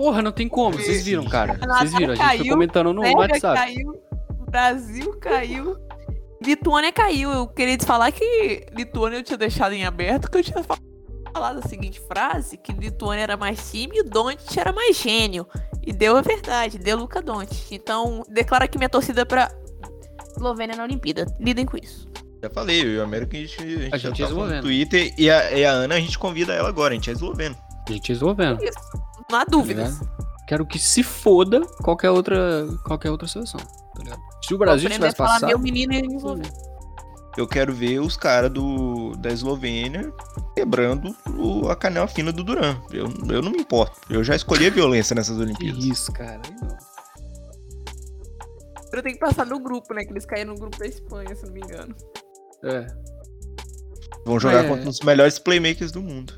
Porra, 0.00 0.22
não 0.22 0.32
tem 0.32 0.48
como. 0.48 0.78
Vocês 0.78 1.04
viram, 1.04 1.24
cara. 1.26 1.58
Vocês 1.78 1.92
viram. 1.92 2.12
A 2.12 2.16
gente 2.16 2.26
foi 2.26 2.38
Caiu, 2.38 2.52
comentando 2.54 2.92
no 2.94 3.02
WhatsApp. 3.02 3.58
caiu, 3.60 4.02
Brasil 4.50 5.16
caiu, 5.20 5.76
Lituânia 6.42 6.90
caiu. 6.90 7.30
Eu 7.30 7.46
queria 7.48 7.76
te 7.76 7.84
falar 7.84 8.10
que 8.10 8.66
Lituânia 8.74 9.18
eu 9.18 9.22
tinha 9.22 9.36
deixado 9.36 9.72
em 9.74 9.84
aberto, 9.84 10.30
que 10.30 10.38
eu 10.38 10.42
tinha 10.42 10.62
fa- 10.64 10.78
falado 11.34 11.58
a 11.58 11.68
seguinte 11.68 12.00
frase, 12.00 12.56
que 12.56 12.72
Lituânia 12.72 13.22
era 13.24 13.36
mais 13.36 13.70
time 13.70 13.98
e 13.98 14.00
o 14.00 14.04
Doncic 14.04 14.56
era 14.58 14.72
mais 14.72 14.96
gênio. 14.96 15.46
E 15.86 15.92
deu 15.92 16.16
a 16.16 16.22
verdade, 16.22 16.78
deu 16.78 16.96
Luca 16.96 17.20
Doncic. 17.20 17.70
Então, 17.72 18.24
declara 18.28 18.64
aqui 18.64 18.78
minha 18.78 18.88
torcida 18.88 19.26
pra 19.26 19.50
Eslovênia 20.34 20.76
na 20.76 20.82
Olimpíada. 20.84 21.26
Lidem 21.38 21.66
com 21.66 21.76
isso. 21.76 22.08
Já 22.42 22.48
falei, 22.48 22.82
eu 22.82 22.88
e 22.88 22.98
o 22.98 23.02
Américo, 23.02 23.36
a 23.36 23.38
gente, 23.38 23.62
a 23.62 23.66
gente, 23.66 23.94
A 23.94 23.98
gente 23.98 24.22
é 24.22 24.26
tá 24.26 24.32
falando 24.32 24.48
no 24.48 24.54
esloveno. 24.56 24.62
Twitter 24.62 25.14
e 25.18 25.30
a, 25.30 25.52
e 25.52 25.62
a 25.62 25.70
Ana, 25.72 25.94
a 25.96 26.00
gente 26.00 26.18
convida 26.18 26.54
ela 26.54 26.70
agora, 26.70 26.92
a 26.92 26.96
gente 26.96 27.10
é 27.10 27.12
esloveno. 27.12 27.54
A 27.86 27.92
gente 27.92 28.08
resolvendo. 28.08 28.62
Isso. 28.64 28.78
Não 29.30 29.38
há 29.38 29.44
dúvidas. 29.44 30.00
Quero 30.46 30.66
que 30.66 30.78
se 30.78 31.02
foda 31.02 31.60
qualquer 31.82 32.10
outra, 32.10 32.66
qualquer 32.84 33.10
outra 33.10 33.28
seleção. 33.28 33.60
Tá? 33.60 34.18
Se 34.44 34.52
o 34.54 34.58
Brasil 34.58 34.90
tivesse 34.90 35.14
a 35.14 35.16
falar 35.16 35.34
passado. 35.34 35.48
meu 35.48 35.58
menino. 35.58 35.94
Eu 37.36 37.46
quero 37.46 37.72
ver 37.72 38.00
os 38.00 38.16
caras 38.16 38.50
do 38.50 39.12
da 39.16 39.30
Eslovênia 39.30 40.12
quebrando 40.56 41.14
o- 41.38 41.68
a 41.68 41.76
canela 41.76 42.08
fina 42.08 42.32
do 42.32 42.42
Duran. 42.42 42.76
Eu, 42.90 43.06
eu 43.32 43.40
não 43.40 43.52
me 43.52 43.58
importo. 43.60 44.00
Eu 44.10 44.24
já 44.24 44.34
escolhi 44.34 44.66
a 44.66 44.70
violência 44.70 45.14
nessas 45.14 45.36
Que 45.36 45.42
Olimpíadas. 45.42 45.84
isso, 45.84 46.12
cara. 46.12 46.40
Eu 48.92 49.02
tenho 49.04 49.14
que 49.14 49.20
passar 49.20 49.46
no 49.46 49.60
grupo, 49.60 49.94
né? 49.94 50.04
Que 50.04 50.12
eles 50.12 50.26
caíram 50.26 50.54
no 50.54 50.58
grupo 50.58 50.76
da 50.76 50.86
Espanha, 50.86 51.32
se 51.36 51.46
não 51.46 51.52
me 51.52 51.60
engano. 51.60 51.94
É. 52.64 52.86
Vão 54.26 54.40
jogar 54.40 54.64
É. 54.64 54.68
contra 54.68 54.88
os 54.90 54.98
melhores 55.00 55.38
playmakers 55.38 55.92
do 55.92 56.02
mundo. 56.02 56.34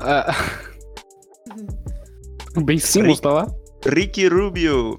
Ah. 0.00 0.24
o 2.56 2.60
Ben 2.62 2.78
Simmons 2.78 3.20
tá 3.20 3.30
lá? 3.32 3.46
Ricky 3.86 4.28
Rubio. 4.28 4.98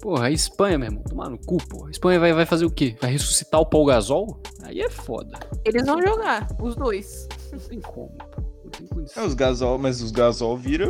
Porra, 0.00 0.26
a 0.26 0.30
Espanha, 0.30 0.78
meu 0.78 0.88
irmão. 0.88 1.02
Tomar 1.04 1.28
no 1.28 1.38
cu, 1.38 1.56
porra. 1.68 1.88
A 1.88 1.90
Espanha 1.90 2.20
vai, 2.20 2.32
vai 2.32 2.46
fazer 2.46 2.64
o 2.64 2.70
quê? 2.70 2.96
Vai 3.00 3.12
ressuscitar 3.12 3.60
o 3.60 3.66
Paul 3.66 3.84
Gasol? 3.86 4.40
Aí 4.62 4.80
é 4.80 4.88
foda. 4.88 5.38
Eles 5.64 5.84
vão 5.84 6.00
jogar, 6.00 6.46
os 6.60 6.76
dois. 6.76 7.26
Não 7.52 7.58
tem 7.58 7.80
como, 7.80 8.16
pô. 8.30 8.42
Não 8.64 8.70
tem 8.70 9.06
É, 9.16 9.26
os 9.26 9.34
Gasol, 9.34 9.78
mas 9.78 10.00
os 10.00 10.10
Gasol 10.12 10.56
vira, 10.56 10.86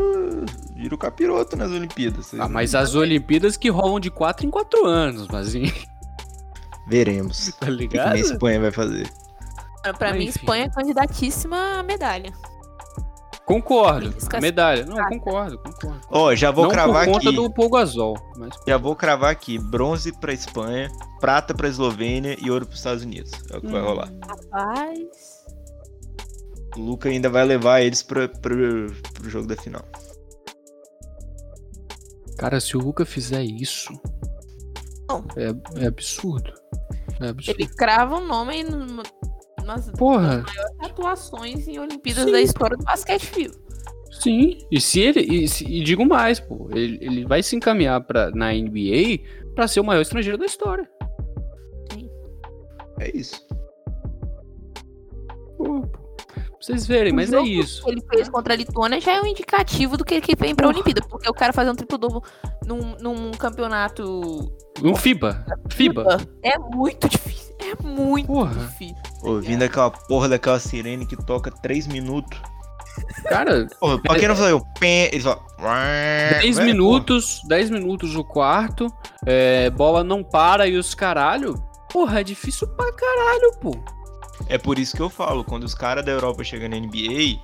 vira 0.76 0.94
o 0.94 0.98
capiroto 0.98 1.56
nas 1.56 1.70
Olimpíadas. 1.70 2.34
Ah, 2.38 2.48
mas 2.48 2.74
as 2.74 2.94
Olimpíadas 2.94 3.56
que 3.56 3.70
rolam 3.70 3.98
de 3.98 4.10
4 4.10 4.46
em 4.46 4.50
4 4.50 4.84
anos, 4.86 5.26
mas 5.28 5.48
assim, 5.48 5.72
Veremos. 6.88 7.52
tá 7.58 7.66
O 7.66 7.70
que 7.70 7.76
ligado? 7.76 8.12
a 8.14 8.18
Espanha 8.18 8.60
vai 8.60 8.70
fazer? 8.70 9.08
Pra 9.98 10.12
mim, 10.12 10.24
Enfim. 10.24 10.38
Espanha 10.40 10.64
é 10.64 10.68
candidatíssima 10.70 11.78
à 11.78 11.82
medalha. 11.82 12.30
Concordo. 13.48 14.14
Medalha. 14.40 14.84
Não, 14.84 14.96
concordo, 15.08 15.58
concordo. 15.58 16.00
Ó, 16.10 16.34
já 16.34 16.50
vou 16.50 16.64
não 16.64 16.70
cravar 16.70 17.06
por 17.06 17.14
conta 17.14 17.28
aqui. 17.30 17.36
do 17.36 17.50
Paul 17.52 17.70
Gasol, 17.70 18.14
mas 18.36 18.50
Já 18.66 18.76
vou 18.76 18.94
cravar 18.94 19.30
aqui. 19.32 19.58
Bronze 19.58 20.12
pra 20.20 20.32
Espanha, 20.34 20.88
prata 21.18 21.54
pra 21.54 21.66
Eslovênia 21.66 22.36
e 22.40 22.50
ouro 22.50 22.66
pros 22.66 22.78
Estados 22.78 23.02
Unidos. 23.02 23.32
É 23.50 23.56
o 23.56 23.60
que 23.62 23.66
vai 23.68 23.80
Hum. 23.80 23.84
rolar. 23.86 24.12
Rapaz. 24.26 25.46
O 26.76 26.80
Luca 26.80 27.08
ainda 27.08 27.30
vai 27.30 27.44
levar 27.44 27.80
eles 27.80 28.02
pra, 28.02 28.28
pra, 28.28 28.54
pro 29.14 29.30
jogo 29.30 29.46
da 29.48 29.56
final. 29.56 29.82
Cara, 32.36 32.60
se 32.60 32.76
o 32.76 32.80
Luca 32.80 33.04
fizer 33.04 33.42
isso. 33.42 33.92
Não. 35.08 35.24
É, 35.36 35.82
é 35.84 35.86
absurdo. 35.86 36.52
É 37.20 37.28
absurdo. 37.28 37.58
Ele 37.60 37.66
crava 37.68 38.16
um 38.16 38.26
nome 38.26 38.62
nas 39.68 39.90
Porra, 39.92 40.44
atuações 40.80 41.68
em 41.68 41.78
Olimpíadas 41.78 42.24
Sim. 42.24 42.32
da 42.32 42.40
história 42.40 42.76
do 42.76 42.84
basquete 42.84 43.26
fio. 43.26 43.50
sim. 44.10 44.58
E 44.70 44.80
se 44.80 45.00
ele. 45.00 45.20
E, 45.20 45.46
se- 45.48 45.64
e 45.64 45.84
digo 45.84 46.04
mais, 46.04 46.40
pô. 46.40 46.68
Ele, 46.72 46.98
ele 47.00 47.24
vai 47.26 47.42
se 47.42 47.54
encaminhar 47.54 48.00
pra, 48.00 48.30
na 48.32 48.52
NBA 48.52 49.20
pra 49.54 49.68
ser 49.68 49.80
o 49.80 49.84
maior 49.84 50.00
estrangeiro 50.00 50.38
da 50.38 50.46
história. 50.46 50.88
É 53.00 53.16
isso. 53.16 53.46
Pô. 55.56 55.82
Pra 55.82 56.50
vocês 56.60 56.86
verem, 56.86 57.12
mas 57.12 57.30
o 57.30 57.36
é 57.36 57.38
jogo 57.38 57.48
isso. 57.48 57.84
que 57.84 57.90
ele 57.90 58.02
fez 58.10 58.28
contra 58.28 58.52
a 58.52 58.56
Lituânia 58.56 59.00
já 59.00 59.12
é 59.12 59.22
um 59.22 59.26
indicativo 59.26 59.96
do 59.96 60.04
que, 60.04 60.20
que 60.20 60.34
vem 60.36 60.54
pra 60.54 60.66
Olimpíada. 60.68 61.00
Porque 61.08 61.28
o 61.30 61.32
cara 61.32 61.52
fazer 61.52 61.70
um 61.70 61.74
triplo-duplo 61.74 62.22
num, 62.66 62.96
num 63.00 63.30
campeonato 63.32 64.52
Um 64.82 64.94
FIBA. 64.96 65.46
FIBA. 65.70 66.18
é 66.42 66.58
muito 66.58 67.08
difícil. 67.08 67.47
É 67.70 67.82
muito 67.82 68.26
Porra. 68.26 68.54
difícil. 68.54 68.96
Ouvindo 69.22 69.62
aquela 69.62 69.90
porra 69.90 70.28
daquela 70.28 70.58
sirene 70.58 71.06
que 71.06 71.16
toca 71.16 71.50
3 71.50 71.86
minutos. 71.86 72.40
Cara, 73.28 73.66
Porra, 73.78 74.00
pra 74.00 74.18
quem 74.18 74.26
não 74.28 74.34
falou, 74.34 74.66
pé, 74.78 75.08
eles 75.12 75.22
falam. 75.22 75.42
10 76.40 76.56
Vai, 76.56 76.64
minutos, 76.64 77.40
10 77.44 77.70
minutos 77.70 78.16
o 78.16 78.24
quarto, 78.24 78.92
é, 79.24 79.70
bola 79.70 80.02
não 80.02 80.22
para 80.24 80.66
e 80.66 80.76
os 80.76 80.94
caralho. 80.94 81.54
Porra, 81.92 82.20
é 82.20 82.24
difícil 82.24 82.66
pra 82.68 82.92
caralho, 82.92 83.52
pô. 83.60 83.76
É 84.48 84.58
por 84.58 84.78
isso 84.78 84.96
que 84.96 85.02
eu 85.02 85.10
falo, 85.10 85.44
quando 85.44 85.64
os 85.64 85.74
caras 85.74 86.04
da 86.04 86.12
Europa 86.12 86.42
chegam 86.44 86.68
na 86.68 86.76
NBA, 86.76 87.38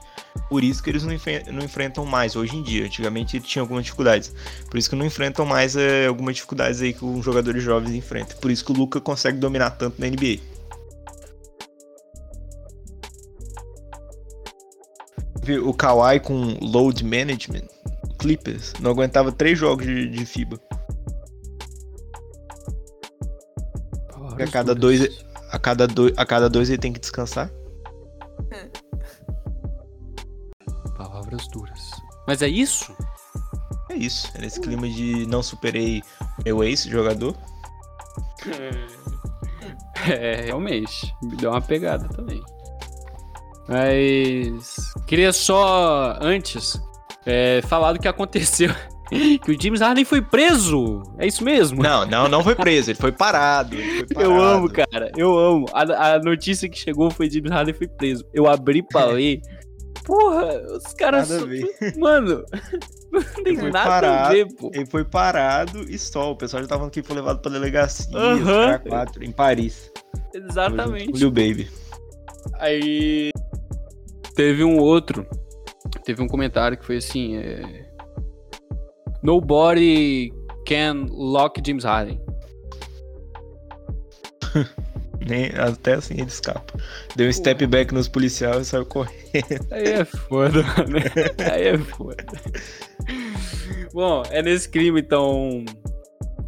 por 0.48 0.62
isso 0.64 0.82
que 0.82 0.90
eles 0.90 1.02
não, 1.04 1.12
enfe- 1.12 1.44
não 1.50 1.62
enfrentam 1.64 2.04
mais 2.04 2.36
hoje 2.36 2.56
em 2.56 2.62
dia. 2.62 2.84
Antigamente 2.84 3.40
tinha 3.40 3.62
algumas 3.62 3.84
dificuldades. 3.84 4.34
Por 4.70 4.76
isso 4.78 4.88
que 4.90 4.96
não 4.96 5.06
enfrentam 5.06 5.44
mais 5.46 5.76
é, 5.76 6.06
algumas 6.06 6.34
dificuldades 6.36 6.80
aí 6.80 6.92
que 6.92 7.04
os 7.04 7.24
jogadores 7.24 7.62
jovens 7.62 7.94
enfrentam. 7.94 8.36
Por 8.38 8.50
isso 8.50 8.64
que 8.64 8.72
o 8.72 8.74
Luca 8.74 9.00
consegue 9.00 9.38
dominar 9.38 9.70
tanto 9.70 10.00
na 10.00 10.06
NBA. 10.08 10.38
O 15.62 15.74
Kawhi 15.74 16.20
com 16.20 16.56
load 16.62 17.04
management, 17.04 17.66
Clippers, 18.18 18.72
não 18.80 18.90
aguentava 18.90 19.30
três 19.30 19.58
jogos 19.58 19.84
de, 19.84 20.08
de 20.08 20.24
FIBA. 20.24 20.58
A 24.38 24.46
cada 24.50 24.74
dois- 24.74 25.24
A 25.50 25.58
cada, 25.58 25.86
dois, 25.86 26.12
a 26.16 26.26
cada 26.26 26.48
dois 26.50 26.68
ele 26.68 26.78
tem 26.78 26.92
que 26.92 26.98
descansar. 26.98 27.50
Palavras 31.34 31.48
duras. 31.48 31.90
Mas 32.26 32.42
é 32.42 32.48
isso? 32.48 32.94
É 33.90 33.94
isso. 33.94 34.30
É 34.34 34.40
nesse 34.40 34.60
clima 34.60 34.88
de 34.88 35.26
não 35.26 35.42
superei 35.42 36.02
meu 36.44 36.62
ex-jogador. 36.62 37.34
É, 40.06 40.42
realmente. 40.42 41.14
Me 41.22 41.34
deu 41.34 41.50
uma 41.50 41.62
pegada 41.62 42.06
também. 42.08 42.42
Mas. 43.66 44.92
Queria 45.06 45.32
só, 45.32 46.18
antes, 46.20 46.78
é, 47.24 47.62
falar 47.62 47.94
do 47.94 47.98
que 47.98 48.06
aconteceu. 48.06 48.70
que 49.08 49.50
o 49.50 49.58
James 49.58 49.80
Harden 49.80 50.04
foi 50.04 50.20
preso. 50.20 51.02
É 51.16 51.26
isso 51.26 51.42
mesmo? 51.42 51.82
Não, 51.82 52.04
não, 52.04 52.28
não 52.28 52.44
foi 52.44 52.54
preso. 52.54 52.90
Ele 52.90 52.98
foi 52.98 53.12
parado. 53.12 53.74
Ele 53.76 54.06
foi 54.12 54.24
Eu 54.24 54.30
parado. 54.30 54.42
amo, 54.42 54.70
cara. 54.70 55.10
Eu 55.16 55.38
amo. 55.38 55.66
A, 55.72 56.14
a 56.14 56.18
notícia 56.18 56.68
que 56.68 56.78
chegou 56.78 57.10
foi 57.10 57.30
James 57.30 57.50
Harden 57.50 57.72
foi 57.74 57.88
preso. 57.88 58.26
Eu 58.34 58.46
abri 58.46 58.82
pra 58.82 59.06
ler. 59.14 59.40
Porra, 60.04 60.60
os 60.76 60.92
caras. 60.94 61.28
Nada 61.30 61.36
a 61.36 61.40
só- 61.40 61.46
ver. 61.46 61.96
Mano, 61.98 62.44
não 63.12 63.22
tem 63.42 63.56
Foi 63.56 63.70
nada 63.70 63.80
a 63.80 63.88
parado. 63.88 64.34
ver, 64.34 64.54
pô. 64.54 64.70
Ele 64.74 64.86
foi 64.86 65.04
parado 65.04 65.80
e 65.90 65.98
só. 65.98 66.32
O 66.32 66.36
pessoal 66.36 66.62
já 66.62 66.68
tava 66.68 66.80
falando 66.80 66.92
que 66.92 67.02
foi 67.02 67.16
levado 67.16 67.40
pra 67.40 67.50
delegacia, 67.50 68.12
cara 68.44 68.78
quatro, 68.80 69.24
em 69.24 69.32
Paris. 69.32 69.90
Exatamente. 70.34 71.12
O 71.12 71.16
Lil 71.16 71.30
Baby. 71.30 71.70
Aí 72.58 73.30
teve 74.34 74.62
um 74.62 74.78
outro, 74.78 75.26
teve 76.04 76.22
um 76.22 76.26
comentário 76.28 76.76
que 76.76 76.84
foi 76.84 76.98
assim, 76.98 77.36
é... 77.36 77.88
Nobody 79.22 80.30
can 80.66 81.06
lock 81.10 81.62
James 81.66 81.84
Harden. 81.84 82.20
Nem, 85.26 85.46
até 85.56 85.94
assim 85.94 86.14
ele 86.14 86.28
escapa. 86.28 86.78
Deu 87.16 87.28
um 87.28 87.32
step 87.32 87.66
back 87.66 87.94
nos 87.94 88.08
policiais 88.08 88.66
e 88.66 88.70
saiu 88.70 88.86
correndo. 88.86 89.14
Aí 89.70 89.88
é 89.88 90.04
foda, 90.04 90.62
né? 90.62 91.50
Aí 91.50 91.68
é 91.68 91.78
foda. 91.78 92.24
Bom, 93.92 94.22
é 94.30 94.42
nesse 94.42 94.68
clima 94.68 94.98
então 94.98 95.64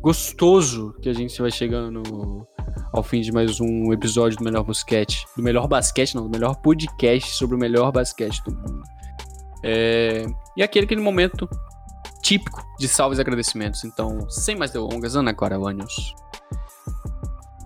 gostoso 0.01 0.95
que 1.01 1.09
a 1.09 1.13
gente 1.13 1.41
vai 1.41 1.51
chegando 1.51 2.47
ao 2.93 3.03
fim 3.03 3.21
de 3.21 3.33
mais 3.33 3.61
um 3.61 3.93
episódio 3.93 4.39
do 4.39 4.45
Melhor 4.45 4.65
Basquete. 4.65 5.27
Do 5.37 5.43
melhor 5.43 5.67
basquete, 5.67 6.15
não, 6.15 6.25
do 6.25 6.31
melhor 6.31 6.57
podcast 6.57 7.35
sobre 7.35 7.57
o 7.57 7.59
melhor 7.59 7.91
basquete 7.93 8.43
do 8.45 8.55
mundo. 8.55 8.83
É... 9.65 10.27
E 10.57 10.63
aquele, 10.63 10.85
aquele 10.85 11.01
momento 11.01 11.49
típico 12.23 12.63
de 12.79 12.89
salves 12.89 13.19
e 13.19 13.21
agradecimentos. 13.21 13.85
Então, 13.85 14.29
sem 14.31 14.57
mais 14.57 14.71
delongas, 14.71 15.17
Ana 15.17 15.35
Clara 15.35 15.57
Lanios. 15.57 16.15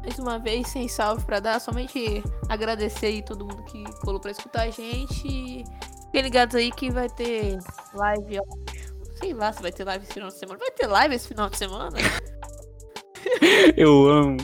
Mais 0.02 0.18
uma 0.18 0.38
vez, 0.38 0.68
sem 0.68 0.88
salve 0.88 1.24
pra 1.24 1.40
dar, 1.40 1.60
somente 1.60 2.22
agradecer 2.48 3.06
aí 3.06 3.22
todo 3.22 3.44
mundo 3.44 3.62
que 3.64 3.84
colou 4.00 4.18
pra 4.20 4.30
escutar 4.30 4.62
a 4.62 4.70
gente. 4.70 5.26
E 5.28 5.64
Fiquem 6.06 6.22
ligados 6.22 6.56
aí 6.56 6.70
que 6.72 6.90
vai 6.90 7.08
ter 7.08 7.58
live, 7.94 8.38
acho. 8.38 8.80
Sei 9.20 9.32
lá 9.34 9.52
se 9.52 9.60
vai 9.62 9.70
ter 9.70 9.84
live 9.84 10.02
esse 10.04 10.14
final 10.14 10.28
de 10.30 10.34
semana. 10.38 10.58
Vai 10.58 10.70
ter 10.70 10.86
live 10.86 11.14
esse 11.14 11.28
final 11.28 11.48
de 11.50 11.56
semana? 11.58 11.96
Eu 13.76 14.08
amo. 14.08 14.38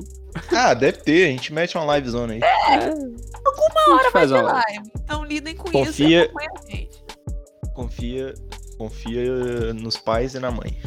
Ah, 0.54 0.74
deve 0.74 0.98
ter. 0.98 1.24
A 1.24 1.30
gente 1.30 1.52
mete 1.52 1.76
uma 1.78 1.96
livezona 1.96 2.34
aí. 2.34 2.40
Uma 2.40 3.96
hora 3.96 4.10
Vai 4.10 4.26
ter 4.26 4.32
live. 4.34 4.52
live. 4.52 4.90
Então 5.02 5.24
lidem 5.24 5.56
com 5.56 5.70
Confia- 5.70 6.24
isso 6.26 6.32
e 6.38 6.46
a 6.46 6.70
gente. 6.70 7.04
Confia, 7.74 8.34
confia 8.78 9.72
nos 9.74 9.96
pais 9.96 10.34
e 10.34 10.38
na 10.38 10.50
mãe. 10.50 10.78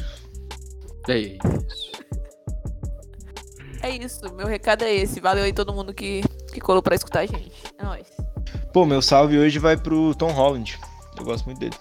É 1.07 1.17
isso. 1.17 1.88
É 3.89 3.95
isso, 3.95 4.21
meu 4.35 4.45
recado 4.45 4.83
é 4.83 4.93
esse. 4.93 5.19
Valeu 5.19 5.43
aí 5.43 5.51
todo 5.51 5.73
mundo 5.73 5.91
que, 5.91 6.21
que 6.53 6.61
colou 6.61 6.79
pra 6.79 6.93
escutar 6.93 7.21
a 7.21 7.25
gente. 7.25 7.51
É 7.75 7.83
nóis. 7.83 8.05
Pô, 8.71 8.85
meu 8.85 9.01
salve 9.01 9.39
hoje 9.39 9.57
vai 9.57 9.75
pro 9.75 10.13
Tom 10.13 10.31
Holland. 10.31 10.79
Eu 11.17 11.25
gosto 11.25 11.45
muito 11.45 11.57
dele. 11.57 11.75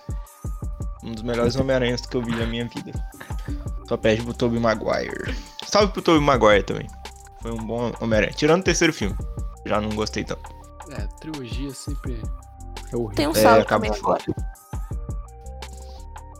Um 1.04 1.12
dos 1.12 1.22
melhores 1.22 1.54
Homem-Aranhas 1.56 2.00
que 2.06 2.16
eu 2.16 2.22
vi 2.22 2.34
na 2.34 2.46
minha 2.46 2.66
vida. 2.66 2.92
Só 3.86 3.98
pede 3.98 4.22
pro 4.22 4.32
Tobey 4.32 4.58
Maguire. 4.58 5.36
Salve 5.66 5.92
pro 5.92 6.00
Tobey 6.00 6.20
Maguire 6.20 6.62
também. 6.62 6.86
Foi 7.42 7.52
um 7.52 7.62
bom 7.62 7.92
Homem-Aranha. 8.00 8.32
Tirando 8.32 8.62
o 8.62 8.64
terceiro 8.64 8.92
filme. 8.92 9.14
Já 9.66 9.78
não 9.78 9.90
gostei 9.90 10.24
tanto. 10.24 10.48
É, 10.90 11.06
trilogia 11.20 11.74
sempre 11.74 12.22
é 12.90 12.96
horrível. 12.96 13.16
Tem 13.16 13.26
um 13.28 13.32
É, 13.32 13.34
salve 13.34 13.60
acaba 13.60 13.84
também 13.84 14.00
agora. 14.00 14.24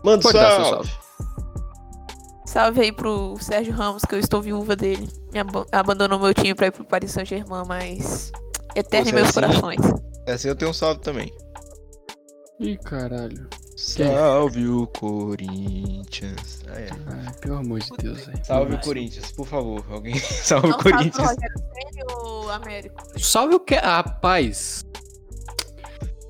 Manda 0.03 0.23
Pode 0.23 0.33
dar 0.33 0.55
seu 0.55 0.65
salve. 0.65 1.08
Salve 2.49 2.81
aí 2.81 2.91
pro 2.91 3.37
Sérgio 3.39 3.73
Ramos, 3.73 4.03
que 4.03 4.15
eu 4.15 4.19
estou 4.19 4.41
viúva 4.41 4.75
dele. 4.75 5.07
Me 5.31 5.39
abo- 5.39 5.67
abandonou 5.71 6.17
meu 6.19 6.33
time 6.33 6.55
pra 6.55 6.65
ir 6.67 6.71
pro 6.71 6.83
Paris 6.83 7.11
Saint-Germain, 7.11 7.63
mas. 7.67 8.31
Eterno 8.75 9.09
em 9.09 9.11
é 9.11 9.15
meus 9.15 9.27
assim? 9.29 9.33
corações. 9.41 9.79
Essa 10.25 10.47
eu 10.47 10.55
tenho 10.55 10.71
um 10.71 10.73
salve 10.73 10.99
também. 11.01 11.31
Ih, 12.59 12.75
caralho. 12.77 13.47
Salve 13.77 14.67
o 14.67 14.87
Corinthians. 14.87 16.63
Ah, 16.67 16.79
é. 16.79 16.89
Ai, 17.07 17.33
pelo 17.39 17.57
amor 17.57 17.79
de 17.81 17.89
Deus, 18.01 18.25
velho. 18.25 18.43
Salve 18.43 18.73
o. 18.75 18.79
Corinthians, 18.81 19.31
por 19.31 19.45
favor. 19.47 19.85
Alguém 19.89 20.17
salve 20.19 20.69
Não 20.69 20.77
o 20.77 20.81
salve 20.81 20.91
Corinthians. 20.91 21.27
Rogério 21.29 21.59
Ceni 21.59 22.03
ou 22.15 22.49
Américo? 22.49 22.95
Salve 23.19 23.53
o 23.55 23.59
que? 23.59 23.75
Rapaz, 23.75 24.83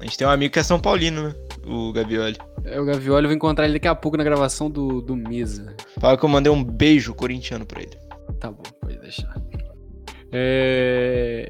A 0.01 0.03
gente 0.03 0.17
tem 0.17 0.27
um 0.27 0.31
amigo 0.31 0.51
que 0.53 0.59
é 0.59 0.63
São 0.63 0.79
Paulino, 0.81 1.29
né? 1.29 1.35
O 1.65 1.91
Gavioli. 1.93 2.37
é 2.65 2.79
o 2.79 2.85
Gavioli, 2.85 3.25
eu 3.25 3.29
vou 3.29 3.35
encontrar 3.35 3.65
ele 3.65 3.73
daqui 3.73 3.87
a 3.87 3.95
pouco 3.95 4.17
na 4.17 4.23
gravação 4.23 4.69
do, 4.69 5.01
do 5.01 5.15
Mesa. 5.15 5.75
Fala 5.99 6.17
que 6.17 6.23
eu 6.23 6.29
mandei 6.29 6.51
um 6.51 6.63
beijo 6.63 7.13
corintiano 7.13 7.65
pra 7.65 7.81
ele. 7.81 7.97
Tá 8.39 8.51
bom, 8.51 8.63
pode 8.81 8.97
deixar. 8.99 9.33
É... 10.31 11.47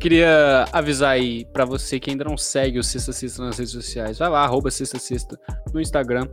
Queria 0.00 0.64
avisar 0.72 1.10
aí 1.10 1.44
pra 1.52 1.64
você 1.64 2.00
que 2.00 2.10
ainda 2.10 2.24
não 2.24 2.36
segue 2.36 2.78
o 2.78 2.84
Sexta 2.84 3.12
Sexta 3.12 3.44
nas 3.44 3.58
redes 3.58 3.72
sociais. 3.72 4.18
Vai 4.18 4.28
lá, 4.28 4.42
arroba 4.44 4.70
Sexta 4.70 4.98
Sexta 4.98 5.38
no 5.72 5.80
Instagram, 5.80 6.26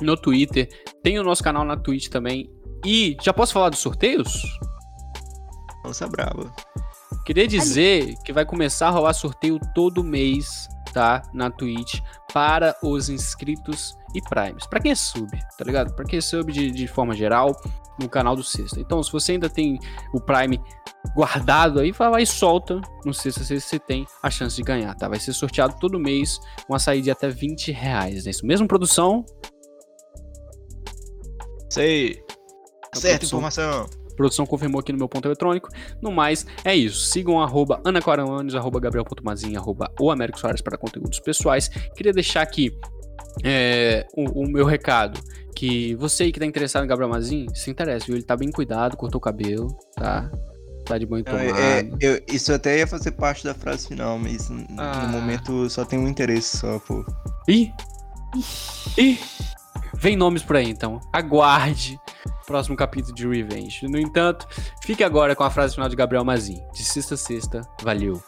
no 0.00 0.16
Twitter. 0.16 0.68
Tem 1.02 1.18
o 1.18 1.24
nosso 1.24 1.42
canal 1.42 1.64
na 1.64 1.76
Twitch 1.76 2.08
também. 2.08 2.50
E 2.84 3.16
já 3.22 3.32
posso 3.32 3.52
falar 3.52 3.70
dos 3.70 3.78
sorteios? 3.78 4.42
Lança 5.84 6.06
brava. 6.06 6.52
Queria 7.24 7.46
dizer 7.46 8.14
que 8.24 8.32
vai 8.32 8.44
começar 8.44 8.88
a 8.88 8.90
rolar 8.90 9.12
sorteio 9.12 9.58
todo 9.74 10.04
mês, 10.04 10.68
tá? 10.98 11.22
Na 11.32 11.48
Twitch, 11.48 12.00
para 12.34 12.76
os 12.82 13.08
inscritos 13.08 13.96
e 14.16 14.20
primes. 14.20 14.66
Pra 14.66 14.80
quem 14.80 14.90
é 14.90 14.96
sub, 14.96 15.30
tá 15.30 15.64
ligado? 15.64 15.94
Pra 15.94 16.04
quem 16.04 16.18
é 16.18 16.20
sub 16.20 16.52
de, 16.52 16.72
de 16.72 16.88
forma 16.88 17.14
geral, 17.14 17.54
no 18.00 18.08
canal 18.08 18.34
do 18.34 18.42
Sexta. 18.42 18.80
Então, 18.80 19.00
se 19.00 19.12
você 19.12 19.32
ainda 19.32 19.48
tem 19.48 19.78
o 20.12 20.20
Prime 20.20 20.60
guardado 21.14 21.78
aí, 21.78 21.92
vai 21.92 22.10
lá 22.10 22.20
e 22.20 22.26
solta 22.26 22.80
no 23.04 23.14
Sexta 23.14 23.44
Sexta, 23.44 23.68
você 23.68 23.78
tem 23.78 24.04
a 24.20 24.28
chance 24.28 24.56
de 24.56 24.62
ganhar, 24.64 24.92
tá? 24.96 25.08
Vai 25.08 25.20
ser 25.20 25.32
sorteado 25.32 25.76
todo 25.78 26.00
mês 26.00 26.38
com 26.66 26.72
uma 26.72 26.80
saída 26.80 27.04
de 27.04 27.10
até 27.12 27.28
20 27.28 27.70
reais. 27.70 28.26
É 28.26 28.30
isso 28.30 28.44
mesmo, 28.44 28.66
produção? 28.66 29.24
Sei. 31.70 32.20
A 32.92 32.98
Certa 32.98 33.24
informação. 33.24 33.88
Produção 34.18 34.44
confirmou 34.44 34.80
aqui 34.80 34.90
no 34.92 34.98
meu 34.98 35.08
ponto 35.08 35.26
eletrônico. 35.28 35.68
No 36.02 36.10
mais, 36.10 36.44
é 36.64 36.74
isso. 36.74 37.06
Sigam 37.06 37.40
arroba 37.40 37.80
anaquaranes, 37.84 38.54
arroba 38.54 38.80
gabriel.mazin, 38.80 39.56
arroba 39.56 39.90
o 40.00 40.10
Américo 40.10 40.38
Soares 40.40 40.60
para 40.60 40.76
conteúdos 40.76 41.20
pessoais. 41.20 41.68
Queria 41.96 42.12
deixar 42.12 42.42
aqui 42.42 42.72
é, 43.44 44.04
o, 44.16 44.42
o 44.44 44.48
meu 44.50 44.66
recado. 44.66 45.20
Que 45.54 45.94
você 45.96 46.24
aí 46.24 46.32
que 46.32 46.38
tá 46.40 46.46
interessado 46.46 46.84
em 46.84 46.88
Gabriel 46.88 47.10
Mazin, 47.10 47.46
se 47.54 47.70
interessa, 47.70 48.06
viu? 48.06 48.16
Ele 48.16 48.22
tá 48.24 48.36
bem 48.36 48.50
cuidado, 48.50 48.96
cortou 48.96 49.18
o 49.18 49.22
cabelo, 49.22 49.68
tá? 49.94 50.30
Tá 50.84 50.96
de 50.98 51.04
banho 51.06 51.24
tomado. 51.24 51.42
É, 51.56 51.88
eu- 52.00 52.20
isso 52.32 52.52
até 52.52 52.78
ia 52.78 52.86
fazer 52.86 53.12
parte 53.12 53.44
da 53.44 53.54
frase 53.54 53.88
final, 53.88 54.18
mas 54.18 54.48
Ah. 54.76 55.02
no 55.06 55.08
momento 55.08 55.68
só 55.70 55.84
tem 55.84 55.98
um 55.98 56.08
interesse 56.08 56.58
só, 56.58 56.78
pô. 56.80 57.04
Ih! 57.48 57.70
Ih! 58.96 59.18
Vem 59.94 60.16
nomes 60.16 60.42
por 60.42 60.56
aí, 60.56 60.68
então. 60.68 61.00
Aguarde 61.12 61.98
o 62.42 62.46
próximo 62.46 62.76
capítulo 62.76 63.14
de 63.14 63.26
Revenge. 63.26 63.86
No 63.88 63.98
entanto, 63.98 64.46
fique 64.82 65.02
agora 65.02 65.34
com 65.34 65.44
a 65.44 65.50
frase 65.50 65.74
final 65.74 65.88
de 65.88 65.96
Gabriel 65.96 66.24
Mazin. 66.24 66.60
De 66.72 66.84
sexta 66.84 67.14
a 67.14 67.18
sexta, 67.18 67.62
valeu. 67.82 68.22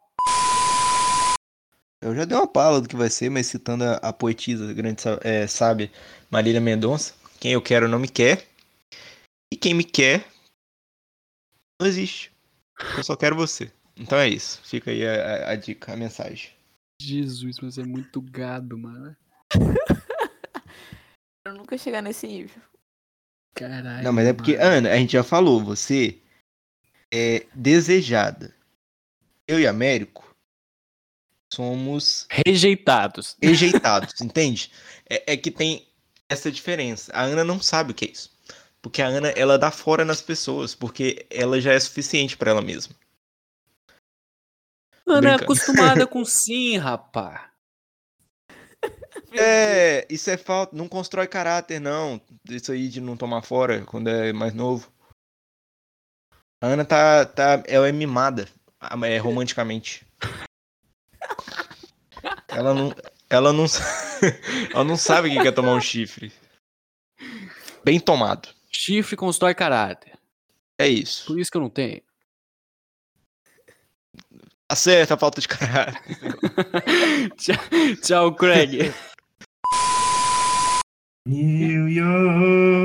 Eu 2.03 2.15
já 2.15 2.25
dei 2.25 2.37
uma 2.37 2.47
pala 2.47 2.81
do 2.81 2.89
que 2.89 2.97
vai 2.97 3.11
ser, 3.11 3.31
mas 3.31 3.47
citando 3.47 3.85
a, 3.85 3.95
a 3.97 4.13
poetisa 4.13 4.73
grande 4.73 5.03
sá- 5.03 5.19
é, 5.23 5.47
sábia 5.47 5.91
Marília 6.31 6.61
Mendonça, 6.61 7.13
quem 7.39 7.53
eu 7.53 7.61
quero 7.61 7.89
não 7.89 7.99
me 7.99 8.09
quer. 8.09 8.47
E 9.53 9.57
quem 9.57 9.75
me 9.75 9.85
quer 9.85 10.25
não 11.81 11.87
existe. 11.87 12.33
Eu 12.97 13.05
só 13.05 13.15
quero 13.17 13.37
você. 13.37 13.71
Então 13.97 14.19
é 14.19 14.29
isso. 14.29 14.61
Fica 14.65 14.91
aí 14.91 15.07
a, 15.07 15.13
a- 15.13 15.51
a 15.51 15.57
dica, 15.57 15.93
a 15.93 15.97
mensagem. 15.97 16.51
Jesus, 17.03 17.59
mas 17.61 17.77
é 17.79 17.85
muito 17.85 18.21
gado, 18.23 18.79
mano. 18.79 19.15
Eu 21.45 21.55
nunca 21.55 21.79
chegar 21.79 22.03
nesse 22.03 22.27
nível. 22.27 22.63
Caralho. 23.55 24.05
Não, 24.05 24.13
mas 24.13 24.27
é 24.27 24.33
porque, 24.33 24.57
mano. 24.57 24.71
Ana, 24.71 24.93
a 24.93 24.97
gente 24.97 25.13
já 25.13 25.25
falou, 25.25 25.63
você 25.63 26.21
é 27.13 27.47
desejada. 27.55 28.55
Eu 29.47 29.59
e 29.59 29.67
Américo 29.67 30.35
somos 31.53 32.27
Rejeitados. 32.31 33.37
rejeitados, 33.43 34.19
entende? 34.23 34.71
É, 35.09 35.33
é 35.33 35.37
que 35.37 35.51
tem 35.51 35.89
essa 36.29 36.51
diferença. 36.51 37.13
A 37.13 37.23
Ana 37.23 37.43
não 37.43 37.61
sabe 37.61 37.91
o 37.91 37.95
que 37.95 38.05
é 38.05 38.11
isso. 38.11 38.31
Porque 38.81 39.03
a 39.03 39.07
Ana, 39.07 39.29
ela 39.31 39.59
dá 39.59 39.71
fora 39.71 40.05
nas 40.05 40.23
pessoas, 40.23 40.75
porque 40.75 41.27
ela 41.29 41.61
já 41.61 41.73
é 41.73 41.81
suficiente 41.81 42.37
pra 42.37 42.51
ela 42.51 42.63
mesma. 42.63 42.95
Ana 45.07 45.31
é 45.31 45.35
acostumada 45.35 46.07
com 46.09 46.25
sim, 46.25 46.79
rapá. 46.79 47.50
É, 49.33 50.07
isso 50.11 50.31
é 50.31 50.37
falta. 50.37 50.77
Não 50.77 50.89
constrói 50.89 51.27
caráter, 51.27 51.81
não. 51.81 52.21
Isso 52.49 52.73
aí 52.73 52.89
de 52.89 53.01
não 53.01 53.17
tomar 53.17 53.43
fora 53.43 53.85
quando 53.85 54.09
é 54.09 54.33
mais 54.33 54.55
novo. 54.55 54.91
A 56.63 56.67
Ana 56.67 56.85
tá. 56.85 57.25
tá 57.25 57.63
ela 57.67 57.89
é 57.89 57.93
mimada. 57.93 58.49
É, 59.05 59.19
romanticamente. 59.19 60.07
Ela 62.49 62.75
não. 62.75 62.95
Ela 63.31 63.53
não. 63.53 63.65
ela 64.75 64.85
não 64.85 64.97
sabe 64.97 65.29
o 65.29 65.33
que 65.33 65.41
que 65.41 65.49
é 65.49 65.53
tomar 65.53 65.73
um 65.73 65.81
chifre. 65.81 66.33
Bem 67.85 68.01
tomado. 68.01 68.49
Chifre 68.71 69.17
constrói 69.17 69.55
caráter. 69.55 70.19
É 70.79 70.89
isso. 70.89 71.27
Por 71.27 71.39
isso 71.39 71.51
que 71.51 71.57
eu 71.57 71.63
não 71.63 71.71
tenho. 71.71 72.03
Acerta 74.69 75.15
a 75.15 75.19
falta 75.19 75.41
de 75.41 75.49
caráter. 75.49 76.17
tchau, 77.37 77.57
tchau, 78.03 78.35
Craig. 78.35 78.93
New 81.27 81.87
York. 81.87 82.80